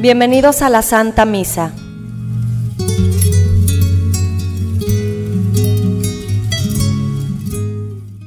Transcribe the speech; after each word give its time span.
Bienvenidos 0.00 0.62
a 0.62 0.70
la 0.70 0.82
Santa 0.82 1.24
Misa. 1.24 1.72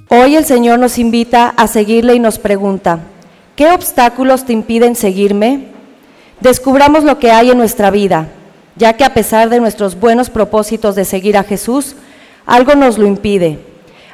Hoy 0.09 0.35
el 0.35 0.43
Señor 0.43 0.79
nos 0.79 0.97
invita 0.97 1.47
a 1.47 1.67
seguirle 1.67 2.15
y 2.15 2.19
nos 2.19 2.39
pregunta, 2.39 2.99
¿qué 3.55 3.71
obstáculos 3.71 4.43
te 4.43 4.51
impiden 4.51 4.97
seguirme? 4.97 5.67
Descubramos 6.41 7.05
lo 7.05 7.19
que 7.19 7.31
hay 7.31 7.51
en 7.51 7.57
nuestra 7.57 7.89
vida, 7.89 8.27
ya 8.75 8.97
que 8.97 9.05
a 9.05 9.13
pesar 9.13 9.47
de 9.47 9.61
nuestros 9.61 9.97
buenos 9.97 10.29
propósitos 10.29 10.95
de 10.95 11.05
seguir 11.05 11.37
a 11.37 11.45
Jesús, 11.45 11.95
algo 12.45 12.75
nos 12.75 12.97
lo 12.97 13.07
impide. 13.07 13.59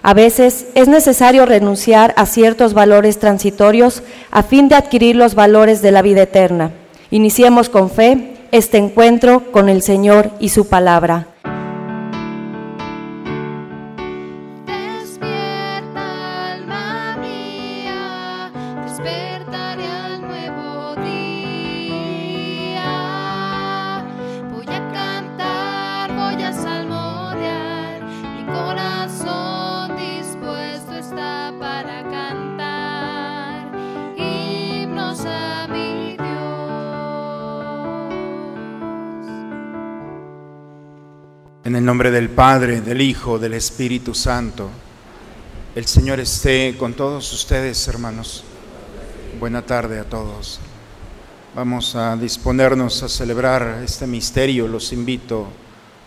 A 0.03 0.13
veces 0.13 0.67
es 0.75 0.87
necesario 0.87 1.47
renunciar 1.47 2.13
a 2.17 2.27
ciertos 2.27 2.75
valores 2.75 3.17
transitorios 3.17 4.03
a 4.29 4.43
fin 4.43 4.69
de 4.69 4.75
adquirir 4.75 5.15
los 5.15 5.33
valores 5.33 5.81
de 5.81 5.91
la 5.91 6.03
vida 6.03 6.21
eterna. 6.21 6.71
Iniciemos 7.11 7.69
con 7.69 7.89
fe 7.89 8.33
este 8.51 8.77
encuentro 8.77 9.51
con 9.51 9.69
el 9.69 9.81
Señor 9.81 10.31
y 10.39 10.49
su 10.49 10.67
palabra. 10.67 11.27
Nombre 41.97 42.11
del 42.11 42.29
Padre, 42.29 42.81
del 42.81 43.01
Hijo, 43.01 43.39
del 43.39 43.55
Espíritu 43.55 44.13
Santo. 44.13 44.69
El 45.73 45.87
Señor 45.87 46.19
esté 46.19 46.75
con 46.77 46.93
todos 46.93 47.33
ustedes, 47.33 47.87
hermanos. 47.87 48.43
Buena 49.39 49.63
tarde 49.63 49.97
a 49.97 50.03
todos. 50.03 50.59
Vamos 51.55 51.95
a 51.95 52.15
disponernos 52.15 53.01
a 53.01 53.09
celebrar 53.09 53.81
este 53.83 54.05
misterio. 54.05 54.67
Los 54.67 54.93
invito, 54.93 55.47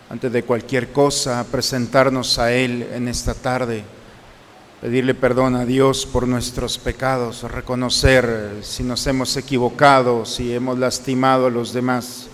antes 0.09 0.31
de 0.31 0.45
cualquier 0.45 0.93
cosa, 0.93 1.41
a 1.41 1.45
presentarnos 1.45 2.39
a 2.39 2.53
Él 2.53 2.87
en 2.93 3.09
esta 3.09 3.35
tarde. 3.35 3.83
Pedirle 4.81 5.15
perdón 5.15 5.57
a 5.57 5.65
Dios 5.65 6.07
por 6.07 6.29
nuestros 6.29 6.79
pecados, 6.79 7.43
reconocer 7.43 8.59
si 8.63 8.85
nos 8.85 9.05
hemos 9.09 9.37
equivocado, 9.37 10.25
si 10.25 10.55
hemos 10.55 10.79
lastimado 10.79 11.49
a 11.49 11.51
los 11.51 11.73
demás 11.73 12.30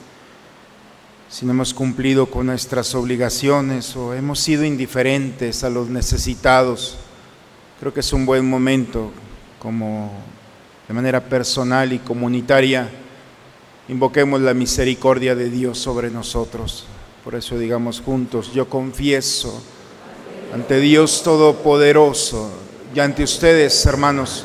si 1.28 1.44
no 1.44 1.52
hemos 1.52 1.74
cumplido 1.74 2.26
con 2.26 2.46
nuestras 2.46 2.94
obligaciones 2.94 3.96
o 3.96 4.14
hemos 4.14 4.38
sido 4.38 4.64
indiferentes 4.64 5.64
a 5.64 5.70
los 5.70 5.88
necesitados, 5.88 6.98
creo 7.80 7.92
que 7.92 8.00
es 8.00 8.12
un 8.12 8.24
buen 8.24 8.48
momento 8.48 9.10
como 9.58 10.12
de 10.86 10.94
manera 10.94 11.20
personal 11.20 11.92
y 11.92 11.98
comunitaria 11.98 12.88
invoquemos 13.88 14.40
la 14.40 14.54
misericordia 14.54 15.34
de 15.34 15.50
Dios 15.50 15.78
sobre 15.78 16.10
nosotros. 16.10 16.86
Por 17.24 17.34
eso 17.34 17.58
digamos 17.58 18.00
juntos, 18.00 18.52
yo 18.52 18.68
confieso 18.68 19.60
ante 20.54 20.78
Dios 20.78 21.24
Todopoderoso 21.24 22.50
y 22.94 23.00
ante 23.00 23.24
ustedes, 23.24 23.84
hermanos, 23.84 24.44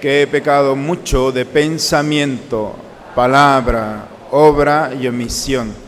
que 0.00 0.22
he 0.22 0.26
pecado 0.26 0.74
mucho 0.74 1.30
de 1.30 1.44
pensamiento, 1.44 2.74
palabra, 3.14 4.08
obra 4.32 4.92
y 5.00 5.06
omisión 5.06 5.87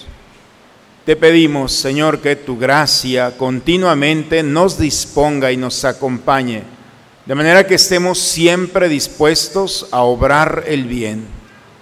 Te 1.05 1.15
pedimos, 1.15 1.71
Señor, 1.71 2.19
que 2.19 2.35
tu 2.35 2.57
gracia 2.57 3.35
continuamente 3.35 4.43
nos 4.43 4.77
disponga 4.77 5.51
y 5.51 5.57
nos 5.57 5.83
acompañe, 5.83 6.63
de 7.25 7.35
manera 7.35 7.65
que 7.65 7.75
estemos 7.75 8.19
siempre 8.19 8.87
dispuestos 8.87 9.87
a 9.91 10.01
obrar 10.01 10.65
el 10.67 10.85
bien, 10.85 11.25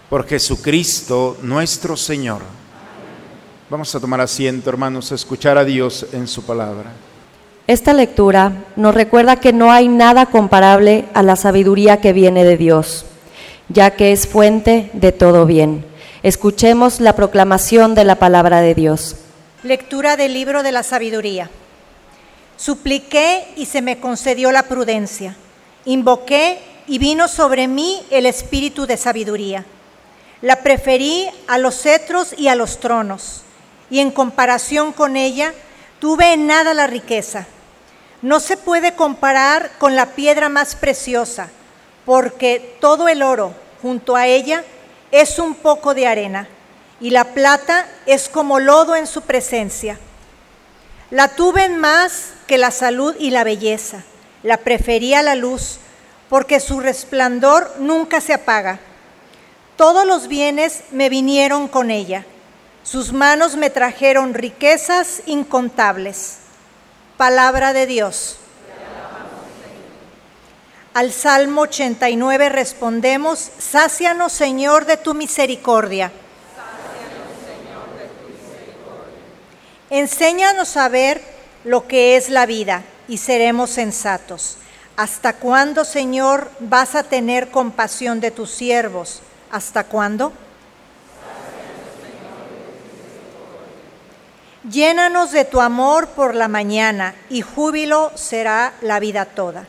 por 0.10 0.26
Jesucristo 0.26 1.38
nuestro 1.42 1.98
Señor. 1.98 2.42
Vamos 3.70 3.94
a 3.94 4.00
tomar 4.00 4.22
asiento, 4.22 4.70
hermanos, 4.70 5.12
a 5.12 5.16
escuchar 5.16 5.58
a 5.58 5.66
Dios 5.66 6.06
en 6.14 6.26
su 6.26 6.44
palabra. 6.44 6.92
Esta 7.68 7.94
lectura 7.94 8.64
nos 8.78 8.96
recuerda 8.96 9.36
que 9.36 9.52
no 9.52 9.72
hay 9.72 9.90
nada 9.90 10.28
comparable 10.28 11.06
a 11.14 11.24
la 11.24 11.36
sabiduría 11.36 12.00
que 12.00 12.14
viene 12.14 12.44
de 12.46 12.58
Dios. 12.58 13.06
ya 13.70 13.92
que 13.92 14.12
es 14.12 14.28
fuente 14.28 14.90
de 14.94 15.12
todo 15.12 15.46
bien. 15.46 15.86
Escuchemos 16.22 17.00
la 17.00 17.16
proclamación 17.16 17.96
de 17.96 18.04
la 18.04 18.16
palabra 18.16 18.60
de 18.60 18.76
Dios. 18.76 19.16
Lectura 19.64 20.18
del 20.18 20.34
libro 20.34 20.64
de 20.64 20.74
la 20.74 20.84
sabiduría. 20.84 21.50
Supliqué 22.58 23.48
y 23.56 23.68
se 23.68 23.82
me 23.82 24.02
concedió 24.02 24.52
la 24.52 24.64
prudencia. 24.64 25.38
Invoqué 25.86 26.60
y 26.88 26.98
vino 26.98 27.30
sobre 27.30 27.70
mí 27.70 28.04
el 28.10 28.26
espíritu 28.26 28.86
de 28.86 28.98
sabiduría. 28.98 29.64
La 30.42 30.58
preferí 30.58 31.30
a 31.48 31.58
los 31.58 31.84
cetros 31.84 32.36
y 32.38 32.50
a 32.50 32.56
los 32.56 32.82
tronos, 32.82 33.44
y 33.90 34.00
en 34.00 34.12
comparación 34.12 34.92
con 34.92 35.16
ella 35.16 35.54
tuve 36.00 36.34
en 36.34 36.48
nada 36.48 36.74
la 36.74 36.88
riqueza. 36.88 37.48
No 38.22 38.42
se 38.42 38.58
puede 38.58 38.94
comparar 38.94 39.72
con 39.78 39.96
la 39.96 40.08
piedra 40.08 40.50
más 40.50 40.76
preciosa, 40.76 41.50
porque 42.06 42.76
todo 42.82 43.08
el 43.08 43.24
oro 43.24 43.54
junto 43.82 44.18
a 44.18 44.28
ella 44.28 44.66
es 45.12 45.40
un 45.40 45.56
poco 45.56 45.94
de 45.94 46.08
arena, 46.08 46.48
y 47.00 47.12
la 47.12 47.26
plata 47.26 47.88
es 48.06 48.30
como 48.30 48.60
lodo 48.60 48.96
en 48.96 49.08
su 49.08 49.22
presencia. 49.22 49.98
La 51.12 51.30
tuve 51.30 51.66
en 51.66 51.78
más 51.78 52.34
que 52.46 52.58
la 52.58 52.72
salud 52.72 53.16
y 53.18 53.32
la 53.32 53.44
belleza. 53.44 54.04
La 54.44 54.58
prefería 54.58 55.24
la 55.24 55.36
luz, 55.36 55.80
porque 56.30 56.60
su 56.60 56.80
resplandor 56.80 57.76
nunca 57.80 58.22
se 58.22 58.34
apaga. 58.34 58.80
Todos 59.76 60.06
los 60.06 60.28
bienes 60.28 60.84
me 60.92 61.10
vinieron 61.10 61.68
con 61.68 61.90
ella. 61.90 62.26
Sus 62.84 63.12
manos 63.12 63.56
me 63.56 63.70
trajeron 63.70 64.34
riquezas 64.34 65.24
incontables. 65.26 66.38
Palabra 67.18 67.74
de 67.74 67.86
Dios. 67.86 68.38
Al 71.00 71.14
Salmo 71.14 71.62
89 71.62 72.50
respondemos, 72.50 73.40
Sácianos 73.58 74.34
Señor 74.34 74.86
de 74.86 74.98
tu 74.98 75.14
misericordia. 75.14 76.12
Enséñanos 79.90 80.76
a 80.76 80.90
ver 80.90 81.22
lo 81.64 81.88
que 81.88 82.18
es 82.18 82.28
la 82.28 82.46
vida 82.46 82.84
y 83.08 83.16
seremos 83.16 83.70
sensatos. 83.70 84.58
¿Hasta 84.98 85.38
cuándo, 85.38 85.86
Señor, 85.86 86.52
vas 86.60 86.96
a 86.96 87.04
tener 87.04 87.50
compasión 87.50 88.20
de 88.20 88.32
tus 88.32 88.52
siervos? 88.52 89.22
¿Hasta 89.52 89.86
cuándo? 89.86 90.34
Llénanos 94.70 95.32
de 95.32 95.46
tu 95.46 95.62
amor 95.62 96.10
por 96.10 96.36
la 96.36 96.50
mañana 96.50 97.16
y 97.30 97.40
júbilo 97.40 98.12
será 98.16 98.74
la 98.82 99.00
vida 99.00 99.24
toda. 99.24 99.66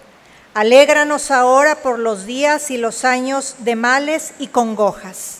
Alégranos 0.52 1.30
ahora 1.30 1.76
por 1.76 1.98
los 1.98 2.26
días 2.26 2.72
y 2.72 2.76
los 2.76 3.04
años 3.04 3.56
de 3.58 3.76
males 3.76 4.32
y 4.40 4.48
congojas. 4.48 5.38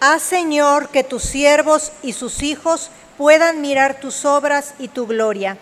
Haz, 0.00 0.22
Señor, 0.22 0.88
que 0.88 1.04
tus 1.04 1.22
siervos 1.22 1.92
y 2.02 2.12
sus 2.12 2.42
hijos 2.42 2.90
puedan 3.16 3.60
mirar 3.60 4.00
tus 4.00 4.24
obras 4.24 4.74
y 4.78 4.88
tu 4.88 5.06
gloria. 5.06 5.58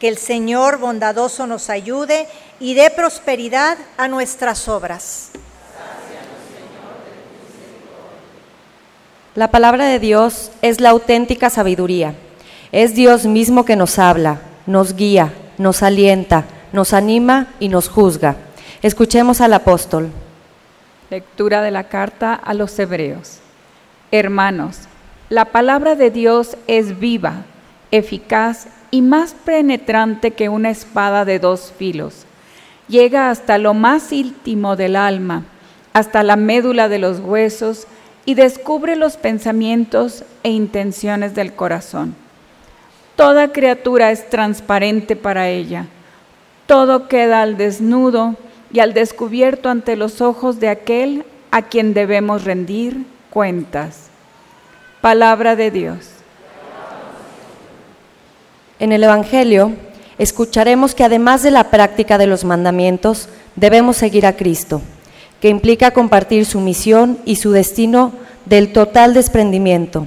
Que 0.00 0.08
el 0.08 0.18
Señor 0.18 0.78
bondadoso 0.78 1.46
nos 1.46 1.68
ayude 1.68 2.28
y 2.60 2.74
dé 2.74 2.90
prosperidad 2.90 3.76
a 3.96 4.08
nuestras 4.08 4.68
obras. 4.68 5.30
La 9.34 9.50
palabra 9.50 9.86
de 9.86 9.98
Dios 9.98 10.50
es 10.62 10.80
la 10.80 10.90
auténtica 10.90 11.50
sabiduría. 11.50 12.14
Es 12.72 12.94
Dios 12.94 13.26
mismo 13.26 13.64
que 13.64 13.76
nos 13.76 13.98
habla, 13.98 14.40
nos 14.66 14.94
guía, 14.94 15.32
nos 15.58 15.82
alienta, 15.82 16.44
nos 16.72 16.92
anima 16.92 17.48
y 17.60 17.68
nos 17.68 17.88
juzga. 17.88 18.36
Escuchemos 18.82 19.40
al 19.40 19.52
apóstol. 19.54 20.10
Lectura 21.10 21.62
de 21.62 21.70
la 21.70 21.84
carta 21.84 22.34
a 22.34 22.52
los 22.54 22.78
Hebreos. 22.78 23.38
Hermanos, 24.10 24.80
la 25.28 25.46
palabra 25.46 25.94
de 25.94 26.10
Dios 26.10 26.56
es 26.66 26.98
viva, 26.98 27.44
eficaz 27.90 28.68
y 28.90 29.02
más 29.02 29.34
penetrante 29.34 30.32
que 30.32 30.48
una 30.48 30.70
espada 30.70 31.24
de 31.24 31.38
dos 31.38 31.72
filos. 31.76 32.24
Llega 32.88 33.30
hasta 33.30 33.58
lo 33.58 33.74
más 33.74 34.12
íntimo 34.12 34.76
del 34.76 34.94
alma, 34.94 35.44
hasta 35.92 36.22
la 36.22 36.36
médula 36.36 36.88
de 36.88 36.98
los 36.98 37.20
huesos 37.20 37.86
y 38.24 38.34
descubre 38.34 38.96
los 38.96 39.16
pensamientos 39.16 40.24
e 40.42 40.50
intenciones 40.50 41.34
del 41.34 41.54
corazón. 41.54 42.14
Toda 43.16 43.50
criatura 43.50 44.10
es 44.10 44.28
transparente 44.28 45.16
para 45.16 45.48
ella. 45.48 45.86
Todo 46.66 47.08
queda 47.08 47.40
al 47.40 47.56
desnudo 47.56 48.36
y 48.70 48.80
al 48.80 48.92
descubierto 48.92 49.70
ante 49.70 49.96
los 49.96 50.20
ojos 50.20 50.60
de 50.60 50.68
aquel 50.68 51.24
a 51.50 51.62
quien 51.62 51.94
debemos 51.94 52.44
rendir 52.44 53.06
cuentas. 53.30 54.08
Palabra 55.00 55.56
de 55.56 55.70
Dios. 55.70 56.10
En 58.78 58.92
el 58.92 59.02
Evangelio 59.02 59.72
escucharemos 60.18 60.94
que 60.94 61.04
además 61.04 61.42
de 61.42 61.50
la 61.50 61.70
práctica 61.70 62.18
de 62.18 62.26
los 62.26 62.44
mandamientos, 62.44 63.30
debemos 63.54 63.96
seguir 63.96 64.26
a 64.26 64.36
Cristo, 64.36 64.82
que 65.40 65.48
implica 65.48 65.92
compartir 65.92 66.44
su 66.44 66.60
misión 66.60 67.18
y 67.24 67.36
su 67.36 67.52
destino 67.52 68.12
del 68.44 68.72
total 68.72 69.14
desprendimiento. 69.14 70.06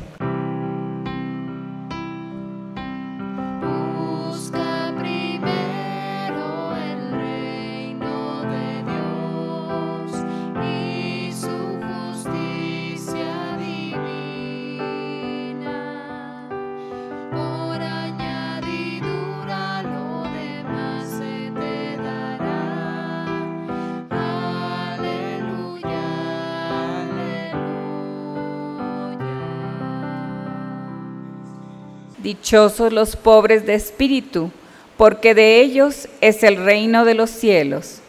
Los 32.52 33.16
pobres 33.16 33.68
de 33.68 33.76
espíritu, 33.76 34.52
porque 34.98 35.36
de 35.36 35.62
ellos 35.62 36.08
es 36.20 36.42
el 36.42 36.58
reino 36.58 37.06
de 37.06 37.14
los 37.14 37.30
cielos. 37.30 38.00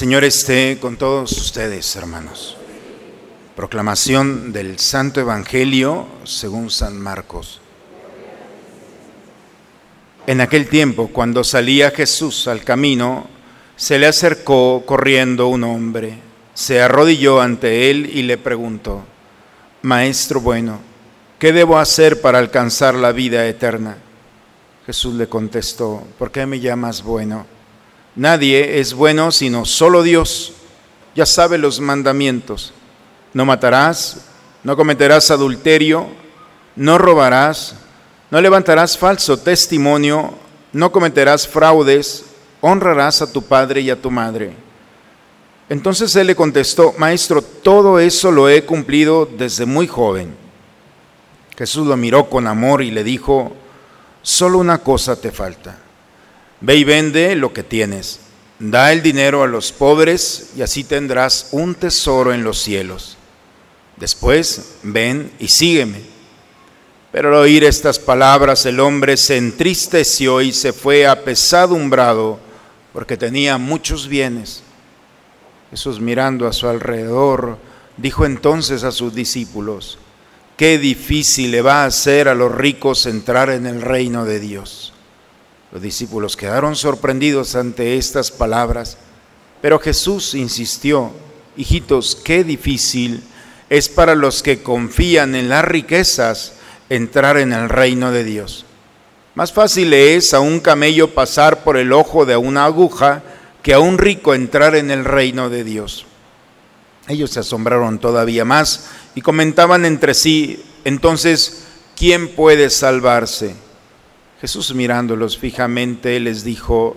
Señor 0.00 0.24
esté 0.24 0.78
con 0.80 0.96
todos 0.96 1.30
ustedes, 1.32 1.94
hermanos. 1.94 2.56
Proclamación 3.54 4.50
del 4.50 4.78
Santo 4.78 5.20
Evangelio 5.20 6.06
según 6.24 6.70
San 6.70 6.98
Marcos. 6.98 7.60
En 10.26 10.40
aquel 10.40 10.68
tiempo, 10.70 11.10
cuando 11.12 11.44
salía 11.44 11.90
Jesús 11.90 12.48
al 12.48 12.64
camino, 12.64 13.26
se 13.76 13.98
le 13.98 14.06
acercó 14.06 14.84
corriendo 14.86 15.48
un 15.48 15.64
hombre, 15.64 16.14
se 16.54 16.80
arrodilló 16.80 17.42
ante 17.42 17.90
él 17.90 18.10
y 18.10 18.22
le 18.22 18.38
preguntó, 18.38 19.04
Maestro 19.82 20.40
bueno, 20.40 20.80
¿qué 21.38 21.52
debo 21.52 21.78
hacer 21.78 22.22
para 22.22 22.38
alcanzar 22.38 22.94
la 22.94 23.12
vida 23.12 23.46
eterna? 23.46 23.98
Jesús 24.86 25.16
le 25.16 25.28
contestó, 25.28 26.02
¿por 26.18 26.30
qué 26.30 26.46
me 26.46 26.58
llamas 26.58 27.02
bueno? 27.02 27.59
Nadie 28.16 28.80
es 28.80 28.94
bueno 28.94 29.32
sino 29.32 29.64
solo 29.64 30.02
Dios. 30.02 30.52
Ya 31.14 31.26
sabe 31.26 31.58
los 31.58 31.80
mandamientos. 31.80 32.72
No 33.32 33.44
matarás, 33.44 34.26
no 34.62 34.76
cometerás 34.76 35.30
adulterio, 35.30 36.08
no 36.76 36.98
robarás, 36.98 37.76
no 38.30 38.40
levantarás 38.40 38.96
falso 38.96 39.38
testimonio, 39.38 40.34
no 40.72 40.92
cometerás 40.92 41.46
fraudes, 41.46 42.24
honrarás 42.60 43.22
a 43.22 43.32
tu 43.32 43.42
padre 43.42 43.80
y 43.80 43.90
a 43.90 44.00
tu 44.00 44.10
madre. 44.10 44.52
Entonces 45.68 46.14
él 46.16 46.26
le 46.26 46.34
contestó, 46.34 46.94
Maestro, 46.98 47.42
todo 47.42 48.00
eso 48.00 48.32
lo 48.32 48.48
he 48.48 48.64
cumplido 48.64 49.26
desde 49.26 49.66
muy 49.66 49.86
joven. 49.86 50.34
Jesús 51.56 51.86
lo 51.86 51.96
miró 51.96 52.28
con 52.28 52.46
amor 52.46 52.82
y 52.82 52.90
le 52.90 53.04
dijo, 53.04 53.52
solo 54.22 54.58
una 54.58 54.78
cosa 54.78 55.20
te 55.20 55.30
falta. 55.30 55.78
Ve 56.60 56.76
y 56.76 56.84
vende 56.84 57.34
lo 57.36 57.52
que 57.52 57.62
tienes 57.62 58.20
da 58.60 58.92
el 58.92 59.02
dinero 59.02 59.42
a 59.42 59.46
los 59.46 59.72
pobres 59.72 60.50
y 60.54 60.62
así 60.62 60.84
tendrás 60.84 61.48
un 61.52 61.74
tesoro 61.74 62.32
en 62.32 62.44
los 62.44 62.58
cielos. 62.60 63.16
Después, 63.96 64.76
ven 64.82 65.32
y 65.38 65.48
sígueme. 65.48 66.02
Pero 67.10 67.30
al 67.30 67.34
oír 67.34 67.64
estas 67.64 67.98
palabras 67.98 68.66
el 68.66 68.78
hombre 68.78 69.16
se 69.16 69.38
entristeció 69.38 70.42
y 70.42 70.52
se 70.52 70.72
fue 70.72 71.06
apesadumbrado 71.06 72.38
porque 72.92 73.16
tenía 73.16 73.56
muchos 73.58 74.06
bienes. 74.06 74.62
Jesús 75.70 75.98
mirando 75.98 76.46
a 76.46 76.52
su 76.52 76.68
alrededor, 76.68 77.58
dijo 77.96 78.26
entonces 78.26 78.84
a 78.84 78.92
sus 78.92 79.14
discípulos, 79.14 79.98
qué 80.56 80.78
difícil 80.78 81.50
le 81.50 81.62
va 81.62 81.82
a 81.82 81.86
hacer 81.86 82.28
a 82.28 82.34
los 82.34 82.54
ricos 82.54 83.06
entrar 83.06 83.50
en 83.50 83.66
el 83.66 83.80
reino 83.80 84.24
de 84.24 84.38
Dios. 84.38 84.92
Los 85.72 85.82
discípulos 85.82 86.36
quedaron 86.36 86.74
sorprendidos 86.74 87.54
ante 87.54 87.96
estas 87.96 88.30
palabras, 88.30 88.98
pero 89.60 89.78
Jesús 89.78 90.34
insistió, 90.34 91.12
hijitos, 91.56 92.16
qué 92.16 92.42
difícil 92.42 93.22
es 93.68 93.88
para 93.88 94.16
los 94.16 94.42
que 94.42 94.62
confían 94.62 95.36
en 95.36 95.48
las 95.48 95.64
riquezas 95.64 96.54
entrar 96.88 97.38
en 97.38 97.52
el 97.52 97.68
reino 97.68 98.10
de 98.10 98.24
Dios. 98.24 98.64
Más 99.36 99.52
fácil 99.52 99.92
es 99.92 100.34
a 100.34 100.40
un 100.40 100.58
camello 100.58 101.14
pasar 101.14 101.62
por 101.62 101.76
el 101.76 101.92
ojo 101.92 102.26
de 102.26 102.36
una 102.36 102.64
aguja 102.64 103.22
que 103.62 103.72
a 103.72 103.78
un 103.78 103.96
rico 103.96 104.34
entrar 104.34 104.74
en 104.74 104.90
el 104.90 105.04
reino 105.04 105.50
de 105.50 105.62
Dios. 105.62 106.04
Ellos 107.06 107.30
se 107.30 107.40
asombraron 107.40 108.00
todavía 108.00 108.44
más 108.44 108.88
y 109.14 109.20
comentaban 109.20 109.84
entre 109.84 110.14
sí, 110.14 110.64
entonces, 110.84 111.62
¿quién 111.96 112.34
puede 112.34 112.70
salvarse? 112.70 113.54
Jesús 114.40 114.74
mirándolos 114.74 115.36
fijamente 115.36 116.18
les 116.18 116.44
dijo, 116.44 116.96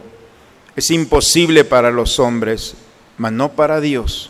es 0.76 0.90
imposible 0.92 1.66
para 1.66 1.92
los 1.92 2.20
hombres, 2.20 2.76
mas 3.18 3.32
no 3.34 3.52
para 3.52 3.82
Dios. 3.82 4.30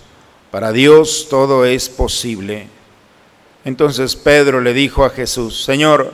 Para 0.51 0.71
Dios 0.71 1.27
todo 1.29 1.65
es 1.65 1.89
posible. 1.89 2.67
Entonces 3.65 4.15
Pedro 4.15 4.61
le 4.61 4.73
dijo 4.73 5.05
a 5.05 5.09
Jesús, 5.09 5.63
Señor, 5.63 6.13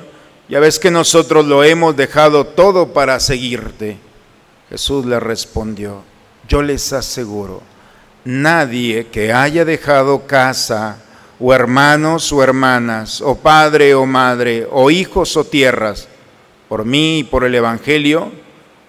ya 0.49 0.59
ves 0.59 0.77
que 0.77 0.91
nosotros 0.91 1.45
lo 1.45 1.63
hemos 1.63 1.95
dejado 1.95 2.45
todo 2.45 2.93
para 2.93 3.19
seguirte. 3.19 3.97
Jesús 4.69 5.05
le 5.05 5.19
respondió, 5.19 6.03
yo 6.47 6.61
les 6.61 6.93
aseguro, 6.93 7.61
nadie 8.23 9.07
que 9.07 9.33
haya 9.33 9.65
dejado 9.65 10.27
casa, 10.27 10.97
o 11.39 11.53
hermanos 11.53 12.31
o 12.33 12.43
hermanas, 12.43 13.21
o 13.21 13.35
padre 13.35 13.95
o 13.95 14.05
madre, 14.05 14.67
o 14.69 14.91
hijos 14.91 15.37
o 15.37 15.43
tierras, 15.43 16.07
por 16.69 16.85
mí 16.85 17.19
y 17.19 17.23
por 17.23 17.43
el 17.43 17.55
Evangelio, 17.55 18.31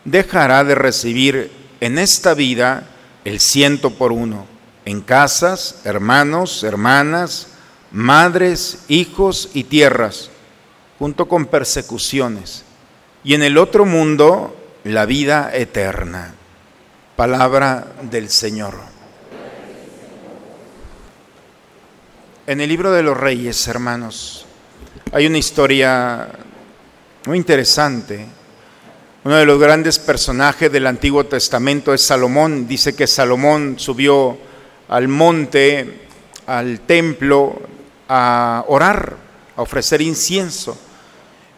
dejará 0.05 0.63
de 0.63 0.75
recibir 0.75 1.51
en 1.81 1.99
esta 1.99 2.35
vida 2.35 2.87
el 3.25 3.41
ciento 3.41 3.91
por 3.91 4.13
uno, 4.13 4.47
en 4.85 5.01
casas, 5.01 5.81
hermanos, 5.85 6.63
hermanas, 6.63 7.49
madres, 7.91 8.85
hijos 8.89 9.49
y 9.55 9.65
tierras, 9.65 10.31
junto 10.99 11.27
con 11.27 11.47
persecuciones, 11.47 12.65
y 13.25 13.35
en 13.35 13.43
el 13.43 13.57
otro 13.57 13.87
mundo 13.87 14.55
la 14.85 15.07
vida 15.07 15.51
eterna. 15.53 16.35
Palabra 17.17 17.93
del 18.03 18.29
Señor. 18.29 18.75
En 22.47 22.61
el 22.61 22.69
libro 22.69 22.93
de 22.93 23.03
los 23.03 23.17
reyes, 23.17 23.69
hermanos, 23.69 24.45
hay 25.13 25.27
una 25.27 25.39
historia 25.39 26.29
muy 27.27 27.37
interesante. 27.37 28.27
Uno 29.25 29.37
de 29.37 29.45
los 29.45 29.61
grandes 29.61 29.99
personajes 29.99 30.73
del 30.73 30.87
Antiguo 30.87 31.27
Testamento 31.27 31.93
es 31.93 32.03
Salomón. 32.03 32.67
Dice 32.67 32.95
que 32.95 33.07
Salomón 33.07 33.75
subió 33.79 34.39
al 34.89 35.09
monte, 35.09 36.07
al 36.47 36.81
templo, 36.81 37.61
a 38.09 38.65
orar, 38.69 39.17
a 39.55 39.61
ofrecer 39.61 40.01
incienso. 40.01 40.79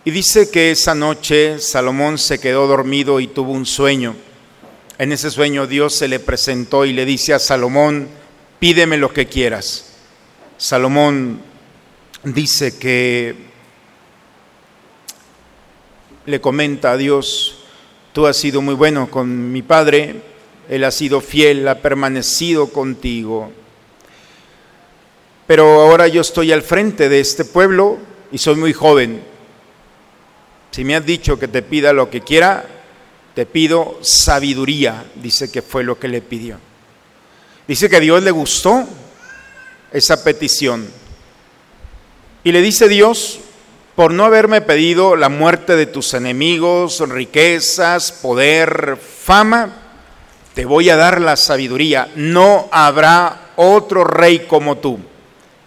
Y 0.04 0.11
dice 0.11 0.50
que 0.50 0.73
esa 0.73 0.97
noche 0.97 1.61
Salomón 1.61 2.19
se 2.19 2.40
quedó 2.40 2.66
dormido 2.66 3.21
y 3.21 3.28
tuvo 3.28 3.52
un 3.52 3.64
sueño. 3.64 4.16
En 4.99 5.12
ese 5.12 5.31
sueño 5.31 5.69
Dios 5.69 5.95
se 5.95 6.09
le 6.09 6.19
presentó 6.19 6.85
y 6.85 6.92
le 6.92 7.04
dice 7.04 7.35
a 7.35 7.38
Salomón, 7.38 8.09
pídeme 8.59 8.97
lo 8.97 9.12
que 9.12 9.26
quieras. 9.26 9.92
Salomón 10.59 11.40
dice 12.25 12.76
que 12.76 13.51
le 16.26 16.40
comenta 16.40 16.92
a 16.92 16.96
Dios, 16.96 17.58
tú 18.12 18.26
has 18.26 18.36
sido 18.36 18.62
muy 18.62 18.74
bueno 18.74 19.10
con 19.10 19.52
mi 19.52 19.62
padre, 19.62 20.22
él 20.68 20.84
ha 20.84 20.90
sido 20.90 21.20
fiel, 21.20 21.66
ha 21.68 21.76
permanecido 21.76 22.68
contigo. 22.68 23.50
Pero 25.46 25.82
ahora 25.82 26.08
yo 26.08 26.20
estoy 26.20 26.52
al 26.52 26.62
frente 26.62 27.08
de 27.08 27.20
este 27.20 27.44
pueblo 27.44 27.98
y 28.30 28.38
soy 28.38 28.56
muy 28.56 28.72
joven. 28.72 29.22
Si 30.70 30.84
me 30.84 30.96
has 30.96 31.04
dicho 31.04 31.38
que 31.38 31.48
te 31.48 31.62
pida 31.62 31.92
lo 31.92 32.08
que 32.08 32.22
quiera, 32.22 32.64
te 33.34 33.44
pido 33.44 33.98
sabiduría, 34.00 35.04
dice 35.16 35.50
que 35.50 35.62
fue 35.62 35.84
lo 35.84 35.98
que 35.98 36.08
le 36.08 36.22
pidió. 36.22 36.58
Dice 37.66 37.88
que 37.88 37.96
a 37.96 38.00
Dios 38.00 38.22
le 38.22 38.30
gustó 38.30 38.86
esa 39.92 40.22
petición. 40.24 40.88
Y 42.44 42.52
le 42.52 42.62
dice 42.62 42.88
Dios, 42.88 43.40
por 43.94 44.12
no 44.12 44.25
haberme 44.25 44.61
pedido 44.62 45.16
la 45.16 45.28
muerte 45.28 45.76
de 45.76 45.87
tus 45.87 46.14
enemigos, 46.14 47.00
riquezas, 47.08 48.12
poder, 48.12 48.96
fama, 48.96 49.70
te 50.54 50.64
voy 50.64 50.90
a 50.90 50.96
dar 50.96 51.20
la 51.20 51.37
sabiduría. 51.37 52.11
No 52.14 52.68
habrá 52.72 53.52
otro 53.56 54.04
rey 54.04 54.46
como 54.49 54.78
tú. 54.78 54.99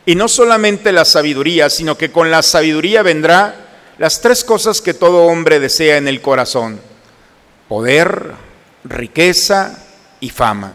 Y 0.06 0.16
no 0.16 0.28
solamente 0.28 0.92
la 0.92 1.06
sabiduría, 1.06 1.70
sino 1.70 1.98
que 1.98 2.12
con 2.12 2.32
la 2.32 2.42
sabiduría 2.42 3.02
vendrá 3.04 3.56
las 3.98 4.22
tres 4.22 4.44
cosas 4.44 4.82
que 4.82 4.94
todo 4.94 5.26
hombre 5.26 5.60
desea 5.60 5.98
en 5.98 6.08
el 6.08 6.22
corazón. 6.22 6.80
Poder, 7.68 8.34
riqueza 8.84 9.84
y 10.20 10.30
fama. 10.30 10.74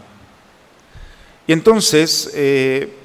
Y 1.47 1.53
entonces, 1.53 2.31
eh, 2.33 3.00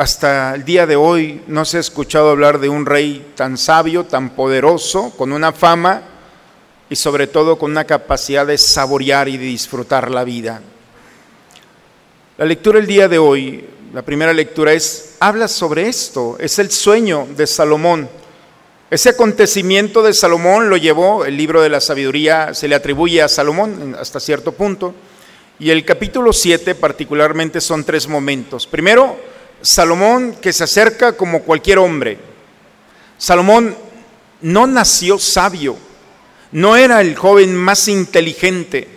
hasta 0.00 0.54
el 0.54 0.64
día 0.64 0.86
de 0.86 0.96
hoy 0.96 1.42
no 1.46 1.66
se 1.66 1.76
ha 1.76 1.80
escuchado 1.80 2.30
hablar 2.30 2.58
de 2.58 2.70
un 2.70 2.86
rey 2.86 3.32
tan 3.36 3.58
sabio, 3.58 4.04
tan 4.04 4.30
poderoso, 4.30 5.10
con 5.10 5.30
una 5.30 5.52
fama 5.52 6.00
y 6.88 6.96
sobre 6.96 7.26
todo 7.26 7.58
con 7.58 7.72
una 7.72 7.84
capacidad 7.84 8.46
de 8.46 8.56
saborear 8.56 9.28
y 9.28 9.36
de 9.36 9.44
disfrutar 9.44 10.10
la 10.10 10.24
vida. 10.24 10.62
La 12.38 12.46
lectura 12.46 12.78
el 12.78 12.86
día 12.86 13.08
de 13.08 13.18
hoy, 13.18 13.62
la 13.92 14.00
primera 14.00 14.32
lectura 14.32 14.72
es, 14.72 15.16
habla 15.20 15.48
sobre 15.48 15.86
esto, 15.86 16.38
es 16.40 16.58
el 16.58 16.70
sueño 16.70 17.28
de 17.36 17.46
Salomón. 17.46 18.08
Ese 18.90 19.10
acontecimiento 19.10 20.02
de 20.02 20.14
Salomón 20.14 20.70
lo 20.70 20.78
llevó, 20.78 21.26
el 21.26 21.36
libro 21.36 21.60
de 21.60 21.68
la 21.68 21.82
sabiduría 21.82 22.54
se 22.54 22.68
le 22.68 22.74
atribuye 22.74 23.20
a 23.20 23.28
Salomón 23.28 23.94
hasta 24.00 24.18
cierto 24.18 24.52
punto, 24.52 24.94
y 25.58 25.68
el 25.68 25.84
capítulo 25.84 26.32
7 26.32 26.74
particularmente 26.74 27.60
son 27.60 27.84
tres 27.84 28.08
momentos. 28.08 28.66
Primero, 28.66 29.28
Salomón 29.62 30.36
que 30.40 30.52
se 30.52 30.64
acerca 30.64 31.12
como 31.12 31.42
cualquier 31.42 31.78
hombre. 31.78 32.18
Salomón 33.18 33.76
no 34.40 34.66
nació 34.66 35.18
sabio, 35.18 35.76
no 36.52 36.76
era 36.76 37.00
el 37.00 37.14
joven 37.14 37.54
más 37.54 37.88
inteligente, 37.88 38.88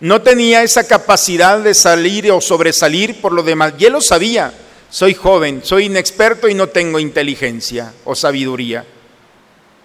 no 0.00 0.22
tenía 0.22 0.62
esa 0.62 0.86
capacidad 0.86 1.60
de 1.60 1.74
salir 1.74 2.30
o 2.32 2.40
sobresalir 2.40 3.20
por 3.20 3.32
lo 3.32 3.42
demás. 3.42 3.74
Y 3.78 3.84
él 3.84 3.92
lo 3.92 4.00
sabía, 4.00 4.52
soy 4.90 5.14
joven, 5.14 5.60
soy 5.62 5.84
inexperto 5.84 6.48
y 6.48 6.54
no 6.54 6.68
tengo 6.68 6.98
inteligencia 6.98 7.92
o 8.04 8.14
sabiduría. 8.14 8.84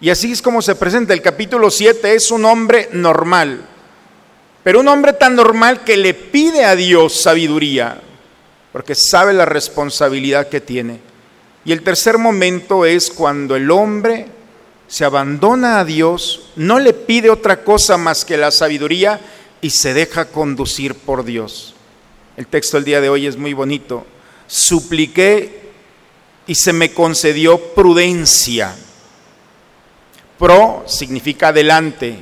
Y 0.02 0.10
así 0.10 0.32
es 0.32 0.42
como 0.42 0.62
se 0.62 0.76
presenta. 0.76 1.14
El 1.14 1.22
capítulo 1.22 1.70
7 1.70 2.16
es 2.16 2.32
un 2.32 2.46
hombre 2.46 2.90
normal, 2.94 3.62
pero 4.64 4.80
un 4.80 4.88
hombre 4.88 5.14
tan 5.14 5.36
normal 5.36 5.84
que 5.84 5.98
le 5.98 6.16
pide 6.16 6.66
a 6.66 6.76
Dios 6.76 7.22
sabiduría 7.22 8.02
porque 8.72 8.96
sabe 8.96 9.34
la 9.34 9.46
responsabilidad 9.46 10.50
que 10.50 10.62
tiene. 10.62 11.00
Y 11.66 11.72
el 11.72 11.84
tercer 11.84 12.18
momento 12.18 12.86
es 12.86 13.10
cuando 13.10 13.56
el 13.56 13.70
hombre 13.72 14.28
se 14.88 15.06
abandona 15.06 15.80
a 15.80 15.86
Dios, 15.86 16.50
no 16.56 16.80
le 16.80 16.94
pide 16.94 17.30
otra 17.30 17.64
cosa 17.64 17.98
más 17.98 18.26
que 18.26 18.38
la 18.38 18.52
sabiduría 18.52 19.20
y 19.62 19.70
se 19.70 19.94
deja 19.94 20.26
conducir 20.26 20.96
por 20.96 21.24
Dios. 21.24 21.76
El 22.38 22.48
texto 22.48 22.78
del 22.78 22.86
día 22.86 23.02
de 23.02 23.10
hoy 23.10 23.28
es 23.28 23.38
muy 23.38 23.54
bonito. 23.54 24.06
Supliqué 24.48 25.60
y 26.48 26.56
se 26.56 26.74
me 26.74 26.92
concedió 26.94 27.60
prudencia. 27.76 28.76
Pro 30.40 30.86
significa 30.88 31.50
adelante 31.50 32.18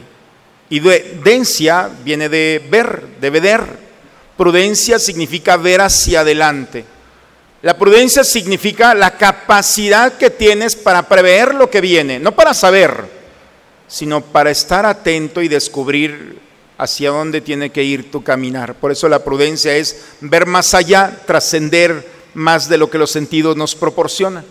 y 0.70 0.80
dencia 0.80 1.90
viene 2.04 2.28
de 2.28 2.62
ver, 2.70 3.20
de 3.22 3.30
ver. 3.30 3.87
Prudencia 4.38 5.00
significa 5.00 5.58
ver 5.58 5.82
hacia 5.82 6.22
adelante. 6.22 6.86
La 7.64 7.78
prudencia 7.78 8.24
significa 8.24 8.94
la 8.94 9.18
capacidad 9.18 10.14
que 10.14 10.30
tienes 10.30 10.76
para 10.76 11.10
prever 11.10 11.56
lo 11.56 11.72
que 11.72 11.82
viene, 11.82 12.20
no 12.20 12.34
para 12.34 12.54
saber, 12.54 13.10
sino 13.88 14.22
para 14.22 14.52
estar 14.52 14.86
atento 14.86 15.42
y 15.42 15.48
descubrir 15.48 16.40
hacia 16.78 17.10
dónde 17.10 17.42
tiene 17.42 17.72
que 17.72 17.84
ir 17.84 18.12
tu 18.12 18.24
caminar. 18.24 18.76
Por 18.76 18.92
eso 18.92 19.10
la 19.10 19.24
prudencia 19.24 19.76
es 19.76 20.04
ver 20.22 20.46
más 20.46 20.76
allá, 20.76 21.20
trascender 21.26 22.08
más 22.36 22.70
de 22.70 22.78
lo 22.78 22.92
que 22.92 23.00
los 23.00 23.10
sentidos 23.10 23.58
nos 23.58 23.74
proporcionan. 23.74 24.46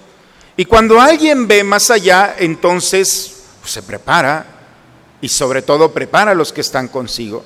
Y 0.56 0.64
cuando 0.64 1.00
alguien 1.00 1.46
ve 1.46 1.62
más 1.62 1.90
allá, 1.92 2.34
entonces 2.38 3.44
se 3.64 3.82
prepara 3.84 4.46
y 5.20 5.28
sobre 5.28 5.62
todo 5.62 5.92
prepara 5.92 6.32
a 6.32 6.34
los 6.34 6.52
que 6.52 6.62
están 6.62 6.88
consigo. 6.88 7.44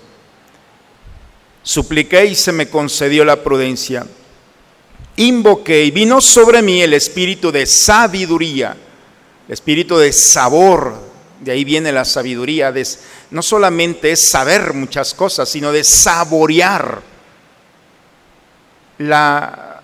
Supliqué 1.70 2.24
y 2.26 2.34
se 2.34 2.50
me 2.50 2.68
concedió 2.68 3.24
la 3.24 3.44
prudencia. 3.44 4.04
Invoqué 5.14 5.84
y 5.84 5.92
vino 5.92 6.20
sobre 6.20 6.62
mí 6.62 6.82
el 6.82 6.94
espíritu 6.94 7.52
de 7.52 7.64
sabiduría, 7.64 8.76
el 9.46 9.52
espíritu 9.52 9.96
de 9.96 10.12
sabor. 10.12 11.00
De 11.38 11.52
ahí 11.52 11.62
viene 11.62 11.92
la 11.92 12.04
sabiduría. 12.04 12.72
De, 12.72 12.84
no 13.30 13.40
solamente 13.40 14.10
es 14.10 14.30
saber 14.30 14.74
muchas 14.74 15.14
cosas, 15.14 15.48
sino 15.48 15.70
de 15.70 15.84
saborear 15.84 17.02
la, 18.98 19.80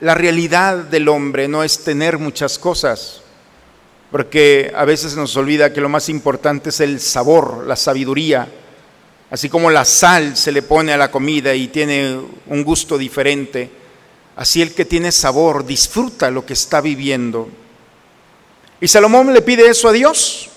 la 0.00 0.14
realidad 0.16 0.78
del 0.78 1.08
hombre. 1.08 1.46
No 1.46 1.62
es 1.62 1.84
tener 1.84 2.18
muchas 2.18 2.58
cosas, 2.58 3.20
porque 4.10 4.72
a 4.74 4.84
veces 4.84 5.14
nos 5.14 5.36
olvida 5.36 5.72
que 5.72 5.80
lo 5.80 5.88
más 5.88 6.08
importante 6.08 6.70
es 6.70 6.80
el 6.80 6.98
sabor, 6.98 7.68
la 7.68 7.76
sabiduría. 7.76 8.48
Así 9.30 9.48
como 9.48 9.70
la 9.70 9.84
sal 9.84 10.36
se 10.36 10.52
le 10.52 10.62
pone 10.62 10.92
a 10.92 10.96
la 10.96 11.10
comida 11.10 11.54
y 11.54 11.68
tiene 11.68 12.18
un 12.46 12.64
gusto 12.64 12.96
diferente, 12.96 13.70
así 14.36 14.62
el 14.62 14.74
que 14.74 14.86
tiene 14.86 15.12
sabor 15.12 15.66
disfruta 15.66 16.30
lo 16.30 16.46
que 16.46 16.54
está 16.54 16.80
viviendo. 16.80 17.48
Y 18.80 18.88
Salomón 18.88 19.34
le 19.34 19.42
pide 19.42 19.68
eso 19.68 19.88
a 19.88 19.92
Dios. 19.92 20.48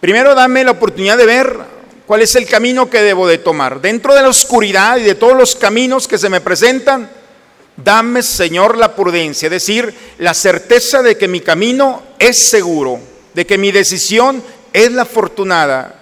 Primero 0.00 0.34
dame 0.34 0.62
la 0.62 0.72
oportunidad 0.72 1.16
de 1.16 1.26
ver 1.26 1.58
cuál 2.06 2.22
es 2.22 2.34
el 2.36 2.46
camino 2.46 2.90
que 2.90 3.02
debo 3.02 3.26
de 3.26 3.38
tomar. 3.38 3.80
Dentro 3.80 4.14
de 4.14 4.22
la 4.22 4.28
oscuridad 4.28 4.98
y 4.98 5.02
de 5.02 5.14
todos 5.14 5.36
los 5.36 5.56
caminos 5.56 6.06
que 6.06 6.18
se 6.18 6.28
me 6.28 6.40
presentan, 6.40 7.10
dame, 7.76 8.22
Señor, 8.22 8.76
la 8.76 8.94
prudencia, 8.94 9.46
es 9.46 9.52
decir, 9.52 9.94
la 10.18 10.34
certeza 10.34 11.02
de 11.02 11.16
que 11.16 11.28
mi 11.28 11.40
camino 11.40 12.02
es 12.18 12.38
seguro, 12.48 13.00
de 13.34 13.46
que 13.46 13.58
mi 13.58 13.72
decisión 13.72 14.42
es 14.72 14.92
la 14.92 15.02
afortunada, 15.02 16.01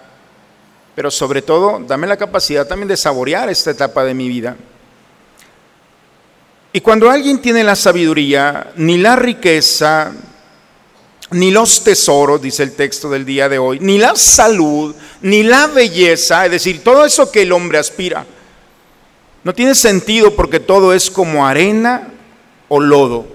pero 0.94 1.11
sobre 1.11 1.42
todo, 1.42 1.80
dame 1.87 2.06
la 2.06 2.16
capacidad 2.16 2.66
también 2.66 2.88
de 2.88 2.97
saborear 2.97 3.49
esta 3.49 3.70
etapa 3.70 4.04
de 4.04 4.14
mi 4.14 4.28
vida. 4.28 4.56
Y 6.73 6.80
cuando 6.80 7.11
alguien 7.11 7.40
tiene 7.40 7.64
la 7.64 7.75
sabiduría, 7.75 8.73
ni 8.76 8.99
la 8.99 9.16
riqueza, 9.16 10.12
ni 11.32 11.50
los 11.50 11.82
tesoros, 11.82 12.42
dice 12.42 12.62
el 12.62 12.73
texto 12.73 13.11
del 13.11 13.25
día 13.25 13.49
de 13.49 13.59
hoy, 13.59 13.78
ni 13.80 13.99
la 13.99 14.14
salud, 14.14 14.94
ni 15.23 15.42
la 15.42 15.66
belleza, 15.66 16.44
es 16.44 16.52
decir, 16.52 16.85
todo 16.85 17.04
eso 17.04 17.30
que 17.30 17.42
el 17.42 17.52
hombre 17.52 17.78
aspira, 17.78 18.25
no 19.42 19.54
tiene 19.54 19.75
sentido 19.75 20.35
porque 20.37 20.61
todo 20.61 20.92
es 20.92 21.11
como 21.11 21.47
arena 21.47 22.09
o 22.68 22.78
lodo. 22.78 23.26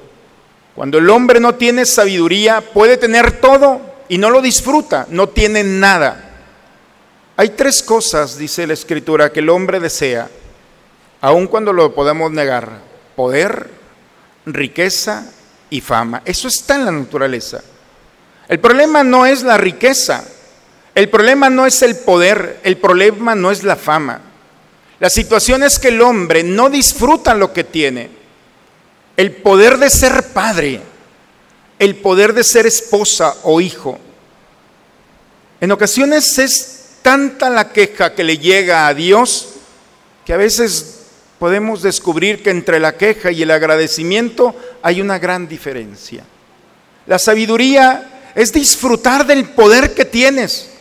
Cuando 0.75 0.97
el 0.97 1.09
hombre 1.09 1.39
no 1.39 1.55
tiene 1.55 1.85
sabiduría, 1.85 2.61
puede 2.61 2.97
tener 2.97 3.39
todo 3.39 3.81
y 4.07 4.17
no 4.17 4.29
lo 4.29 4.41
disfruta, 4.41 5.07
no 5.09 5.29
tiene 5.29 5.63
nada. 5.63 6.24
Hay 7.37 7.49
tres 7.49 7.83
cosas, 7.83 8.37
dice 8.37 8.65
la 8.65 8.73
escritura, 8.73 9.31
que 9.31 9.41
el 9.41 9.49
hombre 9.49 9.79
desea, 9.79 10.29
aun 11.21 11.47
cuando 11.47 11.73
lo 11.73 11.93
podemos 11.93 12.31
negar. 12.31 12.79
Poder, 13.15 13.69
riqueza 14.45 15.25
y 15.69 15.81
fama. 15.81 16.21
Eso 16.25 16.47
está 16.47 16.75
en 16.75 16.85
la 16.85 16.91
naturaleza. 16.91 17.61
El 18.47 18.59
problema 18.59 19.03
no 19.03 19.25
es 19.25 19.43
la 19.43 19.57
riqueza, 19.57 20.23
el 20.93 21.09
problema 21.09 21.49
no 21.49 21.65
es 21.65 21.81
el 21.81 21.97
poder, 21.97 22.59
el 22.63 22.77
problema 22.77 23.35
no 23.35 23.51
es 23.51 23.63
la 23.63 23.75
fama. 23.75 24.21
La 24.99 25.09
situación 25.09 25.63
es 25.63 25.77
que 25.77 25.89
el 25.89 26.01
hombre 26.01 26.43
no 26.43 26.69
disfruta 26.69 27.33
lo 27.33 27.51
que 27.51 27.63
tiene. 27.63 28.09
El 29.17 29.31
poder 29.31 29.77
de 29.77 29.89
ser 29.89 30.31
padre, 30.31 30.81
el 31.79 31.95
poder 31.97 32.33
de 32.33 32.43
ser 32.43 32.65
esposa 32.65 33.35
o 33.43 33.59
hijo. 33.59 33.99
En 35.59 35.71
ocasiones 35.71 36.37
es 36.37 36.74
tanta 37.05 37.51
la 37.51 37.71
queja 37.71 38.15
que 38.15 38.23
le 38.23 38.39
llega 38.39 38.87
a 38.87 38.93
Dios 38.95 39.49
que 40.25 40.33
a 40.33 40.37
veces 40.37 41.01
podemos 41.37 41.83
descubrir 41.83 42.41
que 42.41 42.49
entre 42.49 42.79
la 42.79 42.97
queja 42.97 43.29
y 43.29 43.43
el 43.43 43.51
agradecimiento 43.51 44.55
hay 44.81 45.01
una 45.01 45.19
gran 45.19 45.47
diferencia. 45.47 46.23
La 47.05 47.19
sabiduría 47.19 48.31
es 48.33 48.51
disfrutar 48.51 49.27
del 49.27 49.49
poder 49.49 49.93
que 49.93 50.03
tienes, 50.03 50.71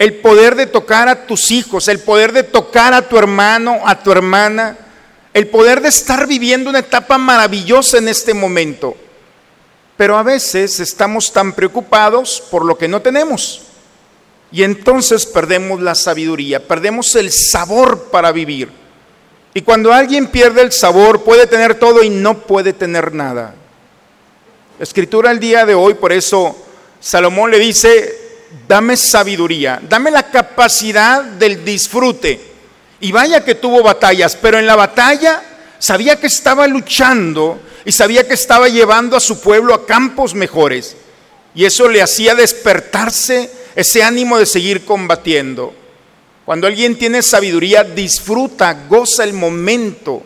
el 0.00 0.14
poder 0.14 0.56
de 0.56 0.66
tocar 0.66 1.08
a 1.08 1.26
tus 1.28 1.52
hijos, 1.52 1.86
el 1.86 2.00
poder 2.00 2.32
de 2.32 2.42
tocar 2.42 2.92
a 2.92 3.08
tu 3.08 3.16
hermano, 3.16 3.82
a 3.86 4.02
tu 4.02 4.10
hermana, 4.10 4.76
el 5.32 5.46
poder 5.46 5.80
de 5.80 5.90
estar 5.90 6.26
viviendo 6.26 6.70
una 6.70 6.80
etapa 6.80 7.18
maravillosa 7.18 7.98
en 7.98 8.08
este 8.08 8.34
momento. 8.34 8.96
Pero 9.96 10.18
a 10.18 10.24
veces 10.24 10.80
estamos 10.80 11.32
tan 11.32 11.52
preocupados 11.52 12.42
por 12.50 12.64
lo 12.64 12.76
que 12.76 12.88
no 12.88 13.00
tenemos. 13.00 13.68
Y 14.52 14.62
entonces 14.62 15.24
perdemos 15.24 15.80
la 15.80 15.94
sabiduría, 15.94 16.68
perdemos 16.68 17.16
el 17.16 17.32
sabor 17.32 18.10
para 18.10 18.32
vivir. 18.32 18.70
Y 19.54 19.62
cuando 19.62 19.92
alguien 19.92 20.28
pierde 20.28 20.60
el 20.60 20.72
sabor, 20.72 21.24
puede 21.24 21.46
tener 21.46 21.74
todo 21.76 22.02
y 22.02 22.10
no 22.10 22.38
puede 22.38 22.74
tener 22.74 23.14
nada. 23.14 23.54
Escritura 24.78 25.30
el 25.30 25.40
día 25.40 25.64
de 25.64 25.74
hoy, 25.74 25.94
por 25.94 26.12
eso 26.12 26.56
Salomón 27.00 27.50
le 27.50 27.58
dice, 27.58 28.14
dame 28.68 28.96
sabiduría, 28.96 29.80
dame 29.88 30.10
la 30.10 30.30
capacidad 30.30 31.22
del 31.22 31.64
disfrute. 31.64 32.52
Y 33.00 33.10
vaya 33.10 33.44
que 33.44 33.54
tuvo 33.54 33.82
batallas, 33.82 34.36
pero 34.36 34.58
en 34.58 34.66
la 34.66 34.76
batalla 34.76 35.42
sabía 35.78 36.20
que 36.20 36.26
estaba 36.26 36.66
luchando 36.66 37.60
y 37.84 37.92
sabía 37.92 38.26
que 38.26 38.34
estaba 38.34 38.68
llevando 38.68 39.16
a 39.16 39.20
su 39.20 39.40
pueblo 39.40 39.74
a 39.74 39.86
campos 39.86 40.34
mejores. 40.34 40.96
Y 41.54 41.64
eso 41.64 41.88
le 41.88 42.00
hacía 42.00 42.34
despertarse 42.34 43.50
ese 43.74 44.02
ánimo 44.02 44.38
de 44.38 44.46
seguir 44.46 44.84
combatiendo. 44.84 45.74
Cuando 46.44 46.66
alguien 46.66 46.96
tiene 46.98 47.22
sabiduría, 47.22 47.84
disfruta, 47.84 48.86
goza 48.88 49.24
el 49.24 49.32
momento 49.32 50.22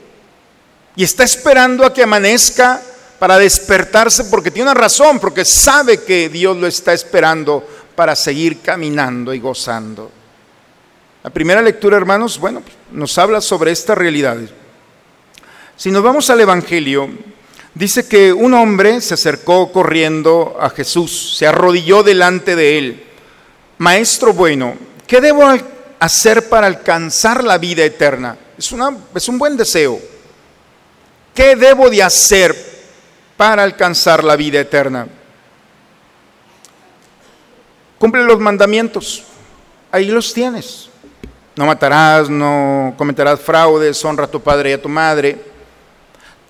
y 0.96 1.04
está 1.04 1.24
esperando 1.24 1.84
a 1.84 1.92
que 1.92 2.02
amanezca 2.02 2.82
para 3.18 3.38
despertarse 3.38 4.24
porque 4.24 4.50
tiene 4.50 4.70
una 4.70 4.80
razón, 4.80 5.20
porque 5.20 5.44
sabe 5.44 6.02
que 6.02 6.28
Dios 6.28 6.56
lo 6.56 6.66
está 6.66 6.92
esperando 6.92 7.66
para 7.94 8.16
seguir 8.16 8.60
caminando 8.60 9.32
y 9.34 9.40
gozando. 9.40 10.10
La 11.22 11.30
primera 11.30 11.60
lectura, 11.60 11.96
hermanos, 11.96 12.38
bueno, 12.38 12.62
nos 12.92 13.18
habla 13.18 13.40
sobre 13.40 13.72
estas 13.72 13.98
realidades. 13.98 14.50
Si 15.76 15.90
nos 15.90 16.02
vamos 16.02 16.30
al 16.30 16.40
Evangelio, 16.40 17.10
dice 17.74 18.08
que 18.08 18.32
un 18.32 18.54
hombre 18.54 19.00
se 19.00 19.14
acercó 19.14 19.72
corriendo 19.72 20.56
a 20.60 20.70
Jesús, 20.70 21.36
se 21.36 21.46
arrodilló 21.46 22.02
delante 22.02 22.56
de 22.56 22.78
él. 22.78 23.05
Maestro 23.78 24.32
bueno, 24.32 24.74
¿qué 25.06 25.20
debo 25.20 25.44
hacer 25.98 26.48
para 26.48 26.66
alcanzar 26.66 27.44
la 27.44 27.58
vida 27.58 27.84
eterna? 27.84 28.36
Es, 28.56 28.74
es 29.14 29.28
un 29.28 29.38
buen 29.38 29.56
deseo. 29.56 30.00
¿Qué 31.34 31.54
debo 31.54 31.90
de 31.90 32.02
hacer 32.02 32.56
para 33.36 33.62
alcanzar 33.62 34.24
la 34.24 34.36
vida 34.36 34.60
eterna? 34.60 35.06
Cumple 37.98 38.24
los 38.24 38.38
mandamientos. 38.40 39.24
Ahí 39.92 40.06
los 40.06 40.32
tienes. 40.32 40.88
No 41.54 41.66
matarás, 41.66 42.28
no 42.28 42.94
cometerás 42.98 43.40
fraudes, 43.40 44.04
honra 44.04 44.24
a 44.24 44.30
tu 44.30 44.40
padre 44.40 44.70
y 44.70 44.72
a 44.74 44.82
tu 44.82 44.88
madre. 44.88 45.38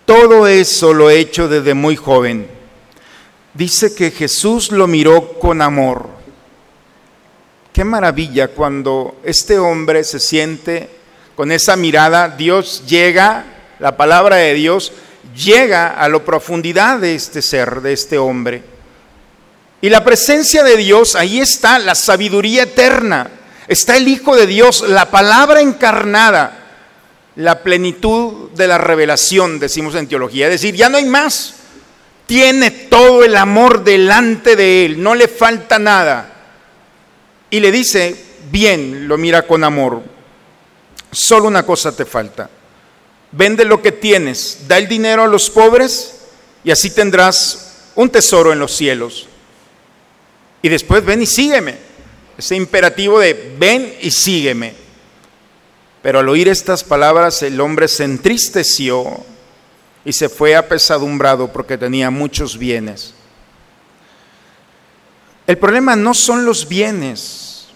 Todo 0.05 0.47
eso 0.47 0.93
lo 0.95 1.11
he 1.11 1.19
hecho 1.19 1.49
desde 1.49 1.75
muy 1.75 1.97
joven. 1.97 2.49
Dice 3.55 3.95
que 3.95 4.11
Jesús 4.11 4.71
lo 4.71 4.87
miró 4.87 5.39
con 5.39 5.62
amor. 5.62 6.15
Qué 7.77 7.85
maravilla 7.85 8.49
cuando 8.49 9.21
este 9.23 9.59
hombre 9.59 10.03
se 10.03 10.19
siente 10.19 10.89
con 11.35 11.53
esa 11.53 11.77
mirada, 11.77 12.31
Dios 12.31 12.85
llega, 12.87 13.45
la 13.81 13.99
palabra 13.99 14.37
de 14.37 14.55
Dios 14.55 14.95
llega 15.37 15.89
a 15.89 16.09
la 16.09 16.19
profundidad 16.21 17.01
de 17.01 17.15
este 17.15 17.43
ser, 17.43 17.83
de 17.83 17.93
este 17.93 18.17
hombre. 18.17 18.62
Y 19.83 19.91
la 19.91 20.03
presencia 20.03 20.65
de 20.65 20.79
Dios, 20.79 21.17
ahí 21.17 21.39
está 21.39 21.79
la 21.79 21.95
sabiduría 21.95 22.62
eterna, 22.62 23.29
está 23.69 23.99
el 23.99 24.09
Hijo 24.09 24.35
de 24.35 24.47
Dios, 24.47 24.83
la 24.89 25.11
palabra 25.11 25.61
encarnada, 25.61 26.59
la 27.35 27.62
plenitud 27.62 28.53
de 28.53 28.69
la 28.69 28.79
revelación, 28.79 29.59
decimos 29.59 29.95
en 29.97 30.09
teología. 30.09 30.47
Es 30.47 30.62
decir, 30.62 30.75
ya 30.75 30.89
no 30.89 30.97
hay 30.97 31.05
más. 31.05 31.57
Tiene 32.25 32.71
todo 32.71 33.23
el 33.23 33.37
amor 33.37 33.85
delante 33.85 34.57
de 34.57 34.87
Él, 34.87 35.03
no 35.03 35.15
le 35.15 35.29
falta 35.29 35.79
nada. 35.79 36.36
Y 37.50 37.61
le 37.61 37.70
dice, 37.70 38.16
bien, 38.50 39.09
lo 39.09 39.16
mira 39.18 39.46
con 39.46 39.64
amor, 39.64 40.02
solo 41.11 41.46
una 41.48 41.64
cosa 41.64 41.94
te 41.94 42.04
falta. 42.04 42.50
Vende 43.32 43.64
lo 43.64 43.82
que 43.82 43.92
tienes, 43.92 44.61
da 44.66 44.78
el 44.78 44.88
dinero 44.88 45.24
a 45.24 45.28
los 45.28 45.50
pobres 45.50 46.20
y 46.64 46.70
así 46.70 46.90
tendrás 46.90 47.90
un 47.94 48.11
tesoro 48.11 48.52
en 48.52 48.59
los 48.59 48.72
cielos. 48.72 49.28
Y 50.62 50.68
después 50.68 51.04
ven 51.04 51.22
y 51.22 51.26
sígueme. 51.26 51.76
Ese 52.38 52.56
imperativo 52.56 53.18
de 53.18 53.54
ven 53.59 53.94
y 54.00 54.11
sígueme. 54.11 54.74
Pero 56.02 56.18
al 56.18 56.28
oír 56.28 56.48
estas 56.48 56.85
palabras 56.85 57.42
el 57.42 57.61
hombre 57.61 57.88
se 57.88 58.04
entristeció 58.04 59.24
y 60.04 60.12
se 60.12 60.28
fue 60.28 60.54
apesadumbrado 60.54 61.52
porque 61.52 61.78
tenía 61.78 62.11
muchos 62.11 62.59
bienes. 62.59 63.15
El 65.46 65.59
problema 65.59 65.94
no 65.94 66.12
son 66.12 66.44
los 66.44 66.68
bienes. 66.68 67.66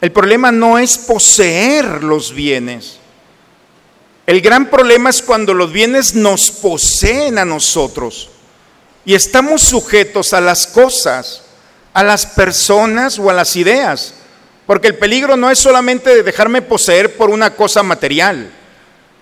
El 0.00 0.10
problema 0.10 0.50
no 0.50 0.78
es 0.78 0.98
poseer 0.98 2.02
los 2.02 2.34
bienes. 2.34 2.98
El 4.26 4.40
gran 4.40 4.70
problema 4.70 5.10
es 5.10 5.22
cuando 5.22 5.54
los 5.54 5.72
bienes 5.72 6.14
nos 6.14 6.50
poseen 6.50 7.38
a 7.38 7.44
nosotros 7.44 8.30
y 9.04 9.14
estamos 9.14 9.62
sujetos 9.62 10.32
a 10.32 10.40
las 10.40 10.66
cosas, 10.66 11.42
a 11.92 12.02
las 12.02 12.26
personas 12.26 13.18
o 13.18 13.30
a 13.30 13.34
las 13.34 13.56
ideas. 13.56 14.14
Porque 14.66 14.88
el 14.88 14.96
peligro 14.96 15.36
no 15.36 15.50
es 15.50 15.58
solamente 15.58 16.10
de 16.14 16.22
dejarme 16.22 16.62
poseer 16.62 17.16
por 17.16 17.30
una 17.30 17.54
cosa 17.54 17.82
material, 17.82 18.50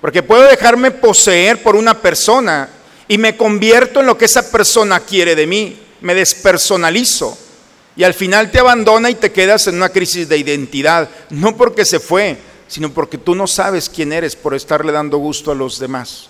porque 0.00 0.22
puedo 0.22 0.42
dejarme 0.42 0.90
poseer 0.90 1.62
por 1.62 1.74
una 1.74 2.00
persona 2.00 2.68
y 3.08 3.18
me 3.18 3.36
convierto 3.36 4.00
en 4.00 4.06
lo 4.06 4.18
que 4.18 4.26
esa 4.26 4.50
persona 4.50 5.00
quiere 5.00 5.34
de 5.34 5.46
mí, 5.46 5.82
me 6.02 6.14
despersonalizo 6.14 7.47
y 7.98 8.04
al 8.04 8.14
final 8.14 8.52
te 8.52 8.60
abandona 8.60 9.10
y 9.10 9.16
te 9.16 9.32
quedas 9.32 9.66
en 9.66 9.74
una 9.74 9.88
crisis 9.88 10.28
de 10.28 10.38
identidad, 10.38 11.10
no 11.30 11.56
porque 11.56 11.84
se 11.84 11.98
fue, 11.98 12.38
sino 12.68 12.94
porque 12.94 13.18
tú 13.18 13.34
no 13.34 13.48
sabes 13.48 13.88
quién 13.88 14.12
eres 14.12 14.36
por 14.36 14.54
estarle 14.54 14.92
dando 14.92 15.18
gusto 15.18 15.50
a 15.50 15.56
los 15.56 15.80
demás. 15.80 16.28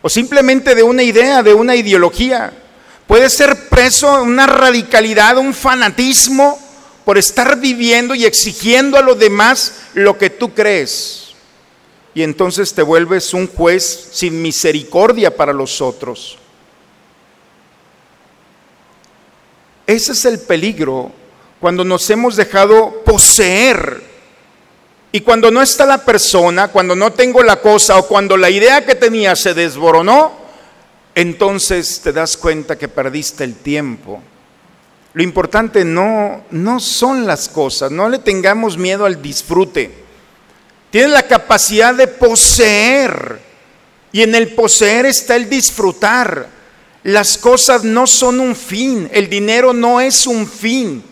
O 0.00 0.08
simplemente 0.08 0.74
de 0.74 0.82
una 0.82 1.02
idea, 1.02 1.42
de 1.42 1.52
una 1.52 1.76
ideología. 1.76 2.54
Puedes 3.06 3.34
ser 3.34 3.68
preso 3.68 4.22
en 4.22 4.28
una 4.28 4.46
radicalidad, 4.46 5.36
un 5.36 5.52
fanatismo 5.52 6.58
por 7.04 7.18
estar 7.18 7.60
viviendo 7.60 8.14
y 8.14 8.24
exigiendo 8.24 8.96
a 8.96 9.02
los 9.02 9.18
demás 9.18 9.74
lo 9.92 10.16
que 10.16 10.30
tú 10.30 10.54
crees. 10.54 11.34
Y 12.14 12.22
entonces 12.22 12.72
te 12.72 12.80
vuelves 12.80 13.34
un 13.34 13.46
juez 13.46 14.08
sin 14.10 14.40
misericordia 14.40 15.36
para 15.36 15.52
los 15.52 15.82
otros. 15.82 16.38
Ese 19.86 20.12
es 20.12 20.24
el 20.24 20.40
peligro 20.40 21.12
cuando 21.60 21.84
nos 21.84 22.08
hemos 22.10 22.36
dejado 22.36 23.02
poseer. 23.04 24.02
Y 25.12 25.20
cuando 25.20 25.50
no 25.50 25.62
está 25.62 25.86
la 25.86 26.04
persona, 26.04 26.68
cuando 26.68 26.94
no 26.94 27.12
tengo 27.12 27.42
la 27.42 27.56
cosa 27.56 27.96
o 27.98 28.06
cuando 28.06 28.36
la 28.36 28.50
idea 28.50 28.84
que 28.84 28.94
tenía 28.94 29.34
se 29.36 29.54
desboronó, 29.54 30.32
entonces 31.14 32.00
te 32.02 32.12
das 32.12 32.36
cuenta 32.36 32.76
que 32.76 32.88
perdiste 32.88 33.44
el 33.44 33.54
tiempo. 33.54 34.20
Lo 35.14 35.22
importante 35.22 35.84
no, 35.84 36.44
no 36.50 36.78
son 36.78 37.26
las 37.26 37.48
cosas, 37.48 37.90
no 37.90 38.10
le 38.10 38.18
tengamos 38.18 38.76
miedo 38.76 39.06
al 39.06 39.22
disfrute. 39.22 39.90
Tienes 40.90 41.10
la 41.10 41.22
capacidad 41.22 41.94
de 41.94 42.06
poseer 42.06 43.40
y 44.12 44.22
en 44.22 44.34
el 44.34 44.54
poseer 44.54 45.06
está 45.06 45.36
el 45.36 45.48
disfrutar. 45.48 46.55
Las 47.06 47.38
cosas 47.38 47.84
no 47.84 48.04
son 48.04 48.40
un 48.40 48.56
fin, 48.56 49.08
el 49.12 49.30
dinero 49.30 49.72
no 49.72 50.00
es 50.00 50.26
un 50.26 50.44
fin, 50.44 51.04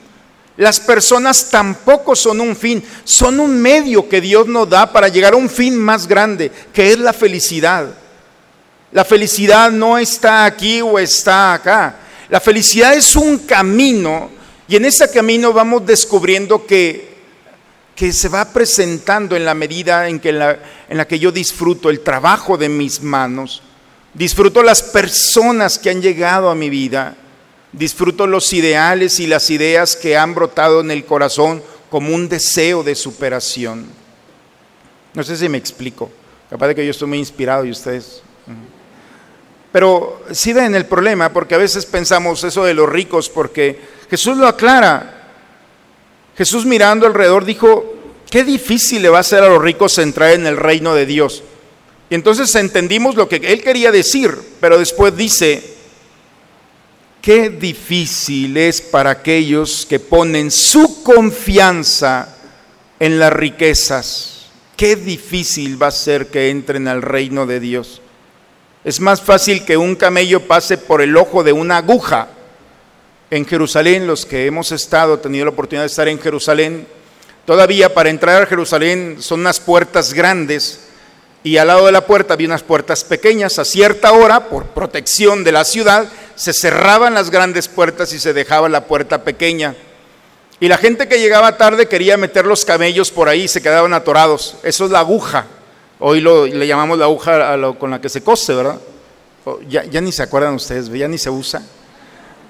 las 0.56 0.80
personas 0.80 1.48
tampoco 1.50 2.16
son 2.16 2.40
un 2.40 2.56
fin, 2.56 2.82
son 3.04 3.38
un 3.38 3.62
medio 3.62 4.08
que 4.08 4.20
Dios 4.20 4.48
nos 4.48 4.68
da 4.68 4.92
para 4.92 5.06
llegar 5.06 5.34
a 5.34 5.36
un 5.36 5.48
fin 5.48 5.76
más 5.76 6.08
grande, 6.08 6.50
que 6.72 6.90
es 6.90 6.98
la 6.98 7.12
felicidad. 7.12 7.94
La 8.90 9.04
felicidad 9.04 9.70
no 9.70 9.96
está 9.96 10.46
aquí 10.46 10.82
o 10.82 10.98
está 10.98 11.54
acá. 11.54 11.94
La 12.28 12.40
felicidad 12.40 12.92
es 12.94 13.14
un 13.14 13.38
camino 13.38 14.30
y 14.66 14.74
en 14.74 14.86
ese 14.86 15.08
camino 15.12 15.52
vamos 15.52 15.86
descubriendo 15.86 16.66
que, 16.66 17.14
que 17.94 18.12
se 18.12 18.28
va 18.28 18.52
presentando 18.52 19.36
en 19.36 19.44
la 19.44 19.54
medida 19.54 20.08
en, 20.08 20.18
que 20.18 20.32
la, 20.32 20.58
en 20.88 20.96
la 20.96 21.06
que 21.06 21.20
yo 21.20 21.30
disfruto 21.30 21.88
el 21.88 22.00
trabajo 22.00 22.58
de 22.58 22.68
mis 22.68 23.00
manos 23.00 23.62
Disfruto 24.14 24.62
las 24.62 24.82
personas 24.82 25.78
que 25.78 25.90
han 25.90 26.00
llegado 26.00 26.48
a 26.48 26.54
mi 26.54 26.70
vida. 26.70 27.16
Disfruto 27.72 28.26
los 28.26 28.52
ideales 28.52 29.18
y 29.18 29.26
las 29.26 29.50
ideas 29.50 29.96
que 29.96 30.16
han 30.16 30.34
brotado 30.34 30.80
en 30.80 30.92
el 30.92 31.04
corazón 31.04 31.62
como 31.90 32.14
un 32.14 32.28
deseo 32.28 32.84
de 32.84 32.94
superación. 32.94 33.86
No 35.14 35.22
sé 35.24 35.36
si 35.36 35.48
me 35.48 35.58
explico. 35.58 36.10
Capaz 36.48 36.68
de 36.68 36.74
que 36.76 36.84
yo 36.84 36.92
estoy 36.92 37.08
muy 37.08 37.18
inspirado 37.18 37.64
y 37.64 37.70
ustedes. 37.70 38.22
Pero 39.72 40.22
sí 40.30 40.52
ven 40.52 40.76
el 40.76 40.86
problema, 40.86 41.32
porque 41.32 41.56
a 41.56 41.58
veces 41.58 41.84
pensamos 41.84 42.44
eso 42.44 42.64
de 42.64 42.74
los 42.74 42.88
ricos, 42.88 43.28
porque 43.28 43.80
Jesús 44.08 44.36
lo 44.36 44.46
aclara. 44.46 45.32
Jesús 46.36 46.64
mirando 46.64 47.08
alrededor 47.08 47.44
dijo, 47.44 47.92
qué 48.30 48.44
difícil 48.44 49.02
le 49.02 49.08
va 49.08 49.18
a 49.18 49.24
ser 49.24 49.42
a 49.42 49.48
los 49.48 49.60
ricos 49.60 49.98
entrar 49.98 50.30
en 50.30 50.46
el 50.46 50.56
reino 50.56 50.94
de 50.94 51.06
Dios. 51.06 51.42
Y 52.10 52.14
entonces 52.14 52.54
entendimos 52.54 53.14
lo 53.14 53.28
que 53.28 53.36
él 53.36 53.62
quería 53.62 53.90
decir, 53.90 54.36
pero 54.60 54.78
después 54.78 55.16
dice, 55.16 55.62
qué 57.22 57.48
difícil 57.48 58.56
es 58.56 58.80
para 58.82 59.10
aquellos 59.10 59.86
que 59.86 59.98
ponen 59.98 60.50
su 60.50 61.02
confianza 61.02 62.36
en 63.00 63.18
las 63.18 63.32
riquezas. 63.32 64.46
Qué 64.76 64.96
difícil 64.96 65.80
va 65.82 65.86
a 65.86 65.92
ser 65.92 66.26
que 66.26 66.50
entren 66.50 66.88
al 66.88 67.00
reino 67.00 67.46
de 67.46 67.60
Dios. 67.60 68.02
Es 68.84 69.00
más 69.00 69.22
fácil 69.22 69.64
que 69.64 69.78
un 69.78 69.96
camello 69.96 70.46
pase 70.46 70.76
por 70.76 71.00
el 71.00 71.16
ojo 71.16 71.42
de 71.42 71.52
una 71.52 71.78
aguja. 71.78 72.28
En 73.30 73.46
Jerusalén, 73.46 74.06
los 74.06 74.26
que 74.26 74.44
hemos 74.44 74.72
estado, 74.72 75.18
tenido 75.18 75.46
la 75.46 75.52
oportunidad 75.52 75.84
de 75.84 75.86
estar 75.86 76.08
en 76.08 76.20
Jerusalén, 76.20 76.86
todavía 77.46 77.94
para 77.94 78.10
entrar 78.10 78.42
a 78.42 78.46
Jerusalén 78.46 79.16
son 79.20 79.40
unas 79.40 79.58
puertas 79.58 80.12
grandes 80.12 80.80
y 81.44 81.58
al 81.58 81.66
lado 81.66 81.84
de 81.84 81.92
la 81.92 82.06
puerta 82.06 82.32
había 82.32 82.48
unas 82.48 82.62
puertas 82.62 83.04
pequeñas. 83.04 83.58
A 83.58 83.66
cierta 83.66 84.12
hora, 84.12 84.48
por 84.48 84.64
protección 84.68 85.44
de 85.44 85.52
la 85.52 85.64
ciudad, 85.64 86.06
se 86.34 86.54
cerraban 86.54 87.12
las 87.12 87.30
grandes 87.30 87.68
puertas 87.68 88.14
y 88.14 88.18
se 88.18 88.32
dejaba 88.32 88.70
la 88.70 88.86
puerta 88.86 89.22
pequeña. 89.24 89.76
Y 90.58 90.68
la 90.68 90.78
gente 90.78 91.06
que 91.06 91.20
llegaba 91.20 91.58
tarde 91.58 91.86
quería 91.86 92.16
meter 92.16 92.46
los 92.46 92.64
camellos 92.64 93.10
por 93.10 93.28
ahí 93.28 93.42
y 93.42 93.48
se 93.48 93.60
quedaban 93.60 93.92
atorados. 93.92 94.56
Eso 94.62 94.86
es 94.86 94.90
la 94.90 95.00
aguja. 95.00 95.44
Hoy 96.00 96.20
lo, 96.20 96.46
le 96.46 96.66
llamamos 96.66 96.98
la 96.98 97.04
aguja 97.04 97.58
con 97.78 97.90
la 97.90 98.00
que 98.00 98.08
se 98.08 98.22
cose, 98.22 98.54
¿verdad? 98.54 98.80
Ya, 99.68 99.84
ya 99.84 100.00
ni 100.00 100.12
se 100.12 100.22
acuerdan 100.22 100.54
ustedes, 100.54 100.88
ya 100.88 101.08
ni 101.08 101.18
se 101.18 101.28
usa. 101.28 101.60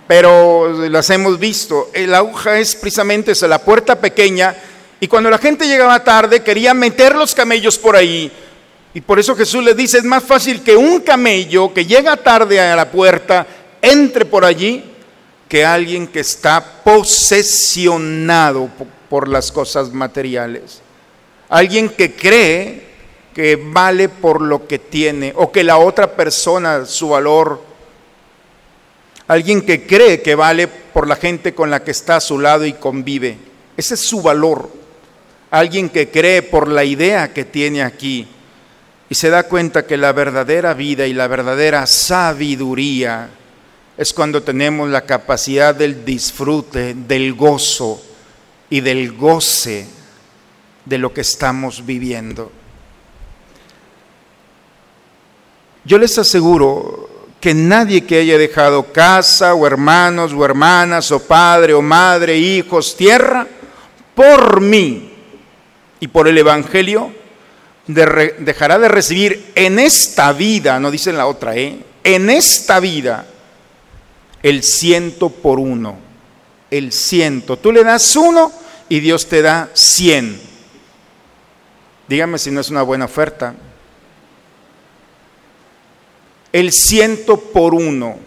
Pero 0.06 0.72
las 0.88 1.10
hemos 1.10 1.40
visto. 1.40 1.90
La 2.06 2.18
aguja 2.18 2.60
es 2.60 2.76
precisamente 2.76 3.32
esa, 3.32 3.48
la 3.48 3.58
puerta 3.58 3.98
pequeña. 3.98 4.54
Y 5.00 5.08
cuando 5.08 5.30
la 5.30 5.38
gente 5.38 5.66
llegaba 5.66 6.04
tarde, 6.04 6.44
quería 6.44 6.74
meter 6.74 7.16
los 7.16 7.34
camellos 7.34 7.76
por 7.76 7.96
ahí 7.96 8.30
y 8.94 9.00
por 9.00 9.18
eso 9.18 9.34
Jesús 9.34 9.64
le 9.64 9.74
dice, 9.74 9.98
es 9.98 10.04
más 10.04 10.22
fácil 10.22 10.62
que 10.62 10.76
un 10.76 11.00
camello 11.00 11.74
que 11.74 11.84
llega 11.84 12.16
tarde 12.16 12.60
a 12.60 12.76
la 12.76 12.88
puerta 12.88 13.44
entre 13.82 14.24
por 14.24 14.44
allí 14.44 14.84
que 15.48 15.64
alguien 15.64 16.06
que 16.06 16.20
está 16.20 16.82
posesionado 16.84 18.70
por 19.10 19.26
las 19.28 19.50
cosas 19.50 19.92
materiales. 19.92 20.80
Alguien 21.48 21.88
que 21.88 22.14
cree 22.14 22.94
que 23.34 23.56
vale 23.56 24.08
por 24.08 24.40
lo 24.40 24.68
que 24.68 24.78
tiene 24.78 25.32
o 25.36 25.50
que 25.50 25.64
la 25.64 25.78
otra 25.78 26.14
persona 26.14 26.86
su 26.86 27.08
valor. 27.08 27.60
Alguien 29.26 29.62
que 29.62 29.88
cree 29.88 30.22
que 30.22 30.36
vale 30.36 30.68
por 30.68 31.08
la 31.08 31.16
gente 31.16 31.52
con 31.52 31.68
la 31.68 31.82
que 31.82 31.90
está 31.90 32.14
a 32.16 32.20
su 32.20 32.38
lado 32.38 32.64
y 32.64 32.74
convive. 32.74 33.38
Ese 33.76 33.94
es 33.94 34.00
su 34.00 34.22
valor. 34.22 34.70
Alguien 35.50 35.88
que 35.88 36.10
cree 36.10 36.42
por 36.42 36.68
la 36.68 36.84
idea 36.84 37.32
que 37.32 37.44
tiene 37.44 37.82
aquí 37.82 38.28
y 39.14 39.16
se 39.16 39.30
da 39.30 39.44
cuenta 39.44 39.86
que 39.86 39.96
la 39.96 40.12
verdadera 40.12 40.74
vida 40.74 41.06
y 41.06 41.12
la 41.12 41.28
verdadera 41.28 41.86
sabiduría 41.86 43.30
es 43.96 44.12
cuando 44.12 44.42
tenemos 44.42 44.90
la 44.90 45.02
capacidad 45.02 45.72
del 45.72 46.04
disfrute, 46.04 46.94
del 46.94 47.32
gozo 47.34 48.02
y 48.70 48.80
del 48.80 49.12
goce 49.12 49.86
de 50.84 50.98
lo 50.98 51.14
que 51.14 51.20
estamos 51.20 51.86
viviendo. 51.86 52.50
Yo 55.84 55.96
les 55.96 56.18
aseguro 56.18 57.28
que 57.40 57.54
nadie 57.54 58.04
que 58.04 58.18
haya 58.18 58.36
dejado 58.36 58.92
casa 58.92 59.54
o 59.54 59.64
hermanos 59.64 60.32
o 60.32 60.44
hermanas 60.44 61.12
o 61.12 61.20
padre 61.20 61.72
o 61.72 61.80
madre, 61.80 62.36
hijos, 62.36 62.96
tierra, 62.96 63.46
por 64.16 64.60
mí 64.60 65.12
y 66.00 66.08
por 66.08 66.26
el 66.26 66.36
Evangelio, 66.36 67.22
dejará 67.86 68.78
de 68.78 68.88
recibir 68.88 69.52
en 69.54 69.78
esta 69.78 70.32
vida, 70.32 70.80
no 70.80 70.90
dice 70.90 71.12
la 71.12 71.26
otra, 71.26 71.56
¿eh? 71.56 71.78
en 72.04 72.30
esta 72.30 72.80
vida, 72.80 73.26
el 74.42 74.62
ciento 74.62 75.30
por 75.30 75.58
uno. 75.58 75.98
El 76.70 76.92
ciento. 76.92 77.56
Tú 77.56 77.72
le 77.72 77.82
das 77.82 78.14
uno 78.14 78.52
y 78.88 79.00
Dios 79.00 79.26
te 79.26 79.42
da 79.42 79.70
cien. 79.72 80.38
Dígame 82.08 82.38
si 82.38 82.50
no 82.50 82.60
es 82.60 82.68
una 82.68 82.82
buena 82.82 83.06
oferta. 83.06 83.54
El 86.52 86.72
ciento 86.72 87.40
por 87.40 87.74
uno. 87.74 88.18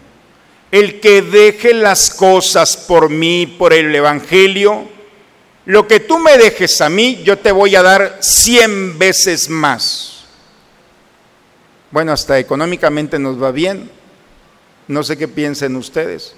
El 0.70 1.00
que 1.00 1.22
deje 1.22 1.72
las 1.72 2.10
cosas 2.10 2.76
por 2.76 3.10
mí, 3.10 3.46
por 3.46 3.72
el 3.72 3.94
Evangelio, 3.94 4.88
lo 5.68 5.86
que 5.86 6.00
tú 6.00 6.18
me 6.18 6.38
dejes 6.38 6.80
a 6.80 6.88
mí, 6.88 7.20
yo 7.24 7.36
te 7.36 7.52
voy 7.52 7.76
a 7.76 7.82
dar 7.82 8.16
cien 8.20 8.98
veces 8.98 9.50
más. 9.50 10.24
Bueno, 11.90 12.10
hasta 12.10 12.38
económicamente 12.38 13.18
nos 13.18 13.40
va 13.40 13.50
bien. 13.50 13.90
No 14.86 15.02
sé 15.02 15.18
qué 15.18 15.28
piensen 15.28 15.76
ustedes. 15.76 16.34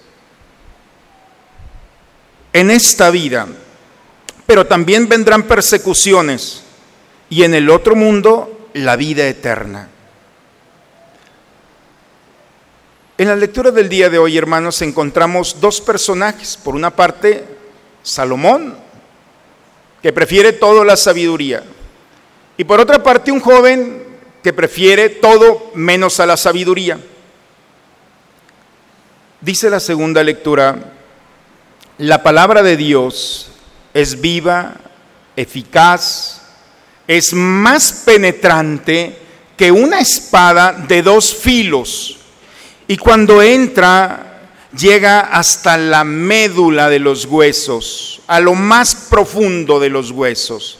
En 2.53 2.73
esta 2.73 3.11
vida, 3.11 3.47
pero 4.47 4.67
también 4.67 5.09
vendrán 5.09 5.45
persecuciones 5.45 6.65
y 7.29 7.45
en 7.45 7.55
el 7.55 7.71
otro 7.71 7.95
mundo 7.95 8.69
la 8.75 8.97
vida 8.97 9.29
eterna. 9.29 9.89
En 13.17 13.29
la 13.29 13.37
lectura 13.37 13.71
del 13.71 13.89
día 13.89 14.11
de 14.11 14.19
hoy, 14.19 14.37
hermanos, 14.37 14.83
encontramos 14.83 15.61
dos 15.61 15.81
personajes. 15.81 16.57
Por 16.57 16.75
una 16.75 16.91
parte, 16.91 17.45
Salomón, 18.03 18.90
que 20.03 20.13
prefiere 20.13 20.53
todo 20.53 20.85
la 20.85 20.97
sabiduría. 20.97 21.63
Y 22.57 22.65
por 22.65 22.81
otra 22.81 23.03
parte, 23.03 23.33
un 23.33 23.41
joven 23.41 24.05
que 24.43 24.53
prefiere 24.53 25.09
todo 25.09 25.71
menos 25.75 26.21
a 26.21 26.27
la 26.27 26.37
sabiduría. 26.37 26.99
Dice 29.41 29.71
la 29.71 29.81
segunda 29.81 30.23
lectura, 30.23 30.93
la 31.99 32.23
palabra 32.23 32.63
de 32.63 32.77
Dios 32.77 33.51
es 33.95 34.21
viva, 34.21 34.75
eficaz, 35.37 36.43
es 37.07 37.33
más 37.33 38.03
penetrante 38.05 39.19
que 39.57 39.73
una 39.73 40.01
espada 40.01 40.73
de 40.73 41.03
dos 41.03 41.35
filos 41.35 42.19
y 42.87 42.97
cuando 42.97 43.43
entra 43.43 44.30
llega 44.77 45.21
hasta 45.21 45.77
la 45.77 46.05
médula 46.05 46.89
de 46.89 46.99
los 46.99 47.25
huesos, 47.27 48.23
a 48.27 48.41
lo 48.41 48.55
más 48.55 48.95
profundo 49.11 49.81
de 49.81 49.89
los 49.91 50.11
huesos, 50.11 50.79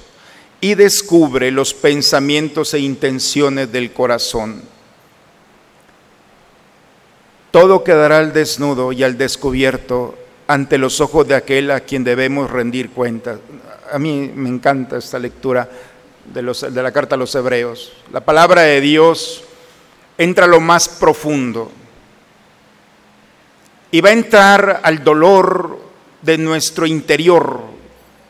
y 0.61 0.75
descubre 0.75 1.51
los 1.51 1.73
pensamientos 1.75 2.75
e 2.75 2.81
intenciones 2.81 3.73
del 3.73 3.93
corazón. 3.93 4.63
Todo 7.51 7.83
quedará 7.83 8.19
al 8.19 8.33
desnudo 8.33 8.93
y 8.93 9.03
al 9.03 9.19
descubierto 9.19 10.17
ante 10.47 10.79
los 10.79 11.01
ojos 11.01 11.27
de 11.27 11.35
aquel 11.35 11.71
a 11.71 11.81
quien 11.81 12.05
debemos 12.05 12.51
rendir 12.51 12.91
cuenta. 12.91 13.39
A 13.93 13.99
mí 13.99 14.31
me 14.35 14.49
encanta 14.49 14.99
esta 14.99 15.19
lectura 15.19 15.69
de, 16.33 16.43
los- 16.43 16.73
de 16.73 16.83
la 16.83 16.93
carta 16.93 17.17
a 17.17 17.19
los 17.19 17.35
hebreos. 17.35 17.93
La 18.13 18.21
palabra 18.21 18.63
de 18.63 18.81
Dios 18.81 19.43
entra 20.19 20.45
a 20.45 20.49
lo 20.49 20.61
más 20.61 20.89
profundo 20.89 21.73
y 23.91 24.01
va 24.01 24.11
a 24.11 24.13
entrar 24.13 24.81
al 24.83 25.03
dolor 25.03 25.79
de 26.23 26.39
nuestro 26.39 26.87
interior, 26.87 27.61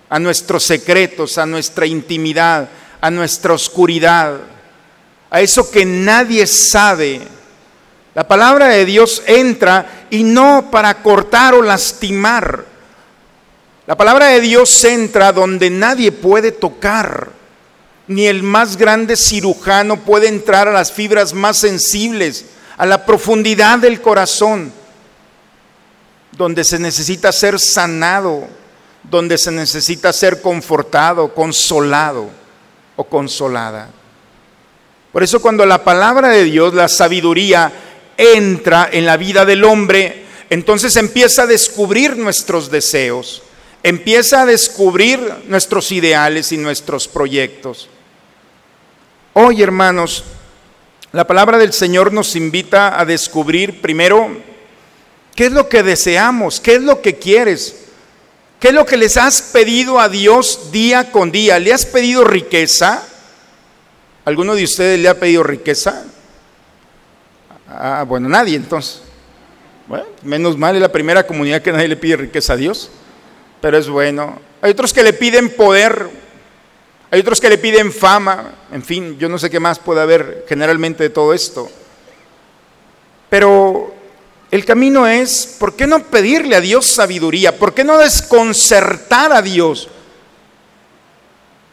a 0.09 0.19
nuestros 0.19 0.65
secretos, 0.65 1.39
a 1.39 1.47
nuestra 1.47 1.87
intimidad, 1.87 2.69
a 3.01 3.11
nuestra 3.11 3.53
oscuridad, 3.53 4.39
a 5.31 5.41
eso 5.41 5.71
que 5.71 5.85
nadie 5.85 6.47
sabe. 6.47 7.21
La 8.15 8.27
palabra 8.27 8.69
de 8.69 8.85
Dios 8.85 9.23
entra 9.27 10.07
y 10.11 10.23
no 10.23 10.69
para 10.71 11.03
cortar 11.03 11.55
o 11.55 11.63
lastimar. 11.63 12.65
La 13.87 13.97
palabra 13.97 14.27
de 14.29 14.41
Dios 14.41 14.83
entra 14.85 15.33
donde 15.33 15.71
nadie 15.71 16.11
puede 16.11 16.53
tocar. 16.53 17.29
Ni 18.07 18.27
el 18.27 18.43
más 18.43 18.77
grande 18.77 19.17
cirujano 19.17 20.01
puede 20.01 20.27
entrar 20.27 20.67
a 20.67 20.73
las 20.73 20.91
fibras 20.91 21.33
más 21.33 21.59
sensibles, 21.59 22.47
a 22.77 22.87
la 22.87 23.07
profundidad 23.07 23.79
del 23.79 24.01
corazón 24.01 24.80
donde 26.33 26.65
se 26.65 26.79
necesita 26.79 27.33
ser 27.33 27.59
sanado, 27.59 28.47
donde 29.03 29.39
se 29.39 29.51
necesita 29.51 30.13
ser 30.13 30.41
confortado, 30.41 31.35
consolado 31.35 32.31
o 32.97 33.05
consolada. 33.05 33.91
Por 35.13 35.23
eso 35.23 35.41
cuando 35.41 35.67
la 35.67 35.83
palabra 35.83 36.29
de 36.29 36.45
Dios, 36.45 36.73
la 36.75 36.89
sabiduría, 36.89 37.73
entra 38.17 38.89
en 38.93 39.07
la 39.07 39.17
vida 39.17 39.45
del 39.45 39.65
hombre, 39.65 40.25
entonces 40.51 40.97
empieza 40.97 41.43
a 41.43 41.47
descubrir 41.47 42.17
nuestros 42.17 42.71
deseos, 42.71 43.43
empieza 43.83 44.43
a 44.43 44.47
descubrir 44.47 45.21
nuestros 45.47 45.91
ideales 45.91 46.53
y 46.53 46.59
nuestros 46.59 47.09
proyectos. 47.09 47.89
Hoy, 49.33 49.63
hermanos, 49.63 50.25
la 51.13 51.27
palabra 51.27 51.59
del 51.59 51.73
Señor 51.73 52.13
nos 52.13 52.37
invita 52.37 53.01
a 53.01 53.05
descubrir 53.05 53.81
primero 53.81 54.31
¿Qué 55.41 55.47
es 55.47 55.53
lo 55.53 55.71
que 55.71 55.83
deseamos? 55.83 56.61
¿Qué 56.61 56.75
es 56.75 56.83
lo 56.83 57.01
que 57.01 57.17
quieres? 57.17 57.75
¿Qué 58.61 58.69
es 58.69 58.75
lo 58.75 58.85
que 58.85 58.99
les 58.99 59.17
has 59.17 59.41
pedido 59.41 59.99
a 59.99 60.11
Dios 60.11 60.71
día 60.71 61.11
con 61.11 61.33
día? 61.33 61.59
¿Le 61.59 61.73
has 61.73 61.87
pedido 61.87 62.25
riqueza? 62.25 63.03
¿Alguno 64.27 64.55
de 64.55 64.65
ustedes 64.65 65.01
le 65.01 65.09
ha 65.09 65.19
pedido 65.19 65.43
riqueza? 65.43 66.05
Ah, 67.67 68.05
bueno, 68.07 68.29
nadie 68.29 68.55
entonces. 68.55 69.01
Bueno, 69.89 70.05
menos 70.25 70.59
mal 70.59 70.75
es 70.75 70.83
la 70.83 70.93
primera 70.93 71.27
comunidad 71.27 71.63
que 71.63 71.73
nadie 71.73 71.89
le 71.89 71.97
pide 71.97 72.19
riqueza 72.19 72.53
a 72.53 72.57
Dios, 72.57 72.91
pero 73.63 73.79
es 73.79 73.89
bueno. 73.89 74.39
Hay 74.61 74.73
otros 74.73 74.93
que 74.93 75.03
le 75.03 75.15
piden 75.15 75.49
poder, 75.49 76.07
hay 77.11 77.19
otros 77.19 77.41
que 77.41 77.49
le 77.49 77.57
piden 77.57 77.95
fama, 77.95 78.57
en 78.71 78.83
fin, 78.83 79.19
yo 79.19 79.31
no 79.31 79.39
sé 79.39 79.49
qué 79.49 79.59
más 79.59 79.79
puede 79.79 80.03
haber 80.03 80.45
generalmente 80.47 81.05
de 81.05 81.09
todo 81.09 81.33
esto. 81.33 81.71
Pero 83.31 83.99
el 84.51 84.65
camino 84.65 85.07
es, 85.07 85.57
¿por 85.59 85.77
qué 85.77 85.87
no 85.87 86.03
pedirle 86.05 86.57
a 86.57 86.61
Dios 86.61 86.87
sabiduría? 86.87 87.57
¿Por 87.57 87.73
qué 87.73 87.85
no 87.85 87.99
desconcertar 87.99 89.33
a 89.33 89.43
Dios? 89.43 89.89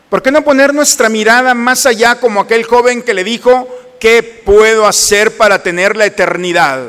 ¿Por 0.10 0.22
qué 0.22 0.32
no 0.32 0.44
poner 0.44 0.74
nuestra 0.74 1.10
mirada 1.10 1.54
más 1.54 1.86
allá 1.86 2.20
como 2.20 2.40
aquel 2.40 2.63
joven 2.63 3.02
que 3.02 3.16
le 3.16 3.24
dijo, 3.24 3.68
¿qué 4.00 4.24
puedo 4.24 4.86
hacer 4.86 5.36
para 5.38 5.63
tener 5.63 5.98
la 5.98 6.06
eternidad? 6.06 6.84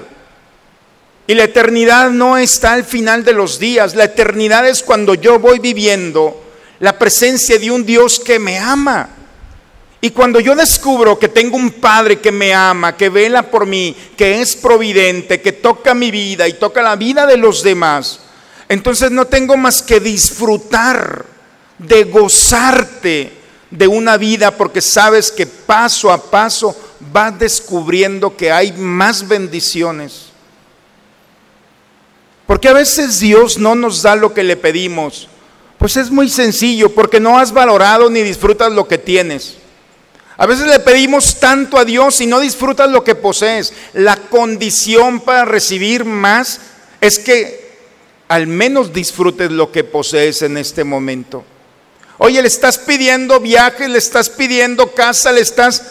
Y 1.26 1.34
la 1.34 1.44
eternidad 1.44 2.10
no 2.10 2.36
está 2.36 2.74
al 2.74 2.84
final 2.84 3.24
de 3.24 3.32
los 3.32 3.58
días, 3.58 3.94
la 3.94 4.04
eternidad 4.04 4.68
es 4.68 4.82
cuando 4.82 5.14
yo 5.14 5.38
voy 5.38 5.58
viviendo 5.58 6.42
la 6.80 6.98
presencia 6.98 7.58
de 7.58 7.70
un 7.70 7.84
Dios 7.84 8.20
que 8.20 8.38
me 8.38 8.58
ama. 8.58 9.10
Y 10.00 10.10
cuando 10.10 10.38
yo 10.38 10.54
descubro 10.54 11.18
que 11.18 11.28
tengo 11.28 11.56
un 11.56 11.72
Padre 11.72 12.20
que 12.20 12.30
me 12.30 12.54
ama, 12.54 12.96
que 12.96 13.08
vela 13.08 13.50
por 13.50 13.66
mí, 13.66 13.96
que 14.16 14.40
es 14.40 14.54
providente, 14.54 15.40
que 15.40 15.52
toca 15.52 15.92
mi 15.92 16.10
vida 16.10 16.46
y 16.46 16.52
toca 16.52 16.82
la 16.82 16.94
vida 16.94 17.26
de 17.26 17.36
los 17.36 17.62
demás, 17.64 18.20
entonces 18.68 19.10
no 19.10 19.24
tengo 19.24 19.56
más 19.56 19.82
que 19.82 19.98
disfrutar, 19.98 21.26
de 21.78 22.04
gozarte 22.04 23.32
de 23.70 23.86
una 23.86 24.16
vida, 24.16 24.56
porque 24.56 24.80
sabes 24.80 25.30
que 25.30 25.46
paso 25.46 26.10
a 26.12 26.30
paso 26.30 26.76
vas 27.12 27.38
descubriendo 27.38 28.36
que 28.36 28.52
hay 28.52 28.72
más 28.72 29.26
bendiciones. 29.26 30.26
Porque 32.46 32.68
a 32.68 32.72
veces 32.72 33.20
Dios 33.20 33.58
no 33.58 33.74
nos 33.74 34.02
da 34.02 34.16
lo 34.16 34.32
que 34.32 34.42
le 34.42 34.56
pedimos. 34.56 35.28
Pues 35.76 35.96
es 35.96 36.10
muy 36.10 36.28
sencillo, 36.28 36.94
porque 36.94 37.20
no 37.20 37.38
has 37.38 37.52
valorado 37.52 38.10
ni 38.10 38.22
disfrutas 38.22 38.72
lo 38.72 38.88
que 38.88 38.98
tienes. 38.98 39.58
A 40.40 40.46
veces 40.46 40.68
le 40.68 40.78
pedimos 40.78 41.40
tanto 41.40 41.78
a 41.78 41.84
Dios 41.84 42.20
y 42.20 42.26
no 42.26 42.38
disfrutas 42.38 42.88
lo 42.88 43.02
que 43.02 43.16
posees. 43.16 43.72
La 43.92 44.14
condición 44.14 45.20
para 45.20 45.44
recibir 45.44 46.04
más 46.04 46.60
es 47.00 47.18
que 47.18 47.68
al 48.28 48.46
menos 48.46 48.92
disfrutes 48.92 49.50
lo 49.50 49.72
que 49.72 49.82
posees 49.82 50.42
en 50.42 50.56
este 50.56 50.84
momento. 50.84 51.44
Oye, 52.18 52.40
le 52.40 52.46
estás 52.46 52.78
pidiendo 52.78 53.40
viajes, 53.40 53.90
le 53.90 53.98
estás 53.98 54.30
pidiendo 54.30 54.94
casa, 54.94 55.32
le 55.32 55.40
estás... 55.40 55.82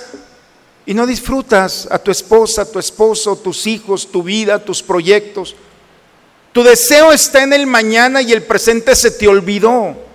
Y 0.85 0.93
no 0.93 1.05
disfrutas 1.05 1.85
a 1.91 1.99
tu 1.99 2.09
esposa, 2.09 2.61
a 2.61 2.71
tu 2.71 2.79
esposo, 2.79 3.35
tus 3.35 3.67
hijos, 3.67 4.09
tu 4.09 4.23
vida, 4.23 4.63
tus 4.63 4.81
proyectos. 4.81 5.57
Tu 6.53 6.63
deseo 6.63 7.11
está 7.11 7.43
en 7.43 7.51
el 7.51 7.67
mañana 7.67 8.21
y 8.21 8.31
el 8.31 8.43
presente 8.43 8.95
se 8.95 9.11
te 9.11 9.27
olvidó. 9.27 10.06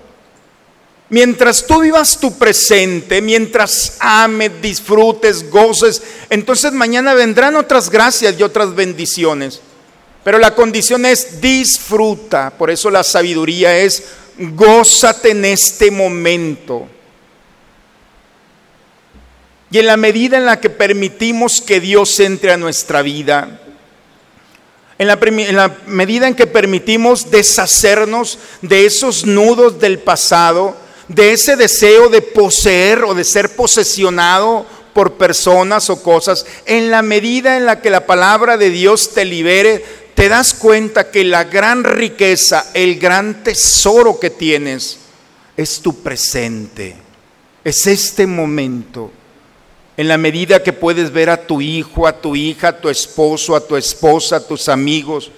Mientras 1.13 1.67
tú 1.67 1.83
vivas 1.83 2.19
tu 2.19 2.39
presente, 2.39 3.21
mientras 3.21 3.99
ames, 4.01 4.51
disfrutes, 4.63 5.51
goces, 5.51 6.01
entonces 6.31 6.73
mañana 6.73 7.13
vendrán 7.13 7.55
otras 7.55 7.91
gracias 7.91 8.35
y 8.39 8.43
otras 8.43 8.75
bendiciones. 8.75 9.61
Pero 10.25 10.39
la 10.39 10.55
condición 10.55 11.05
es 11.05 11.39
disfruta. 11.39 12.49
Por 12.57 12.71
eso 12.71 12.91
la 12.91 13.05
sabiduría 13.05 13.77
es 13.77 14.05
gózate 14.39 15.33
en 15.33 15.45
este 15.45 15.91
momento. 15.91 16.89
Y 19.71 19.81
en 19.81 19.87
la 19.89 19.99
medida 19.99 20.39
en 20.39 20.47
la 20.47 20.61
que 20.61 20.71
permitimos 20.71 21.61
que 21.61 21.79
Dios 21.79 22.19
entre 22.21 22.53
a 22.53 22.57
nuestra 22.57 23.03
vida, 23.03 23.61
en 24.97 25.07
la, 25.09 25.19
en 25.23 25.57
la, 25.57 25.77
medida 25.85 26.27
en 26.27 26.35
que 26.35 26.47
permitimos 26.47 27.31
deshacernos 27.31 28.39
de 28.63 28.87
esos 28.87 29.27
nudos 29.27 29.79
del 29.79 29.99
pasado, 29.99 30.81
de 31.15 31.33
ese 31.33 31.57
deseo 31.57 32.09
de 32.09 32.23
poseer 32.23 33.05
o 33.05 33.15
de 33.15 33.25
ser 33.25 33.55
posesionado 33.55 34.67
por 34.93 35.15
personas 35.15 35.89
o 35.91 36.03
cosas, 36.03 36.47
en 36.67 36.91
la 36.91 37.03
medida 37.03 37.57
en 37.57 37.67
la 37.67 37.81
que 37.81 37.91
la 37.91 38.07
palabra 38.07 38.57
de 38.57 38.71
Dios 38.71 39.13
te 39.15 39.25
libere, 39.25 39.85
te 40.15 40.29
das 40.29 40.53
cuenta 40.53 41.11
que 41.11 41.25
la 41.25 41.45
gran 41.45 41.85
riqueza, 41.85 42.67
el 42.75 42.99
gran 42.99 43.43
tesoro 43.43 44.21
que 44.21 44.31
tienes, 44.31 44.99
es 45.57 45.81
tu 45.81 46.03
presente, 46.03 46.97
es 47.65 47.87
este 47.87 48.27
momento. 48.27 49.11
En 49.97 50.09
la 50.09 50.19
medida 50.19 50.63
que 50.63 50.73
puedes 50.73 51.13
ver 51.13 51.29
a 51.31 51.47
tu 51.47 51.61
hijo, 51.61 52.07
a 52.07 52.21
tu 52.21 52.35
hija, 52.35 52.69
a 52.69 52.81
tu 52.81 52.89
esposo, 52.89 53.55
a 53.55 53.67
tu 53.67 53.77
esposa, 53.77 54.37
a 54.37 54.47
tus 54.47 54.69
amigos, 54.69 55.31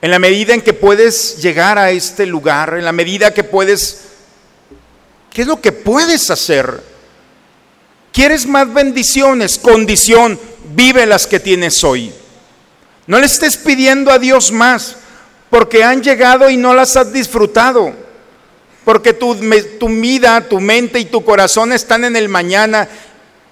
en 0.00 0.10
la 0.10 0.18
medida 0.18 0.52
en 0.52 0.60
que 0.60 0.72
puedes 0.72 1.42
llegar 1.42 1.78
a 1.78 1.90
este 1.90 2.26
lugar, 2.26 2.74
en 2.74 2.84
la 2.84 2.92
medida 2.92 3.32
que 3.32 3.44
puedes, 3.44 4.13
¿qué 5.34 5.42
es 5.42 5.48
lo 5.48 5.60
que 5.60 5.72
puedes 5.72 6.30
hacer? 6.30 6.82
¿Quieres 8.12 8.46
más 8.46 8.72
bendiciones? 8.72 9.58
Condición, 9.58 10.38
vive 10.74 11.04
las 11.04 11.26
que 11.26 11.40
tienes 11.40 11.82
hoy. 11.82 12.14
No 13.06 13.18
le 13.18 13.26
estés 13.26 13.56
pidiendo 13.56 14.12
a 14.12 14.18
Dios 14.18 14.52
más, 14.52 14.96
porque 15.50 15.84
han 15.84 16.02
llegado 16.02 16.48
y 16.48 16.56
no 16.56 16.72
las 16.72 16.96
has 16.96 17.12
disfrutado. 17.12 17.92
Porque 18.84 19.12
tu, 19.12 19.34
tu 19.80 19.88
vida, 19.88 20.40
tu 20.48 20.60
mente 20.60 21.00
y 21.00 21.06
tu 21.06 21.24
corazón 21.24 21.72
están 21.72 22.04
en 22.04 22.16
el 22.16 22.28
mañana 22.28 22.88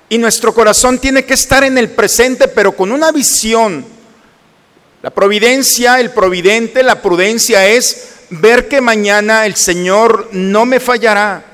y 0.09 0.19
nuestro 0.19 0.55
corazón 0.55 0.99
tiene 0.99 1.25
que 1.25 1.35
estar 1.35 1.65
en 1.65 1.79
el 1.79 1.91
presente, 1.91 2.47
pero 2.47 2.73
con 2.73 2.93
una 2.93 3.11
visión. 3.11 3.85
La 5.03 5.11
providencia, 5.11 5.99
el 5.99 6.11
providente, 6.11 6.83
la 6.83 7.03
prudencia 7.03 7.67
es 7.67 8.11
ver 8.31 8.69
que 8.69 8.81
mañana 8.81 9.47
el 9.47 9.57
Señor 9.57 10.29
no 10.33 10.65
me 10.65 10.79
fallará. 10.79 11.52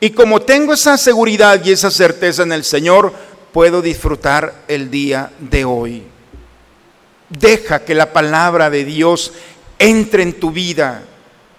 Y 0.00 0.10
como 0.10 0.40
tengo 0.40 0.72
esa 0.72 0.96
seguridad 0.96 1.62
y 1.62 1.72
esa 1.72 1.90
certeza 1.90 2.42
en 2.42 2.52
el 2.52 2.64
Señor, 2.64 3.12
puedo 3.52 3.82
disfrutar 3.82 4.64
el 4.66 4.90
día 4.90 5.30
de 5.38 5.64
hoy. 5.66 6.02
Deja 7.28 7.84
que 7.84 7.94
la 7.94 8.12
palabra 8.12 8.70
de 8.70 8.84
Dios 8.84 9.32
entre 9.78 10.22
en 10.22 10.40
tu 10.40 10.50
vida. 10.50 11.02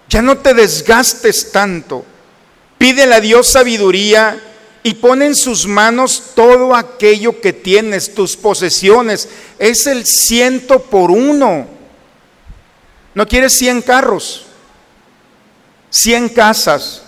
Ya 0.08 0.22
no 0.22 0.38
te 0.38 0.54
desgastes 0.54 1.52
tanto. 1.52 2.04
Pídele 2.78 3.14
a 3.14 3.20
Dios 3.20 3.48
sabiduría 3.48 4.40
y 4.82 4.94
pon 4.94 5.22
en 5.22 5.36
sus 5.36 5.66
manos 5.66 6.32
todo 6.34 6.74
aquello 6.74 7.40
que 7.40 7.52
tienes, 7.52 8.12
tus 8.14 8.36
posesiones. 8.36 9.28
Es 9.58 9.86
el 9.86 10.04
ciento 10.04 10.82
por 10.82 11.10
uno. 11.10 11.68
No 13.14 13.28
quieres 13.28 13.56
cien 13.56 13.82
carros, 13.82 14.46
cien 15.90 16.28
casas. 16.28 17.02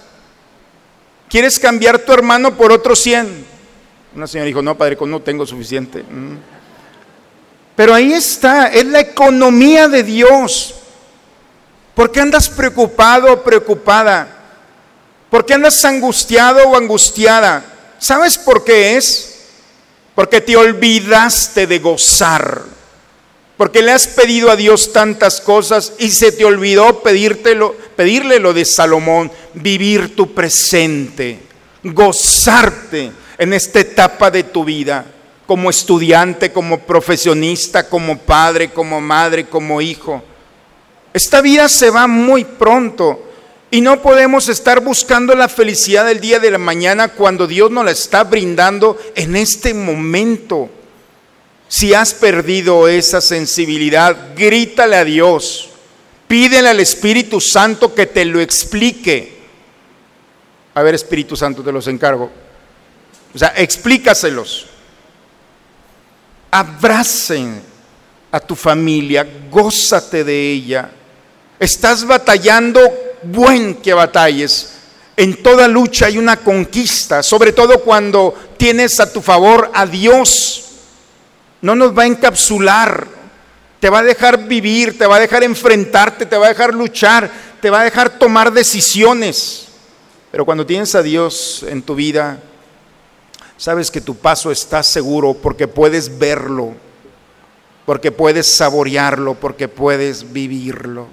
¿Quieres 1.34 1.58
cambiar 1.58 1.98
tu 1.98 2.12
hermano 2.12 2.56
por 2.56 2.70
otros 2.70 3.00
cien? 3.00 3.44
Una 4.14 4.28
señora 4.28 4.46
dijo, 4.46 4.62
no, 4.62 4.78
padre, 4.78 4.96
no 5.04 5.20
tengo 5.20 5.44
suficiente. 5.44 6.04
Mm. 6.04 6.36
Pero 7.74 7.92
ahí 7.92 8.12
está, 8.12 8.68
es 8.68 8.86
la 8.86 9.00
economía 9.00 9.88
de 9.88 10.04
Dios. 10.04 10.76
¿Por 11.92 12.12
qué 12.12 12.20
andas 12.20 12.48
preocupado 12.48 13.32
o 13.32 13.42
preocupada? 13.42 14.28
¿Por 15.28 15.44
qué 15.44 15.54
andas 15.54 15.84
angustiado 15.84 16.68
o 16.68 16.76
angustiada? 16.76 17.64
¿Sabes 17.98 18.38
por 18.38 18.62
qué 18.62 18.96
es? 18.96 19.40
Porque 20.14 20.40
te 20.40 20.56
olvidaste 20.56 21.66
de 21.66 21.80
gozar. 21.80 22.62
Porque 23.56 23.82
le 23.82 23.92
has 23.92 24.08
pedido 24.08 24.50
a 24.50 24.56
Dios 24.56 24.92
tantas 24.92 25.40
cosas 25.40 25.92
y 25.98 26.10
se 26.10 26.32
te 26.32 26.44
olvidó 26.44 27.02
pedírtelo, 27.02 27.74
pedirle 27.94 28.40
lo 28.40 28.52
de 28.52 28.64
Salomón, 28.64 29.30
vivir 29.54 30.16
tu 30.16 30.34
presente, 30.34 31.38
gozarte 31.84 33.12
en 33.38 33.52
esta 33.52 33.80
etapa 33.80 34.30
de 34.30 34.42
tu 34.42 34.64
vida, 34.64 35.06
como 35.46 35.70
estudiante, 35.70 36.52
como 36.52 36.80
profesionista, 36.80 37.88
como 37.88 38.18
padre, 38.18 38.70
como 38.70 39.00
madre, 39.00 39.46
como 39.46 39.80
hijo. 39.80 40.22
Esta 41.12 41.40
vida 41.40 41.68
se 41.68 41.90
va 41.90 42.08
muy 42.08 42.44
pronto 42.44 43.22
y 43.70 43.80
no 43.80 44.02
podemos 44.02 44.48
estar 44.48 44.80
buscando 44.80 45.34
la 45.34 45.48
felicidad 45.48 46.06
del 46.06 46.20
día 46.20 46.40
de 46.40 46.50
la 46.50 46.58
mañana 46.58 47.08
cuando 47.08 47.46
Dios 47.46 47.70
nos 47.70 47.84
la 47.84 47.90
está 47.92 48.24
brindando 48.24 48.98
en 49.14 49.36
este 49.36 49.74
momento. 49.74 50.70
Si 51.74 51.92
has 51.92 52.14
perdido 52.14 52.86
esa 52.86 53.20
sensibilidad, 53.20 54.16
grítale 54.36 54.94
a 54.94 55.04
Dios. 55.04 55.70
Pídele 56.28 56.68
al 56.68 56.78
Espíritu 56.78 57.40
Santo 57.40 57.92
que 57.92 58.06
te 58.06 58.24
lo 58.24 58.40
explique. 58.40 59.40
A 60.72 60.82
ver, 60.84 60.94
Espíritu 60.94 61.34
Santo, 61.36 61.64
te 61.64 61.72
los 61.72 61.88
encargo. 61.88 62.30
O 63.34 63.36
sea, 63.36 63.54
explícaselos. 63.56 64.66
Abracen 66.52 67.60
a 68.30 68.38
tu 68.38 68.54
familia, 68.54 69.26
gózate 69.50 70.22
de 70.22 70.52
ella. 70.52 70.92
Estás 71.58 72.04
batallando, 72.04 72.80
buen 73.24 73.74
que 73.82 73.92
batalles. 73.92 74.74
En 75.16 75.42
toda 75.42 75.66
lucha 75.66 76.06
hay 76.06 76.18
una 76.18 76.36
conquista, 76.36 77.20
sobre 77.24 77.50
todo 77.50 77.80
cuando 77.80 78.32
tienes 78.56 79.00
a 79.00 79.12
tu 79.12 79.20
favor 79.20 79.72
a 79.74 79.84
Dios. 79.86 80.63
No 81.64 81.74
nos 81.74 81.96
va 81.96 82.02
a 82.02 82.06
encapsular, 82.06 83.06
te 83.80 83.88
va 83.88 84.00
a 84.00 84.02
dejar 84.02 84.46
vivir, 84.46 84.98
te 84.98 85.06
va 85.06 85.16
a 85.16 85.20
dejar 85.20 85.44
enfrentarte, 85.44 86.26
te 86.26 86.36
va 86.36 86.44
a 86.44 86.48
dejar 86.50 86.74
luchar, 86.74 87.30
te 87.62 87.70
va 87.70 87.80
a 87.80 87.84
dejar 87.84 88.18
tomar 88.18 88.52
decisiones. 88.52 89.68
Pero 90.30 90.44
cuando 90.44 90.66
tienes 90.66 90.94
a 90.94 91.02
Dios 91.02 91.64
en 91.66 91.80
tu 91.80 91.94
vida, 91.94 92.38
sabes 93.56 93.90
que 93.90 94.02
tu 94.02 94.14
paso 94.14 94.50
está 94.50 94.82
seguro 94.82 95.32
porque 95.32 95.66
puedes 95.66 96.18
verlo, 96.18 96.74
porque 97.86 98.12
puedes 98.12 98.54
saborearlo, 98.54 99.32
porque 99.32 99.66
puedes 99.66 100.34
vivirlo. 100.34 101.06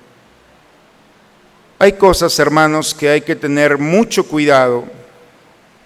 Hay 1.80 1.94
cosas, 1.94 2.38
hermanos, 2.40 2.94
que 2.94 3.08
hay 3.08 3.22
que 3.22 3.38
tener 3.38 3.78
mucho 3.78 4.26
cuidado 4.26 4.84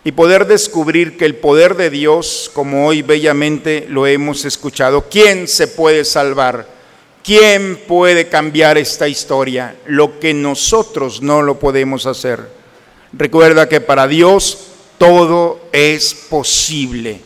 y 0.06 0.12
poder 0.12 0.46
descubrir 0.46 1.18
que 1.18 1.26
el 1.26 1.36
poder 1.36 1.76
de 1.76 1.89
Dios, 1.89 2.52
como 2.54 2.86
hoy 2.86 3.02
bellamente 3.02 3.88
lo 3.89 4.06
hemos 4.06 4.46
escuchado, 4.46 5.10
¿quién 5.10 5.48
se 5.48 5.68
puede 5.68 6.06
salvar? 6.06 6.68
¿Quién 7.24 7.76
puede 7.88 8.30
cambiar 8.30 8.78
esta 8.78 9.08
historia? 9.08 9.76
Lo 9.88 10.20
que 10.20 10.32
nosotros 10.32 11.24
no 11.24 11.41
lo 11.41 11.58
podemos 11.58 12.06
hacer. 12.06 12.48
Recuerda 13.13 13.68
que 13.68 13.82
para 13.82 14.08
Dios 14.08 14.68
todo 15.00 15.60
es 15.72 16.13
posible. 16.13 17.20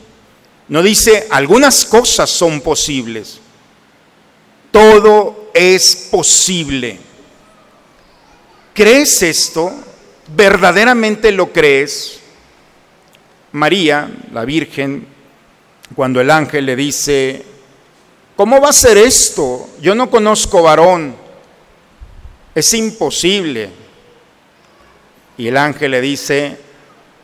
No 0.69 0.81
dice 0.81 1.27
algunas 1.31 1.83
cosas 1.83 2.29
son 2.29 2.61
posibles. 2.61 3.41
Todo 4.71 5.51
es 5.53 6.07
posible. 6.09 6.97
¿Crees 8.73 9.21
esto? 9.21 9.69
¿Verdaderamente 10.33 11.33
lo 11.33 11.51
crees? 11.51 12.19
María, 13.51 14.09
la 14.31 14.45
Virgen, 14.45 15.07
cuando 15.95 16.21
el 16.21 16.29
ángel 16.29 16.65
le 16.65 16.75
dice, 16.75 17.43
¿cómo 18.35 18.61
va 18.61 18.69
a 18.69 18.73
ser 18.73 18.97
esto? 18.97 19.69
Yo 19.81 19.95
no 19.95 20.09
conozco 20.09 20.61
varón, 20.61 21.15
es 22.53 22.73
imposible. 22.73 23.69
Y 25.37 25.47
el 25.47 25.57
ángel 25.57 25.91
le 25.91 26.01
dice, 26.01 26.57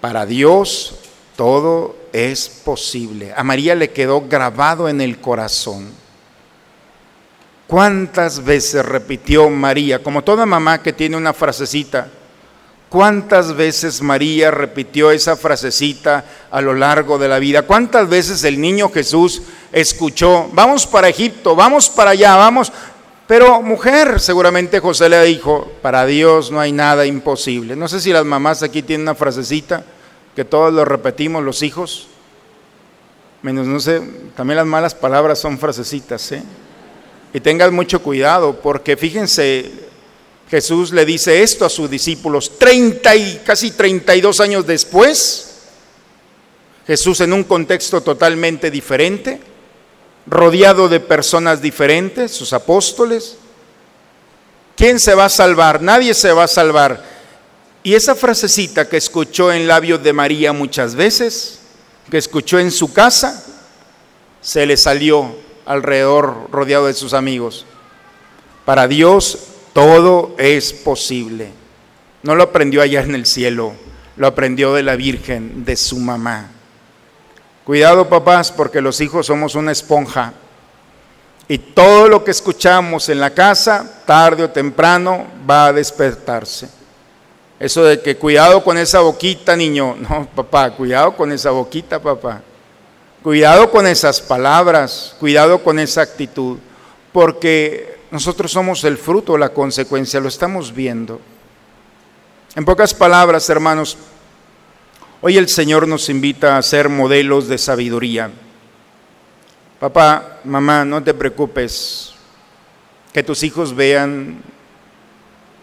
para 0.02 0.26
Dios 0.26 0.96
todo 1.36 1.96
es 2.14 2.48
posible. 2.48 3.34
A 3.36 3.44
María 3.44 3.76
le 3.76 3.92
quedó 3.92 4.22
grabado 4.22 4.88
en 4.88 5.02
el 5.02 5.20
corazón. 5.20 5.92
¿Cuántas 7.68 8.44
veces 8.44 8.86
repitió 8.86 9.50
María, 9.50 10.02
como 10.02 10.24
toda 10.24 10.46
mamá 10.46 10.82
que 10.82 10.94
tiene 10.94 11.18
una 11.18 11.34
frasecita, 11.34 12.08
cuántas 12.96 13.54
veces 13.58 14.02
María 14.02 14.52
repitió 14.52 15.12
esa 15.12 15.36
frasecita 15.36 16.24
a 16.50 16.62
lo 16.62 16.74
largo 16.74 17.18
de 17.18 17.28
la 17.28 17.40
vida? 17.40 17.64
¿Cuántas 17.64 18.08
veces 18.08 18.42
el 18.46 18.62
niño 18.62 18.90
Jesús 18.90 19.42
escuchó, 19.74 20.48
vamos 20.54 20.88
para 20.88 21.10
Egipto, 21.10 21.58
vamos 21.58 21.90
para 21.90 22.12
allá, 22.12 22.38
vamos? 22.38 22.72
Pero 23.28 23.62
mujer, 23.62 24.22
seguramente 24.22 24.80
José 24.80 25.10
le 25.10 25.22
dijo, 25.26 25.74
para 25.82 26.06
Dios 26.06 26.52
no 26.52 26.62
hay 26.62 26.72
nada 26.72 27.06
imposible. 27.06 27.76
No 27.76 27.90
sé 27.90 28.00
si 28.00 28.14
las 28.14 28.24
mamás 28.24 28.64
aquí 28.64 28.82
tienen 28.82 29.02
una 29.10 29.16
frasecita 29.16 29.84
que 30.34 30.46
todos 30.46 30.72
lo 30.72 30.86
repetimos 30.86 31.44
los 31.44 31.64
hijos. 31.64 32.08
Menos 33.42 33.68
no 33.68 33.82
sé, 33.82 34.02
también 34.38 34.56
las 34.56 34.68
malas 34.68 34.96
palabras 34.96 35.38
son 35.38 35.60
frasecitas, 35.60 36.32
¿eh? 36.32 36.44
Y 37.34 37.42
tengan 37.42 37.76
mucho 37.76 38.02
cuidado, 38.02 38.62
porque 38.62 38.96
fíjense, 38.96 39.85
Jesús 40.50 40.92
le 40.92 41.06
dice 41.06 41.42
esto 41.42 41.66
a 41.66 41.70
sus 41.70 41.90
discípulos, 41.90 42.60
30 42.60 43.16
y 43.16 43.42
casi 43.46 43.72
32 43.72 44.40
años 44.40 44.68
después, 44.68 45.56
Jesús 46.86 47.20
en 47.22 47.34
un 47.34 47.44
contexto 47.44 48.02
totalmente 48.02 48.70
diferente, 48.70 49.42
rodeado 50.28 50.88
de 50.88 51.00
personas 51.00 51.62
diferentes, 51.62 52.32
sus 52.32 52.54
apóstoles. 52.54 53.38
¿Quién 54.76 55.00
se 55.00 55.16
va 55.16 55.26
a 55.26 55.30
salvar? 55.30 55.82
Nadie 55.82 56.14
se 56.14 56.32
va 56.32 56.44
a 56.44 56.48
salvar. 56.48 57.04
Y 57.82 57.96
esa 57.96 58.14
frasecita 58.14 58.88
que 58.88 58.98
escuchó 58.98 59.52
en 59.52 59.68
labios 59.68 60.04
de 60.04 60.14
María 60.14 60.54
muchas 60.54 60.96
veces, 60.96 61.60
que 62.12 62.18
escuchó 62.18 62.60
en 62.60 62.72
su 62.72 62.94
casa, 62.94 63.44
se 64.42 64.66
le 64.66 64.78
salió 64.78 65.36
alrededor 65.66 66.50
rodeado 66.52 66.86
de 66.86 66.94
sus 66.94 67.14
amigos. 67.14 67.66
Para 68.64 68.88
Dios 68.88 69.38
todo 69.76 70.36
es 70.38 70.72
posible. 70.72 71.52
No 72.24 72.34
lo 72.34 72.44
aprendió 72.44 72.82
allá 72.82 73.02
en 73.02 73.14
el 73.14 73.26
cielo, 73.26 73.74
lo 74.16 74.26
aprendió 74.26 74.74
de 74.74 74.84
la 74.84 74.96
Virgen, 74.96 75.66
de 75.66 75.76
su 75.76 76.00
mamá. 76.00 76.50
Cuidado 77.66 78.08
papás, 78.08 78.54
porque 78.54 78.80
los 78.80 79.02
hijos 79.02 79.26
somos 79.26 79.54
una 79.54 79.74
esponja. 79.74 80.32
Y 81.50 81.58
todo 81.58 82.08
lo 82.08 82.24
que 82.24 82.32
escuchamos 82.32 83.10
en 83.10 83.20
la 83.20 83.32
casa, 83.32 84.02
tarde 84.06 84.46
o 84.46 84.50
temprano, 84.50 85.28
va 85.48 85.66
a 85.66 85.74
despertarse. 85.74 86.70
Eso 87.60 87.84
de 87.84 88.00
que 88.00 88.16
cuidado 88.16 88.64
con 88.64 88.78
esa 88.78 89.02
boquita, 89.02 89.58
niño. 89.58 89.98
No, 90.00 90.26
papá, 90.34 90.72
cuidado 90.72 91.18
con 91.18 91.34
esa 91.34 91.52
boquita, 91.52 92.02
papá. 92.02 92.42
Cuidado 93.22 93.70
con 93.70 93.86
esas 93.88 94.22
palabras, 94.22 95.18
cuidado 95.20 95.62
con 95.62 95.80
esa 95.80 96.02
actitud, 96.02 96.60
porque 97.12 97.95
nosotros 98.12 98.52
somos 98.52 98.84
el 98.84 98.98
fruto, 98.98 99.38
la 99.38 99.50
consecuencia, 99.50 100.20
lo 100.20 100.28
estamos 100.28 100.74
viendo. 100.74 101.20
En 102.56 102.64
pocas 102.64 102.94
palabras, 102.94 103.50
hermanos, 103.50 103.98
hoy 105.22 105.38
el 105.38 105.50
Señor 105.50 105.88
nos 105.88 106.08
invita 106.10 106.58
a 106.58 106.62
ser 106.62 106.88
modelos 106.88 107.48
de 107.48 107.58
sabiduría. 107.58 108.32
Papá, 109.80 110.40
mamá, 110.46 110.86
no 110.86 111.04
te 111.04 111.14
preocupes, 111.14 112.14
que 113.12 113.24
tus 113.24 113.44
hijos 113.44 113.76
vean 113.76 114.42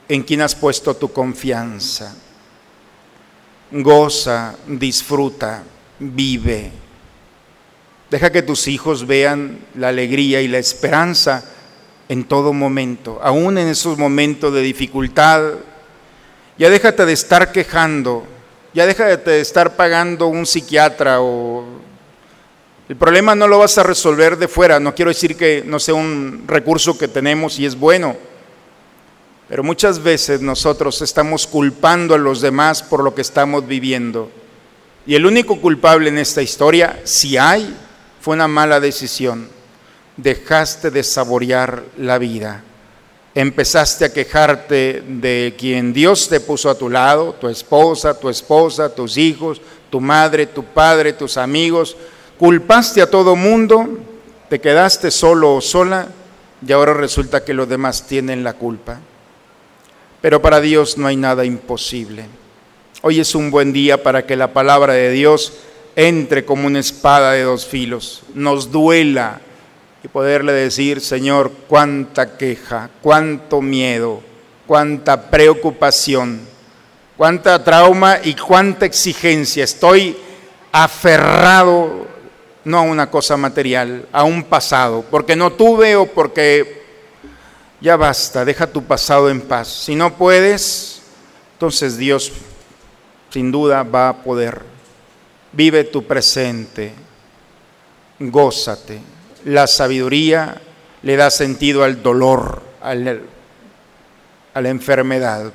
en 0.08 0.22
quién 0.22 0.42
has 0.42 0.54
puesto 0.54 0.94
tu 0.94 1.12
confianza. 1.12 2.14
Goza, 3.70 4.54
disfruta, 4.66 5.62
vive. 5.98 6.70
Deja 8.10 8.30
que 8.30 8.42
tus 8.42 8.68
hijos 8.68 9.06
vean 9.06 9.58
la 9.74 9.88
alegría 9.88 10.42
y 10.42 10.48
la 10.48 10.58
esperanza 10.58 11.42
en 12.08 12.24
todo 12.24 12.52
momento, 12.52 13.20
aún 13.22 13.58
en 13.58 13.68
esos 13.68 13.98
momentos 13.98 14.52
de 14.52 14.60
dificultad. 14.60 15.54
Ya 16.58 16.68
déjate 16.68 17.06
de 17.06 17.12
estar 17.12 17.52
quejando, 17.52 18.24
ya 18.74 18.86
déjate 18.86 19.30
de 19.30 19.40
estar 19.40 19.76
pagando 19.76 20.26
un 20.26 20.46
psiquiatra. 20.46 21.18
El 22.88 22.96
problema 22.96 23.34
no 23.34 23.48
lo 23.48 23.58
vas 23.58 23.78
a 23.78 23.82
resolver 23.82 24.36
de 24.36 24.48
fuera, 24.48 24.78
no 24.78 24.94
quiero 24.94 25.10
decir 25.10 25.36
que 25.36 25.62
no 25.64 25.78
sea 25.78 25.94
un 25.94 26.44
recurso 26.46 26.98
que 26.98 27.08
tenemos 27.08 27.58
y 27.58 27.66
es 27.66 27.74
bueno, 27.74 28.16
pero 29.48 29.62
muchas 29.62 30.02
veces 30.02 30.40
nosotros 30.40 31.00
estamos 31.02 31.46
culpando 31.46 32.14
a 32.14 32.18
los 32.18 32.40
demás 32.40 32.82
por 32.82 33.02
lo 33.02 33.14
que 33.14 33.22
estamos 33.22 33.66
viviendo. 33.66 34.30
Y 35.06 35.14
el 35.14 35.26
único 35.26 35.60
culpable 35.60 36.08
en 36.08 36.18
esta 36.18 36.42
historia, 36.42 37.00
si 37.04 37.36
hay, 37.36 37.74
fue 38.20 38.34
una 38.34 38.46
mala 38.46 38.78
decisión. 38.78 39.48
Dejaste 40.16 40.90
de 40.90 41.02
saborear 41.02 41.82
la 41.98 42.18
vida. 42.18 42.62
Empezaste 43.34 44.04
a 44.04 44.12
quejarte 44.12 45.02
de 45.06 45.54
quien 45.58 45.92
Dios 45.92 46.28
te 46.28 46.40
puso 46.40 46.68
a 46.68 46.74
tu 46.74 46.90
lado, 46.90 47.34
tu 47.34 47.48
esposa, 47.48 48.18
tu 48.18 48.28
esposa, 48.28 48.94
tus 48.94 49.16
hijos, 49.16 49.60
tu 49.90 50.00
madre, 50.00 50.46
tu 50.46 50.64
padre, 50.64 51.14
tus 51.14 51.36
amigos. 51.36 51.96
Culpaste 52.38 53.00
a 53.00 53.10
todo 53.10 53.36
mundo, 53.36 53.88
te 54.50 54.60
quedaste 54.60 55.10
solo 55.10 55.56
o 55.56 55.60
sola 55.60 56.08
y 56.66 56.72
ahora 56.72 56.92
resulta 56.92 57.44
que 57.44 57.54
los 57.54 57.68
demás 57.68 58.06
tienen 58.06 58.44
la 58.44 58.52
culpa. 58.52 59.00
Pero 60.20 60.42
para 60.42 60.60
Dios 60.60 60.98
no 60.98 61.06
hay 61.06 61.16
nada 61.16 61.44
imposible. 61.44 62.26
Hoy 63.00 63.18
es 63.18 63.34
un 63.34 63.50
buen 63.50 63.72
día 63.72 64.02
para 64.02 64.26
que 64.26 64.36
la 64.36 64.52
palabra 64.52 64.92
de 64.92 65.10
Dios 65.10 65.54
entre 65.96 66.44
como 66.44 66.66
una 66.66 66.80
espada 66.80 67.32
de 67.32 67.42
dos 67.42 67.66
filos, 67.66 68.22
nos 68.34 68.70
duela 68.70 69.40
y 70.02 70.08
poderle 70.08 70.52
decir, 70.52 71.00
Señor, 71.00 71.52
cuánta 71.68 72.36
queja, 72.36 72.90
cuánto 73.00 73.60
miedo, 73.60 74.20
cuánta 74.66 75.30
preocupación, 75.30 76.40
cuánta 77.16 77.62
trauma 77.62 78.18
y 78.22 78.34
cuánta 78.34 78.86
exigencia. 78.86 79.64
Estoy 79.64 80.16
aferrado 80.72 82.06
no 82.64 82.78
a 82.78 82.82
una 82.82 83.10
cosa 83.10 83.36
material, 83.36 84.06
a 84.12 84.24
un 84.24 84.44
pasado, 84.44 85.04
porque 85.10 85.36
no 85.36 85.52
tuve 85.52 85.96
o 85.96 86.06
porque 86.06 86.82
ya 87.80 87.96
basta, 87.96 88.44
deja 88.44 88.66
tu 88.66 88.84
pasado 88.84 89.30
en 89.30 89.40
paz. 89.40 89.68
Si 89.68 89.94
no 89.94 90.14
puedes, 90.14 91.02
entonces 91.54 91.96
Dios 91.96 92.32
sin 93.30 93.50
duda 93.50 93.82
va 93.82 94.08
a 94.08 94.22
poder 94.22 94.72
Vive 95.52 95.84
tu 95.84 96.02
presente, 96.02 96.92
gózate. 98.18 99.11
La 99.44 99.66
sabiduría 99.66 100.60
le 101.02 101.16
da 101.16 101.30
sentido 101.30 101.84
al 101.84 102.02
dolor, 102.02 102.62
a 102.80 102.94
la 102.94 104.68
enfermedad. 104.68 105.52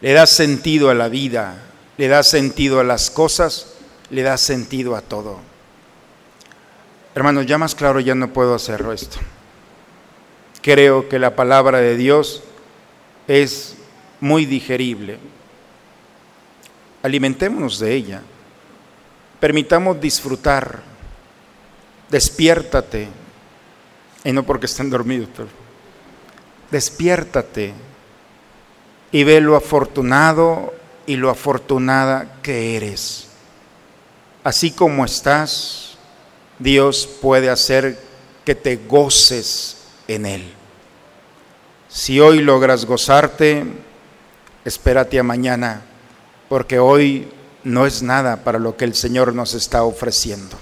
Le 0.00 0.12
da 0.12 0.26
sentido 0.26 0.90
a 0.90 0.94
la 0.94 1.08
vida, 1.08 1.54
le 1.96 2.08
da 2.08 2.22
sentido 2.22 2.80
a 2.80 2.84
las 2.84 3.10
cosas, 3.10 3.74
le 4.10 4.22
da 4.22 4.36
sentido 4.36 4.96
a 4.96 5.00
todo. 5.00 5.38
Hermanos, 7.14 7.46
ya 7.46 7.58
más 7.58 7.74
claro 7.74 8.00
ya 8.00 8.14
no 8.14 8.32
puedo 8.32 8.54
hacerlo 8.54 8.92
esto. 8.92 9.18
Creo 10.60 11.08
que 11.08 11.18
la 11.18 11.36
palabra 11.36 11.78
de 11.78 11.96
Dios 11.96 12.42
es 13.28 13.76
muy 14.20 14.46
digerible. 14.46 15.18
Alimentémonos 17.02 17.78
de 17.78 17.94
ella 17.94 18.22
permitamos 19.40 20.00
disfrutar. 20.00 20.93
Despiértate. 22.14 23.08
Y 24.22 24.30
no 24.30 24.44
porque 24.44 24.66
estén 24.66 24.88
dormidos, 24.88 25.30
despiértate 26.70 27.74
y 29.10 29.24
ve 29.24 29.40
lo 29.40 29.56
afortunado 29.56 30.72
y 31.06 31.16
lo 31.16 31.28
afortunada 31.28 32.36
que 32.40 32.76
eres. 32.76 33.26
Así 34.44 34.70
como 34.70 35.04
estás, 35.04 35.98
Dios 36.60 37.04
puede 37.20 37.50
hacer 37.50 37.98
que 38.44 38.54
te 38.54 38.76
goces 38.76 39.78
en 40.06 40.26
Él. 40.26 40.52
Si 41.88 42.20
hoy 42.20 42.38
logras 42.38 42.84
gozarte, 42.84 43.64
espérate 44.64 45.18
a 45.18 45.24
mañana, 45.24 45.82
porque 46.48 46.78
hoy 46.78 47.28
no 47.64 47.86
es 47.86 48.04
nada 48.04 48.44
para 48.44 48.60
lo 48.60 48.76
que 48.76 48.84
el 48.84 48.94
Señor 48.94 49.34
nos 49.34 49.54
está 49.54 49.82
ofreciendo. 49.82 50.56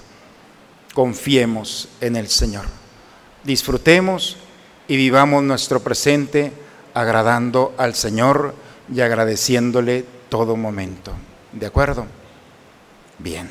Confiemos 0.95 1.89
en 2.01 2.17
el 2.17 2.29
Señor. 2.29 2.65
Disfrutemos 3.45 4.37
y 4.89 4.97
vivamos 4.97 5.43
nuestro 5.43 5.81
presente 5.81 6.53
agradando 6.95 7.75
al 7.79 7.95
Señor 7.95 8.55
y 8.95 9.01
agradeciéndole 9.01 10.05
todo 10.29 10.57
momento. 10.57 11.13
¿De 11.53 11.67
acuerdo? 11.67 12.07
Bien. 13.19 13.51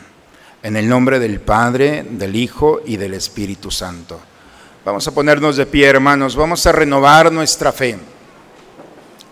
En 0.63 0.77
el 0.77 0.87
nombre 0.87 1.19
del 1.19 1.39
Padre, 1.39 2.05
del 2.07 2.35
Hijo 2.35 2.81
y 2.85 2.97
del 2.97 3.15
Espíritu 3.15 3.71
Santo. 3.71 4.19
Vamos 4.85 5.07
a 5.07 5.11
ponernos 5.11 5.57
de 5.57 5.65
pie, 5.65 5.87
hermanos. 5.87 6.35
Vamos 6.35 6.65
a 6.65 6.71
renovar 6.71 7.31
nuestra 7.31 7.71
fe. 7.71 7.97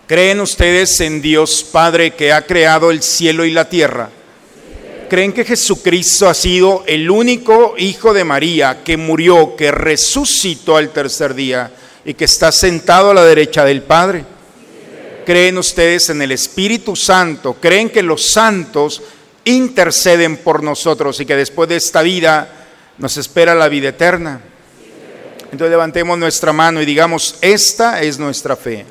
¿Creen 0.06 0.40
ustedes 0.40 1.00
en 1.00 1.22
Dios 1.22 1.64
Padre 1.70 2.12
que 2.12 2.32
ha 2.32 2.44
creado 2.44 2.90
el 2.90 3.02
cielo 3.02 3.44
y 3.44 3.52
la 3.52 3.68
tierra? 3.68 4.10
¿Creen 5.10 5.32
que 5.32 5.44
Jesucristo 5.44 6.28
ha 6.28 6.34
sido 6.34 6.84
el 6.86 7.10
único 7.10 7.74
Hijo 7.76 8.14
de 8.14 8.22
María 8.22 8.84
que 8.84 8.96
murió, 8.96 9.56
que 9.56 9.72
resucitó 9.72 10.76
al 10.76 10.90
tercer 10.90 11.34
día 11.34 11.72
y 12.04 12.14
que 12.14 12.26
está 12.26 12.52
sentado 12.52 13.10
a 13.10 13.14
la 13.14 13.24
derecha 13.24 13.64
del 13.64 13.82
Padre? 13.82 14.24
¿Creen 15.26 15.58
ustedes 15.58 16.10
en 16.10 16.22
el 16.22 16.30
Espíritu 16.30 16.94
Santo? 16.94 17.54
¿Creen 17.54 17.90
que 17.90 18.04
los 18.04 18.30
santos 18.30 19.02
interceden 19.44 20.36
por 20.36 20.62
nosotros 20.62 21.18
y 21.18 21.26
que 21.26 21.34
después 21.34 21.68
de 21.68 21.74
esta 21.74 22.02
vida 22.02 22.68
nos 22.98 23.16
espera 23.16 23.56
la 23.56 23.68
vida 23.68 23.88
eterna? 23.88 24.40
Entonces 25.40 25.70
levantemos 25.70 26.18
nuestra 26.18 26.52
mano 26.52 26.80
y 26.80 26.86
digamos, 26.86 27.34
esta 27.40 28.00
es 28.00 28.16
nuestra 28.20 28.54
fe. 28.54 28.86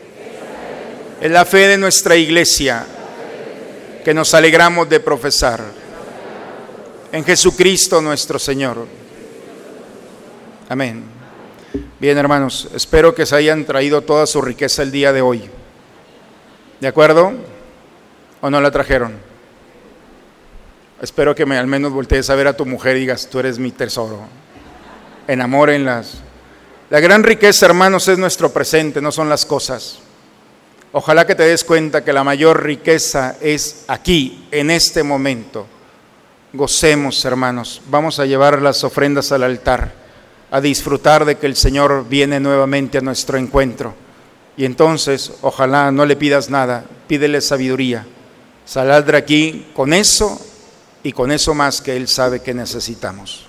Es 1.22 1.32
la 1.32 1.46
fe 1.46 1.70
de 1.70 1.78
nuestra 1.78 2.18
iglesia 2.18 2.86
que 4.04 4.14
nos 4.14 4.34
alegramos 4.34 4.90
de 4.90 5.00
profesar. 5.00 5.79
En 7.12 7.26
Jesucristo 7.26 8.02
nuestro 8.02 8.38
Señor. 8.38 8.86
Amén. 10.70 11.04
Bien, 12.00 12.18
hermanos, 12.18 12.70
espero 12.76 13.16
que 13.16 13.26
se 13.26 13.36
hayan 13.36 13.66
traído 13.66 14.02
toda 14.02 14.28
su 14.28 14.42
riqueza 14.42 14.84
el 14.84 14.92
día 14.92 15.12
de 15.12 15.22
hoy. 15.22 15.50
¿De 16.80 16.88
acuerdo? 16.88 17.34
¿O 18.42 18.50
no 18.50 18.62
la 18.62 18.70
trajeron? 18.70 19.14
Espero 21.02 21.34
que 21.34 21.48
me 21.48 21.58
al 21.58 21.66
menos 21.66 21.92
voltees 21.92 22.30
a 22.30 22.36
ver 22.36 22.48
a 22.48 22.56
tu 22.56 22.66
mujer 22.68 22.98
y 22.98 23.02
digas, 23.02 23.28
tú 23.28 23.40
eres 23.40 23.58
mi 23.58 23.72
tesoro. 23.72 24.20
Enamórenlas. 25.28 26.20
La 26.92 27.00
gran 27.00 27.24
riqueza, 27.24 27.66
hermanos, 27.66 28.08
es 28.08 28.20
nuestro 28.20 28.54
presente, 28.54 29.02
no 29.02 29.12
son 29.12 29.30
las 29.30 29.46
cosas. 29.46 30.00
Ojalá 30.92 31.26
que 31.26 31.36
te 31.36 31.44
des 31.44 31.64
cuenta 31.64 32.04
que 32.04 32.14
la 32.14 32.24
mayor 32.24 32.64
riqueza 32.64 33.36
es 33.42 33.86
aquí, 33.88 34.48
en 34.52 34.70
este 34.70 35.02
momento. 35.02 35.66
Gocemos, 36.52 37.24
hermanos. 37.26 37.80
Vamos 37.90 38.20
a 38.20 38.26
llevar 38.26 38.62
las 38.62 38.84
ofrendas 38.84 39.32
al 39.32 39.44
altar, 39.44 39.94
a 40.50 40.60
disfrutar 40.60 41.24
de 41.24 41.38
que 41.38 41.46
el 41.46 41.56
Señor 41.56 42.08
viene 42.10 42.40
nuevamente 42.40 42.98
a 42.98 43.02
nuestro 43.02 43.38
encuentro 43.38 43.94
Y 44.58 44.66
entonces, 44.66 45.32
ojalá 45.42 45.92
no 45.92 46.06
le 46.06 46.16
pidas 46.16 46.50
nada, 46.50 46.84
pídele 47.08 47.40
sabiduría. 47.40 48.06
Saldrá 48.66 49.20
aquí 49.20 49.68
con 49.76 49.94
eso 49.94 50.42
y 51.04 51.12
con 51.12 51.32
eso 51.32 51.54
más 51.54 51.82
que 51.82 51.96
Él 51.96 52.08
sabe 52.08 52.42
que 52.42 52.54
necesitamos. 52.54 53.46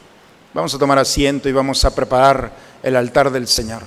Vamos 0.53 0.75
a 0.75 0.79
tomar 0.79 0.99
asiento 0.99 1.49
y 1.49 1.53
vamos 1.53 1.85
a 1.85 1.95
preparar 1.95 2.53
el 2.83 2.97
altar 2.97 3.31
del 3.31 3.49
Señor. 3.49 3.83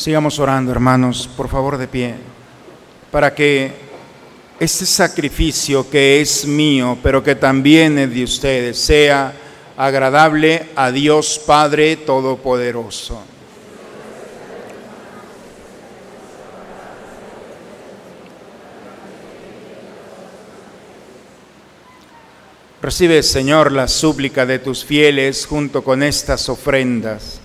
Sigamos 0.00 0.38
orando, 0.38 0.72
hermanos, 0.72 1.28
por 1.36 1.50
favor 1.50 1.76
de 1.76 1.86
pie, 1.86 2.14
para 3.10 3.34
que 3.34 3.70
este 4.58 4.86
sacrificio 4.86 5.90
que 5.90 6.22
es 6.22 6.46
mío, 6.46 6.96
pero 7.02 7.22
que 7.22 7.34
también 7.34 7.98
es 7.98 8.14
de 8.14 8.24
ustedes, 8.24 8.78
sea 8.78 9.34
agradable 9.76 10.70
a 10.74 10.90
Dios 10.90 11.38
Padre 11.46 11.98
Todopoderoso. 11.98 13.22
Recibe, 22.80 23.22
Señor, 23.22 23.70
la 23.70 23.86
súplica 23.86 24.46
de 24.46 24.60
tus 24.60 24.82
fieles 24.82 25.44
junto 25.44 25.84
con 25.84 26.02
estas 26.02 26.48
ofrendas 26.48 27.38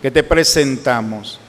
que 0.00 0.12
te 0.12 0.22
presentamos, 0.22 1.40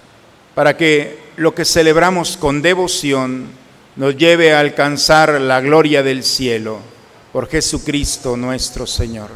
para 0.56 0.78
que 0.78 1.20
lo 1.38 1.56
que 1.56 1.66
celebramos 1.66 2.38
con 2.38 2.62
devoción 2.62 3.48
nos 3.96 4.18
lleve 4.18 4.54
a 4.54 4.60
alcanzar 4.60 5.40
la 5.42 5.62
gloria 5.62 6.04
del 6.04 6.24
cielo 6.24 6.80
por 7.32 7.48
Jesucristo 7.48 8.38
nuestro 8.38 8.86
Señor. 8.86 9.30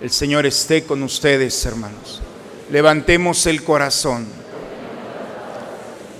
El 0.00 0.10
Señor 0.10 0.46
esté 0.46 0.84
con 0.84 1.02
ustedes, 1.02 1.64
hermanos. 1.66 2.20
Levantemos 2.70 3.46
el 3.46 3.64
corazón. 3.64 4.26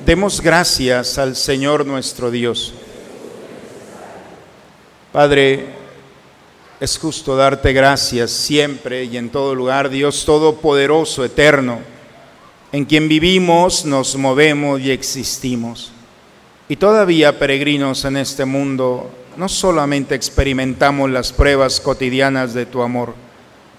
Demos 0.05 0.41
gracias 0.41 1.19
al 1.19 1.37
Señor 1.37 1.85
nuestro 1.87 2.31
Dios. 2.31 2.75
Padre, 5.13 5.67
es 6.81 6.99
justo 6.99 7.37
darte 7.37 7.73
gracias 7.73 8.31
siempre 8.31 9.05
y 9.05 9.17
en 9.17 9.31
todo 9.31 9.55
lugar, 9.55 9.91
Dios 9.91 10.25
Todopoderoso, 10.25 11.25
eterno, 11.25 11.81
en 12.73 12.85
quien 12.85 13.09
vivimos, 13.09 13.85
nos 13.85 14.16
movemos 14.16 14.81
y 14.81 14.91
existimos. 14.91 15.93
Y 16.69 16.77
todavía 16.77 17.39
peregrinos 17.39 18.05
en 18.05 18.16
este 18.16 18.45
mundo, 18.45 19.11
no 19.37 19.49
solamente 19.49 20.14
experimentamos 20.14 21.11
las 21.11 21.33
pruebas 21.33 21.81
cotidianas 21.81 22.55
de 22.55 22.66
tu 22.66 22.83
amor, 22.83 23.14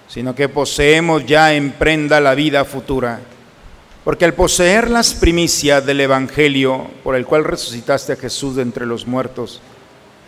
sino 0.07 0.33
que 0.33 0.49
poseemos 0.49 1.25
ya 1.25 1.53
en 1.53 1.71
prenda 1.71 2.19
la 2.19 2.33
vida 2.35 2.65
futura. 2.65 3.19
Porque 4.03 4.25
al 4.25 4.33
poseer 4.33 4.89
las 4.89 5.13
primicias 5.13 5.85
del 5.85 6.01
Evangelio 6.01 6.87
por 7.03 7.15
el 7.15 7.25
cual 7.25 7.43
resucitaste 7.43 8.13
a 8.13 8.15
Jesús 8.15 8.55
de 8.55 8.63
entre 8.63 8.85
los 8.85 9.05
muertos, 9.05 9.61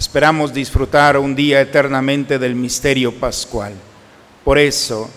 Esperamos 0.02 0.52
disfrutar 0.52 1.16
un 1.16 1.36
día 1.36 1.62
eternamente 1.62 2.40
del 2.40 2.56
misterio 2.56 3.14
pascual. 3.14 3.74
Por 4.44 4.58
eso, 4.58 5.08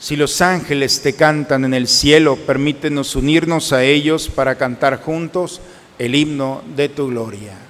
si 0.00 0.16
los 0.16 0.40
ángeles 0.40 1.02
te 1.02 1.12
cantan 1.12 1.66
en 1.66 1.74
el 1.74 1.86
cielo, 1.86 2.36
permítenos 2.36 3.14
unirnos 3.16 3.74
a 3.74 3.84
ellos 3.84 4.28
para 4.28 4.56
cantar 4.56 5.02
juntos 5.02 5.60
el 5.98 6.14
himno 6.14 6.62
de 6.74 6.88
tu 6.88 7.08
gloria. 7.08 7.69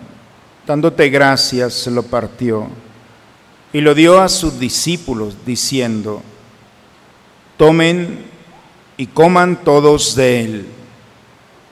dándote 0.71 1.09
gracias, 1.09 1.85
lo 1.87 2.01
partió 2.01 2.69
y 3.73 3.81
lo 3.81 3.93
dio 3.93 4.21
a 4.21 4.29
sus 4.29 4.57
discípulos, 4.57 5.35
diciendo, 5.45 6.21
tomen 7.57 8.23
y 8.95 9.07
coman 9.07 9.65
todos 9.65 10.15
de 10.15 10.45
él, 10.45 10.67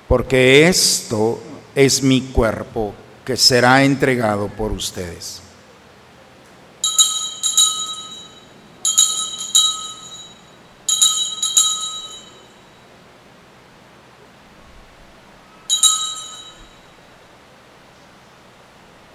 porque 0.09 0.67
esto 0.67 1.39
es 1.75 2.03
mi 2.03 2.19
cuerpo 2.19 2.93
que 3.23 3.37
será 3.37 3.85
entregado 3.85 4.49
por 4.49 4.73
ustedes. 4.73 5.43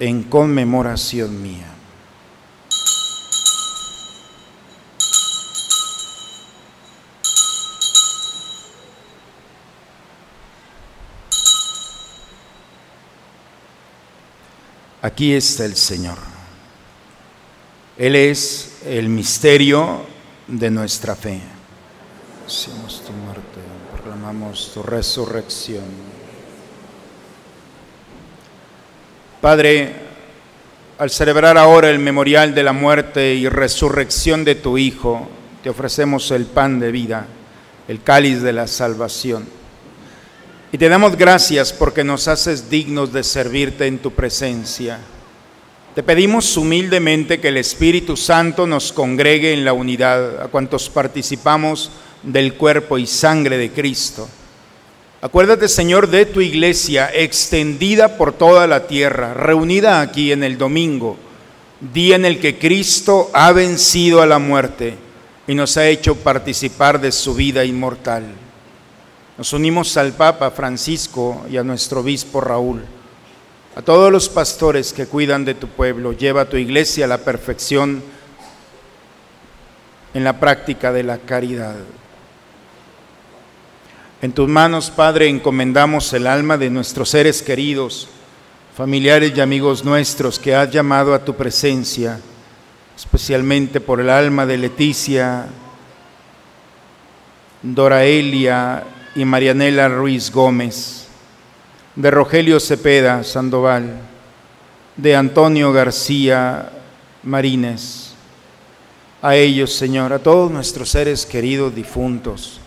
en 0.00 0.22
conmemoración 0.24 1.42
mía. 1.42 1.74
Aquí 15.00 15.32
está 15.32 15.64
el 15.64 15.76
Señor. 15.76 16.18
Él 17.96 18.14
es 18.14 18.82
el 18.84 19.08
misterio 19.08 20.02
de 20.46 20.70
nuestra 20.70 21.16
fe. 21.16 21.40
Hacemos 22.46 23.02
tu 23.04 23.12
muerte, 23.12 23.60
proclamamos 23.92 24.70
tu 24.72 24.82
resurrección. 24.82 26.07
Padre, 29.40 29.92
al 30.98 31.10
celebrar 31.10 31.56
ahora 31.56 31.90
el 31.90 32.00
memorial 32.00 32.56
de 32.56 32.64
la 32.64 32.72
muerte 32.72 33.36
y 33.36 33.48
resurrección 33.48 34.44
de 34.44 34.56
tu 34.56 34.78
Hijo, 34.78 35.28
te 35.62 35.70
ofrecemos 35.70 36.32
el 36.32 36.46
pan 36.46 36.80
de 36.80 36.90
vida, 36.90 37.24
el 37.86 38.02
cáliz 38.02 38.42
de 38.42 38.52
la 38.52 38.66
salvación. 38.66 39.46
Y 40.72 40.78
te 40.78 40.88
damos 40.88 41.16
gracias 41.16 41.72
porque 41.72 42.02
nos 42.02 42.26
haces 42.26 42.68
dignos 42.68 43.12
de 43.12 43.22
servirte 43.22 43.86
en 43.86 44.00
tu 44.00 44.10
presencia. 44.10 44.98
Te 45.94 46.02
pedimos 46.02 46.56
humildemente 46.56 47.38
que 47.38 47.48
el 47.48 47.58
Espíritu 47.58 48.16
Santo 48.16 48.66
nos 48.66 48.92
congregue 48.92 49.52
en 49.52 49.64
la 49.64 49.72
unidad 49.72 50.42
a 50.42 50.48
cuantos 50.48 50.90
participamos 50.90 51.92
del 52.24 52.54
cuerpo 52.54 52.98
y 52.98 53.06
sangre 53.06 53.56
de 53.56 53.70
Cristo. 53.70 54.28
Acuérdate, 55.20 55.66
Señor, 55.66 56.08
de 56.08 56.26
tu 56.26 56.40
iglesia 56.40 57.10
extendida 57.12 58.16
por 58.16 58.32
toda 58.32 58.68
la 58.68 58.86
tierra, 58.86 59.34
reunida 59.34 60.00
aquí 60.00 60.30
en 60.30 60.44
el 60.44 60.58
domingo, 60.58 61.16
día 61.92 62.14
en 62.14 62.24
el 62.24 62.38
que 62.38 62.56
Cristo 62.56 63.28
ha 63.32 63.50
vencido 63.50 64.22
a 64.22 64.26
la 64.26 64.38
muerte 64.38 64.94
y 65.48 65.56
nos 65.56 65.76
ha 65.76 65.88
hecho 65.88 66.14
participar 66.14 67.00
de 67.00 67.10
su 67.10 67.34
vida 67.34 67.64
inmortal. 67.64 68.26
Nos 69.36 69.52
unimos 69.52 69.96
al 69.96 70.12
Papa 70.12 70.52
Francisco 70.52 71.44
y 71.50 71.56
a 71.56 71.64
nuestro 71.64 72.00
obispo 72.00 72.40
Raúl, 72.40 72.84
a 73.74 73.82
todos 73.82 74.12
los 74.12 74.28
pastores 74.28 74.92
que 74.92 75.06
cuidan 75.06 75.44
de 75.44 75.54
tu 75.54 75.66
pueblo. 75.66 76.12
Lleva 76.12 76.42
a 76.42 76.48
tu 76.48 76.56
iglesia 76.56 77.06
a 77.06 77.08
la 77.08 77.18
perfección 77.18 78.04
en 80.14 80.22
la 80.22 80.38
práctica 80.38 80.92
de 80.92 81.02
la 81.02 81.18
caridad. 81.18 81.74
En 84.20 84.32
tus 84.32 84.48
manos, 84.48 84.90
Padre, 84.90 85.28
encomendamos 85.28 86.12
el 86.12 86.26
alma 86.26 86.58
de 86.58 86.70
nuestros 86.70 87.10
seres 87.10 87.40
queridos, 87.40 88.08
familiares 88.76 89.32
y 89.36 89.40
amigos 89.40 89.84
nuestros 89.84 90.40
que 90.40 90.56
has 90.56 90.72
llamado 90.72 91.14
a 91.14 91.24
tu 91.24 91.36
presencia, 91.36 92.18
especialmente 92.96 93.80
por 93.80 94.00
el 94.00 94.10
alma 94.10 94.44
de 94.44 94.58
Leticia, 94.58 95.46
Doraelia 97.62 98.82
y 99.14 99.24
Marianela 99.24 99.88
Ruiz 99.88 100.32
Gómez, 100.32 101.06
de 101.94 102.10
Rogelio 102.10 102.58
Cepeda 102.58 103.22
Sandoval, 103.22 104.00
de 104.96 105.14
Antonio 105.14 105.72
García 105.72 106.72
Marínez. 107.22 108.14
A 109.22 109.36
ellos, 109.36 109.72
Señor, 109.72 110.12
a 110.12 110.18
todos 110.18 110.50
nuestros 110.50 110.88
seres 110.88 111.24
queridos 111.24 111.72
difuntos, 111.72 112.57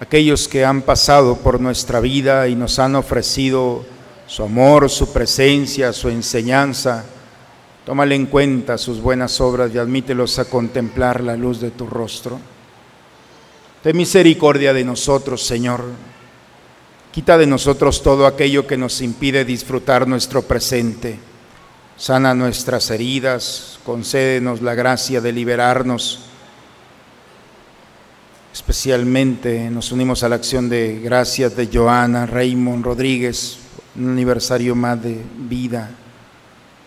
aquellos 0.00 0.48
que 0.48 0.64
han 0.64 0.80
pasado 0.80 1.36
por 1.36 1.60
nuestra 1.60 2.00
vida 2.00 2.48
y 2.48 2.56
nos 2.56 2.78
han 2.78 2.96
ofrecido 2.96 3.84
su 4.26 4.42
amor, 4.42 4.88
su 4.88 5.12
presencia, 5.12 5.92
su 5.92 6.08
enseñanza. 6.08 7.04
Tómale 7.84 8.14
en 8.14 8.26
cuenta 8.26 8.78
sus 8.78 9.00
buenas 9.00 9.40
obras 9.42 9.70
y 9.74 9.78
admítelos 9.78 10.38
a 10.38 10.46
contemplar 10.46 11.22
la 11.22 11.36
luz 11.36 11.60
de 11.60 11.70
tu 11.70 11.86
rostro. 11.86 12.40
Ten 13.82 13.96
misericordia 13.96 14.72
de 14.72 14.84
nosotros, 14.84 15.42
Señor. 15.44 15.84
Quita 17.12 17.36
de 17.36 17.46
nosotros 17.46 18.02
todo 18.02 18.26
aquello 18.26 18.66
que 18.66 18.78
nos 18.78 19.02
impide 19.02 19.44
disfrutar 19.44 20.08
nuestro 20.08 20.42
presente. 20.42 21.18
Sana 21.98 22.34
nuestras 22.34 22.90
heridas, 22.90 23.78
concédenos 23.84 24.62
la 24.62 24.74
gracia 24.74 25.20
de 25.20 25.32
liberarnos. 25.32 26.29
Especialmente 28.52 29.70
nos 29.70 29.92
unimos 29.92 30.24
a 30.24 30.28
la 30.28 30.34
acción 30.34 30.68
de 30.68 30.98
gracias 30.98 31.54
de 31.54 31.68
Joana 31.72 32.26
Raymond 32.26 32.84
Rodríguez, 32.84 33.58
un 33.94 34.10
aniversario 34.10 34.74
más 34.74 35.00
de 35.00 35.22
vida, 35.48 35.90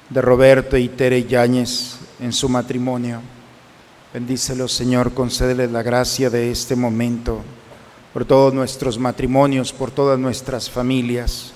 de 0.09 0.22
Roberto 0.22 0.76
y 0.76 0.89
Tere 0.89 1.24
Yáñez 1.24 1.99
en 2.20 2.34
su 2.34 2.49
matrimonio. 2.49 3.22
Bendícelo, 4.14 4.68
Señor, 4.68 5.14
concédele 5.14 5.68
la 5.68 5.84
gracia 5.84 6.30
de 6.30 6.51
este 6.51 6.76
momento 6.76 7.41
por 8.14 8.26
todos 8.26 8.53
nuestros 8.53 8.99
matrimonios, 8.99 9.72
por 9.72 9.89
todas 9.89 10.20
nuestras 10.20 10.70
familias. 10.70 11.53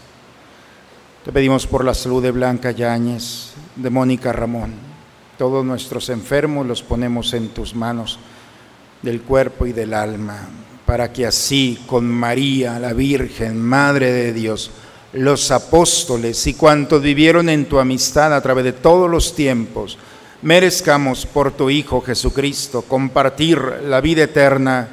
Te 1.25 1.33
pedimos 1.33 1.67
por 1.67 1.83
la 1.83 1.93
salud 1.93 2.23
de 2.23 2.31
Blanca 2.31 2.71
Yáñez, 2.71 3.51
de 3.75 3.89
Mónica 3.89 4.31
Ramón. 4.31 4.73
Todos 5.37 5.65
nuestros 5.65 6.09
enfermos 6.09 6.65
los 6.65 6.81
ponemos 6.81 7.33
en 7.33 7.49
tus 7.49 7.75
manos, 7.75 8.17
del 9.01 9.21
cuerpo 9.21 9.65
y 9.65 9.73
del 9.73 9.93
alma, 9.93 10.47
para 10.85 11.11
que 11.11 11.25
así 11.25 11.79
con 11.87 12.09
María, 12.09 12.79
la 12.79 12.93
Virgen, 12.93 13.61
Madre 13.61 14.11
de 14.11 14.33
Dios, 14.33 14.71
los 15.13 15.51
apóstoles 15.51 16.45
y 16.47 16.53
cuantos 16.53 17.01
vivieron 17.01 17.49
en 17.49 17.65
tu 17.65 17.79
amistad 17.79 18.33
a 18.33 18.41
través 18.41 18.63
de 18.63 18.73
todos 18.73 19.09
los 19.09 19.35
tiempos, 19.35 19.97
merezcamos 20.41 21.25
por 21.25 21.51
tu 21.51 21.69
Hijo 21.69 22.01
Jesucristo 22.01 22.83
compartir 22.83 23.59
la 23.83 24.01
vida 24.01 24.23
eterna 24.23 24.87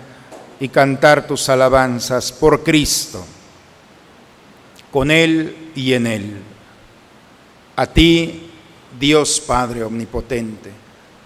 y 0.60 0.68
cantar 0.68 1.26
tus 1.26 1.48
alabanzas 1.48 2.32
por 2.32 2.62
Cristo, 2.62 3.24
con 4.90 5.10
Él 5.10 5.70
y 5.74 5.92
en 5.92 6.06
Él. 6.06 6.36
A 7.76 7.86
ti, 7.86 8.50
Dios 8.98 9.40
Padre 9.40 9.82
Omnipotente, 9.82 10.70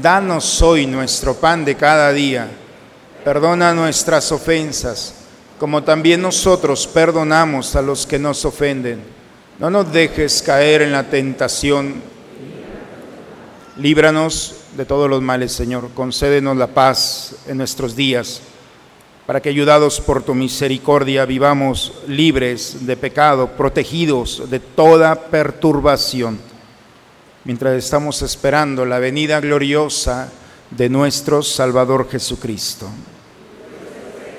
Danos 0.00 0.60
hoy 0.60 0.86
nuestro 0.86 1.32
pan 1.32 1.64
de 1.64 1.74
cada 1.74 2.12
día. 2.12 2.50
Perdona 3.24 3.72
nuestras 3.72 4.30
ofensas, 4.30 5.14
como 5.58 5.82
también 5.82 6.20
nosotros 6.20 6.86
perdonamos 6.86 7.74
a 7.74 7.80
los 7.80 8.06
que 8.06 8.18
nos 8.18 8.44
ofenden. 8.44 9.00
No 9.58 9.70
nos 9.70 9.90
dejes 9.90 10.42
caer 10.42 10.82
en 10.82 10.92
la 10.92 11.04
tentación. 11.04 11.94
Líbranos 13.78 14.56
de 14.76 14.84
todos 14.84 15.08
los 15.08 15.22
males, 15.22 15.52
Señor. 15.52 15.88
Concédenos 15.94 16.58
la 16.58 16.66
paz 16.66 17.36
en 17.46 17.56
nuestros 17.56 17.96
días, 17.96 18.42
para 19.24 19.40
que 19.40 19.48
ayudados 19.48 19.98
por 20.02 20.22
tu 20.22 20.34
misericordia 20.34 21.24
vivamos 21.24 21.94
libres 22.06 22.84
de 22.86 22.98
pecado, 22.98 23.48
protegidos 23.56 24.50
de 24.50 24.60
toda 24.60 25.14
perturbación, 25.14 26.38
mientras 27.46 27.82
estamos 27.82 28.20
esperando 28.22 28.84
la 28.84 28.98
venida 28.98 29.40
gloriosa 29.40 30.28
de 30.70 30.88
nuestro 30.88 31.44
Salvador 31.44 32.10
Jesucristo. 32.10 32.88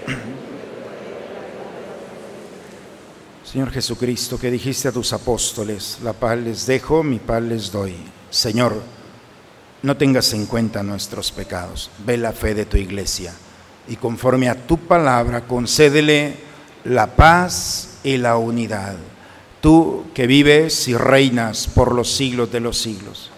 Señor 3.50 3.72
Jesucristo, 3.72 4.38
que 4.38 4.52
dijiste 4.52 4.90
a 4.90 4.92
tus 4.92 5.14
apóstoles, 5.14 6.00
la 6.04 6.12
paz 6.12 6.38
les 6.38 6.68
dejo, 6.68 7.02
mi 7.02 7.20
paz 7.20 7.42
les 7.42 7.72
doy. 7.72 7.96
Señor, 8.30 8.76
no 9.84 9.96
tengas 9.96 10.34
en 10.34 10.46
cuenta 10.46 10.84
nuestros 10.84 11.32
pecados, 11.32 11.90
ve 12.06 12.18
la 12.18 12.34
fe 12.34 12.54
de 12.54 12.66
tu 12.66 12.76
iglesia 12.76 13.34
y 13.88 13.96
conforme 13.96 14.50
a 14.50 14.68
tu 14.68 14.78
palabra 14.78 15.48
concédele 15.48 16.36
la 16.84 17.08
paz 17.08 18.00
y 18.04 18.18
la 18.18 18.36
unidad. 18.36 18.98
Tú 19.68 20.06
que 20.14 20.28
vives 20.28 20.88
y 20.88 20.96
reinas 20.96 21.68
por 21.68 21.94
los 21.94 22.10
siglos 22.16 22.50
de 22.50 22.62
los 22.62 22.78
siglos. 22.78 23.32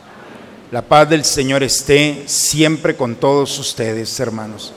La 0.71 0.83
paz 0.83 1.09
del 1.09 1.25
Señor 1.25 1.63
esté 1.63 2.25
siempre 2.27 2.95
con 2.95 3.15
todos 3.15 3.57
ustedes, 3.57 4.19
hermanos. 4.19 4.71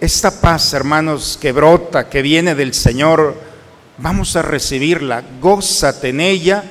Esta 0.00 0.40
paz, 0.40 0.72
hermanos, 0.72 1.36
que 1.42 1.50
brota, 1.50 2.08
que 2.08 2.22
viene 2.22 2.54
del 2.54 2.74
Señor, 2.74 3.34
vamos 3.98 4.36
a 4.36 4.42
recibirla, 4.42 5.24
gózate 5.40 6.10
en 6.10 6.20
ella 6.20 6.62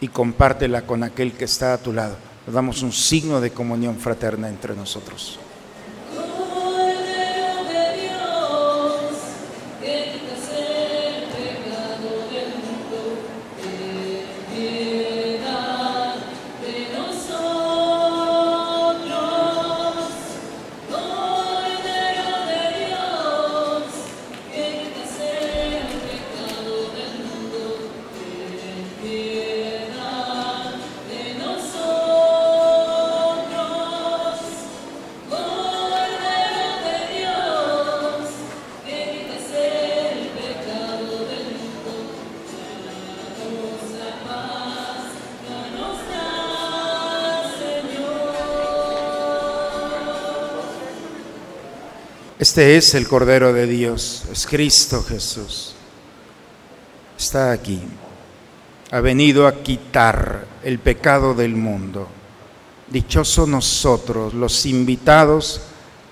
y 0.00 0.08
compártela 0.08 0.82
con 0.82 1.04
aquel 1.04 1.34
que 1.34 1.44
está 1.44 1.72
a 1.72 1.78
tu 1.78 1.92
lado. 1.92 2.16
Damos 2.52 2.82
un 2.82 2.92
signo 2.92 3.40
de 3.40 3.52
comunión 3.52 4.00
fraterna 4.00 4.48
entre 4.48 4.74
nosotros. 4.74 5.38
Este 52.50 52.76
es 52.76 52.96
el 52.96 53.06
Cordero 53.06 53.52
de 53.52 53.68
Dios, 53.68 54.24
es 54.32 54.44
Cristo 54.44 55.04
Jesús. 55.04 55.72
Está 57.16 57.52
aquí. 57.52 57.80
Ha 58.90 58.98
venido 58.98 59.46
a 59.46 59.62
quitar 59.62 60.46
el 60.64 60.80
pecado 60.80 61.34
del 61.34 61.54
mundo. 61.54 62.08
Dichosos 62.88 63.46
nosotros, 63.46 64.34
los 64.34 64.66
invitados 64.66 65.60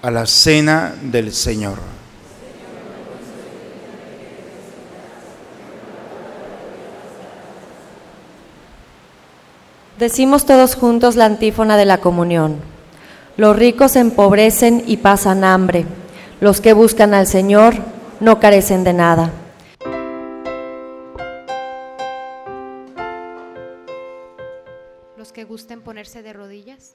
a 0.00 0.12
la 0.12 0.26
cena 0.26 0.94
del 1.02 1.32
Señor. 1.32 1.78
Decimos 9.98 10.46
todos 10.46 10.76
juntos 10.76 11.16
la 11.16 11.24
antífona 11.24 11.76
de 11.76 11.84
la 11.84 11.98
comunión. 11.98 12.58
Los 13.36 13.56
ricos 13.56 13.96
empobrecen 13.96 14.84
y 14.86 14.98
pasan 14.98 15.42
hambre. 15.42 15.97
Los 16.40 16.60
que 16.60 16.72
buscan 16.72 17.14
al 17.14 17.26
Señor 17.26 17.74
no 18.20 18.38
carecen 18.38 18.84
de 18.84 18.92
nada. 18.92 19.32
Los 25.16 25.32
que 25.32 25.42
gusten 25.42 25.80
ponerse 25.80 26.22
de 26.22 26.32
rodillas. 26.32 26.94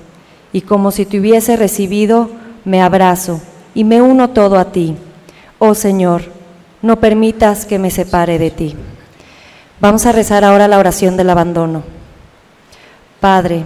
y 0.53 0.61
como 0.61 0.91
si 0.91 1.05
te 1.05 1.19
hubiese 1.19 1.55
recibido, 1.55 2.29
me 2.65 2.81
abrazo 2.81 3.41
y 3.73 3.83
me 3.83 4.01
uno 4.01 4.29
todo 4.29 4.57
a 4.57 4.71
ti. 4.71 4.95
Oh 5.59 5.75
Señor, 5.75 6.23
no 6.81 6.99
permitas 6.99 7.65
que 7.65 7.79
me 7.79 7.91
separe 7.91 8.39
de 8.39 8.51
ti. 8.51 8.75
Vamos 9.79 10.05
a 10.05 10.11
rezar 10.11 10.43
ahora 10.43 10.67
la 10.67 10.77
oración 10.77 11.17
del 11.17 11.29
abandono. 11.29 11.83
Padre, 13.19 13.63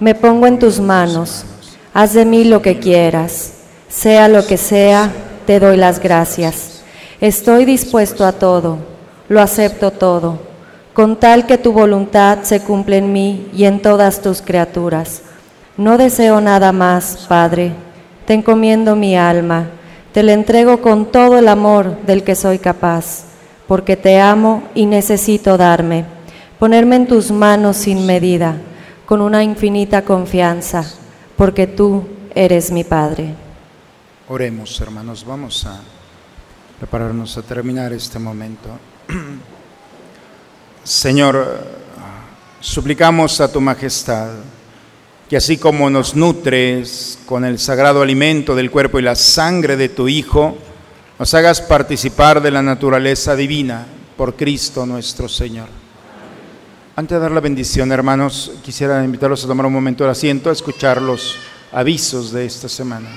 me 0.00 0.14
pongo 0.14 0.46
en 0.46 0.58
tus 0.58 0.80
manos, 0.80 1.44
haz 1.92 2.12
de 2.14 2.24
mí 2.24 2.44
lo 2.44 2.62
que 2.62 2.78
quieras, 2.78 3.54
sea 3.88 4.28
lo 4.28 4.46
que 4.46 4.56
sea, 4.56 5.12
te 5.46 5.60
doy 5.60 5.76
las 5.76 6.00
gracias. 6.00 6.82
Estoy 7.20 7.64
dispuesto 7.64 8.24
a 8.24 8.32
todo, 8.32 8.78
lo 9.28 9.40
acepto 9.40 9.90
todo, 9.90 10.38
con 10.92 11.16
tal 11.16 11.46
que 11.46 11.58
tu 11.58 11.72
voluntad 11.72 12.38
se 12.42 12.60
cumpla 12.60 12.96
en 12.96 13.12
mí 13.12 13.48
y 13.54 13.64
en 13.64 13.80
todas 13.80 14.20
tus 14.20 14.42
criaturas. 14.42 15.22
No 15.76 15.98
deseo 15.98 16.40
nada 16.40 16.70
más, 16.70 17.26
Padre, 17.28 17.72
te 18.26 18.34
encomiendo 18.34 18.94
mi 18.94 19.16
alma, 19.16 19.70
te 20.12 20.22
la 20.22 20.32
entrego 20.32 20.80
con 20.80 21.10
todo 21.10 21.36
el 21.36 21.48
amor 21.48 22.00
del 22.02 22.22
que 22.22 22.36
soy 22.36 22.60
capaz, 22.60 23.24
porque 23.66 23.96
te 23.96 24.20
amo 24.20 24.62
y 24.76 24.86
necesito 24.86 25.56
darme, 25.56 26.04
ponerme 26.60 26.94
en 26.94 27.08
tus 27.08 27.32
manos 27.32 27.76
sin 27.76 28.06
medida, 28.06 28.56
con 29.04 29.20
una 29.20 29.42
infinita 29.42 30.02
confianza, 30.02 30.84
porque 31.36 31.66
tú 31.66 32.06
eres 32.36 32.70
mi 32.70 32.84
Padre. 32.84 33.34
Oremos, 34.28 34.80
hermanos, 34.80 35.24
vamos 35.26 35.66
a 35.66 35.80
prepararnos 36.78 37.36
a 37.36 37.42
terminar 37.42 37.92
este 37.92 38.20
momento. 38.20 38.68
Señor, 40.84 41.66
suplicamos 42.60 43.40
a 43.40 43.50
tu 43.50 43.60
majestad 43.60 44.28
que 45.34 45.38
así 45.38 45.56
como 45.56 45.90
nos 45.90 46.14
nutres 46.14 47.18
con 47.26 47.44
el 47.44 47.58
sagrado 47.58 48.02
alimento 48.02 48.54
del 48.54 48.70
cuerpo 48.70 49.00
y 49.00 49.02
la 49.02 49.16
sangre 49.16 49.76
de 49.76 49.88
tu 49.88 50.06
Hijo, 50.06 50.56
nos 51.18 51.34
hagas 51.34 51.60
participar 51.60 52.40
de 52.40 52.52
la 52.52 52.62
naturaleza 52.62 53.34
divina 53.34 53.84
por 54.16 54.36
Cristo 54.36 54.86
nuestro 54.86 55.28
Señor. 55.28 55.66
Antes 56.94 57.16
de 57.16 57.20
dar 57.20 57.32
la 57.32 57.40
bendición, 57.40 57.90
hermanos, 57.90 58.52
quisiera 58.62 59.04
invitarlos 59.04 59.42
a 59.42 59.48
tomar 59.48 59.66
un 59.66 59.72
momento 59.72 60.04
de 60.04 60.10
asiento, 60.10 60.50
a 60.50 60.52
escuchar 60.52 61.02
los 61.02 61.34
avisos 61.72 62.30
de 62.30 62.46
esta 62.46 62.68
semana. 62.68 63.08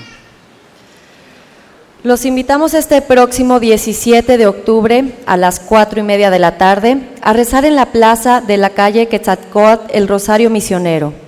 Los 2.02 2.24
invitamos 2.24 2.74
este 2.74 3.00
próximo 3.00 3.60
17 3.60 4.36
de 4.36 4.46
octubre 4.48 5.14
a 5.24 5.36
las 5.36 5.60
cuatro 5.60 6.00
y 6.00 6.02
media 6.02 6.30
de 6.30 6.40
la 6.40 6.58
tarde 6.58 7.10
a 7.22 7.32
rezar 7.32 7.64
en 7.64 7.76
la 7.76 7.92
plaza 7.92 8.40
de 8.40 8.56
la 8.56 8.70
calle 8.70 9.06
Quetzalcóatl 9.06 9.96
el 9.96 10.08
Rosario 10.08 10.50
Misionero. 10.50 11.27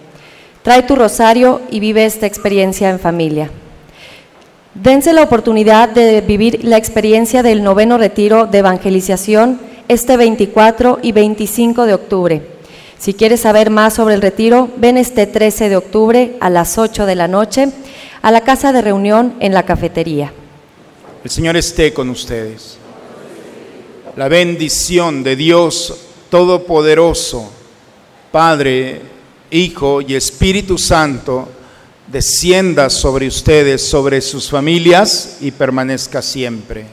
Trae 0.62 0.82
tu 0.82 0.94
rosario 0.94 1.62
y 1.70 1.80
vive 1.80 2.04
esta 2.04 2.26
experiencia 2.26 2.90
en 2.90 3.00
familia. 3.00 3.50
Dense 4.74 5.12
la 5.12 5.22
oportunidad 5.22 5.88
de 5.88 6.20
vivir 6.20 6.60
la 6.64 6.76
experiencia 6.76 7.42
del 7.42 7.62
noveno 7.62 7.96
retiro 7.96 8.46
de 8.46 8.58
evangelización 8.58 9.58
este 9.88 10.16
24 10.16 11.00
y 11.02 11.12
25 11.12 11.86
de 11.86 11.94
octubre. 11.94 12.42
Si 12.98 13.14
quieres 13.14 13.40
saber 13.40 13.70
más 13.70 13.94
sobre 13.94 14.14
el 14.14 14.22
retiro, 14.22 14.68
ven 14.76 14.98
este 14.98 15.26
13 15.26 15.70
de 15.70 15.76
octubre 15.76 16.36
a 16.40 16.50
las 16.50 16.76
8 16.76 17.06
de 17.06 17.14
la 17.14 17.26
noche 17.26 17.68
a 18.22 18.30
la 18.30 18.42
casa 18.42 18.72
de 18.72 18.82
reunión 18.82 19.34
en 19.40 19.54
la 19.54 19.64
cafetería. 19.64 20.32
El 21.24 21.30
Señor 21.30 21.56
esté 21.56 21.92
con 21.92 22.10
ustedes. 22.10 22.76
La 24.16 24.28
bendición 24.28 25.22
de 25.22 25.36
Dios 25.36 25.94
Todopoderoso, 26.28 27.50
Padre, 28.30 29.00
Hijo 29.50 30.00
y 30.00 30.14
Espíritu 30.14 30.78
Santo, 30.78 31.48
descienda 32.06 32.88
sobre 32.88 33.26
ustedes, 33.26 33.82
sobre 33.82 34.20
sus 34.20 34.48
familias 34.48 35.38
y 35.40 35.50
permanezca 35.50 36.22
siempre. 36.22 36.86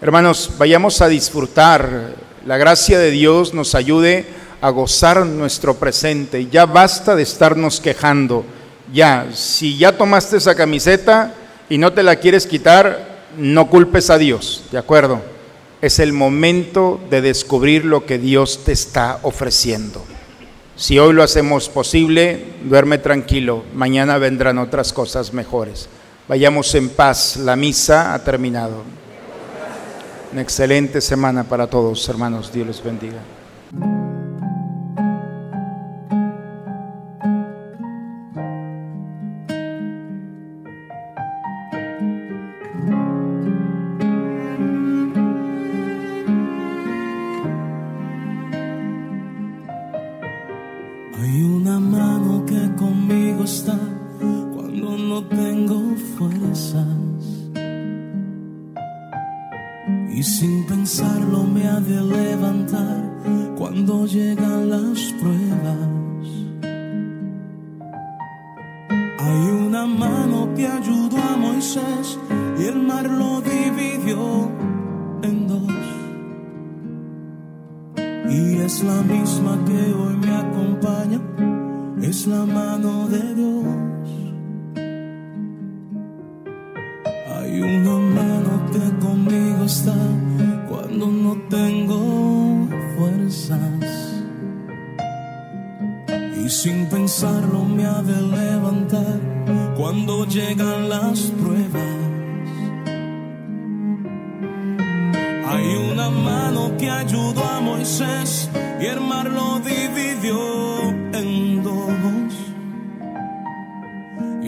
Hermanos, 0.00 0.50
vayamos 0.58 1.00
a 1.00 1.08
disfrutar. 1.08 2.14
La 2.44 2.58
gracia 2.58 2.98
de 2.98 3.10
Dios 3.10 3.54
nos 3.54 3.74
ayude 3.74 4.26
a 4.60 4.70
gozar 4.70 5.24
nuestro 5.24 5.76
presente. 5.76 6.46
Ya 6.46 6.66
basta 6.66 7.16
de 7.16 7.22
estarnos 7.22 7.80
quejando. 7.80 8.44
Ya, 8.92 9.28
si 9.34 9.78
ya 9.78 9.96
tomaste 9.96 10.36
esa 10.36 10.54
camiseta 10.54 11.34
y 11.68 11.78
no 11.78 11.92
te 11.92 12.02
la 12.02 12.16
quieres 12.16 12.46
quitar, 12.46 13.16
no 13.38 13.68
culpes 13.68 14.10
a 14.10 14.18
Dios, 14.18 14.64
¿de 14.70 14.78
acuerdo? 14.78 15.20
Es 15.80 15.98
el 15.98 16.12
momento 16.12 17.00
de 17.10 17.20
descubrir 17.20 17.84
lo 17.84 18.06
que 18.06 18.18
Dios 18.18 18.64
te 18.64 18.72
está 18.72 19.18
ofreciendo. 19.22 20.04
Si 20.76 20.98
hoy 20.98 21.14
lo 21.14 21.22
hacemos 21.22 21.70
posible, 21.70 22.38
duerme 22.64 22.98
tranquilo, 22.98 23.64
mañana 23.74 24.18
vendrán 24.18 24.58
otras 24.58 24.92
cosas 24.92 25.32
mejores. 25.32 25.88
Vayamos 26.28 26.74
en 26.74 26.90
paz, 26.90 27.38
la 27.38 27.56
misa 27.56 28.12
ha 28.12 28.22
terminado. 28.22 28.82
Una 30.32 30.42
excelente 30.42 31.00
semana 31.00 31.44
para 31.44 31.66
todos, 31.66 32.06
hermanos, 32.10 32.52
Dios 32.52 32.66
los 32.66 32.84
bendiga. 32.84 34.05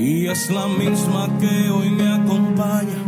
Y 0.09 0.27
es 0.27 0.49
la 0.49 0.67
misma 0.69 1.29
que 1.39 1.69
hoy 1.69 1.91
me 1.91 2.09
acompaña, 2.11 3.01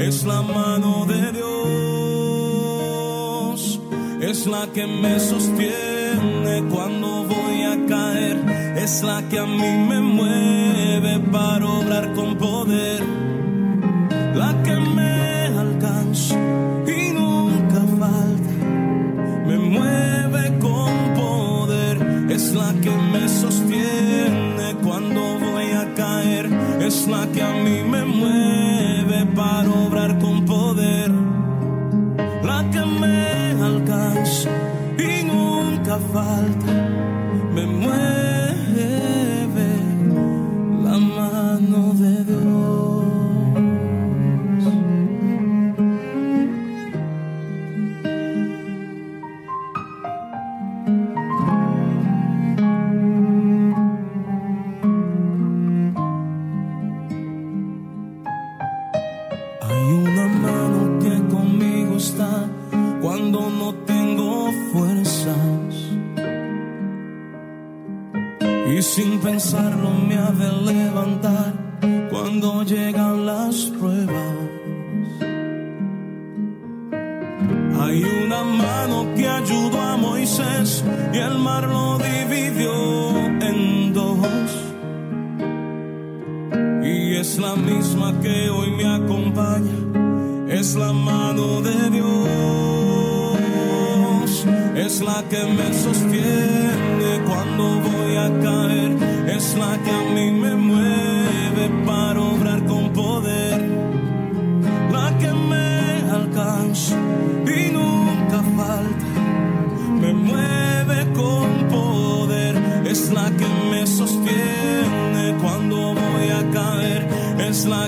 es 0.00 0.24
la 0.24 0.42
mano 0.42 1.06
de 1.06 1.30
Dios. 1.30 1.50
Es 4.20 4.44
la 4.48 4.66
que 4.72 4.84
me 4.84 5.20
sostiene 5.20 6.64
cuando 6.72 7.22
voy 7.28 7.62
a 7.62 7.86
caer, 7.86 8.36
es 8.76 9.04
la 9.04 9.22
que 9.28 9.38
a 9.38 9.46
mí 9.46 9.86
me 9.90 10.00
mueve 10.00 11.20
para 11.30 11.66
obrar 11.66 12.12
con 12.14 12.36
poder 12.36 12.53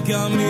es 0.06 0.12
la 0.12 0.18
que 0.18 0.24
a 0.24 0.28
mí 0.28 0.36
me 0.36 0.45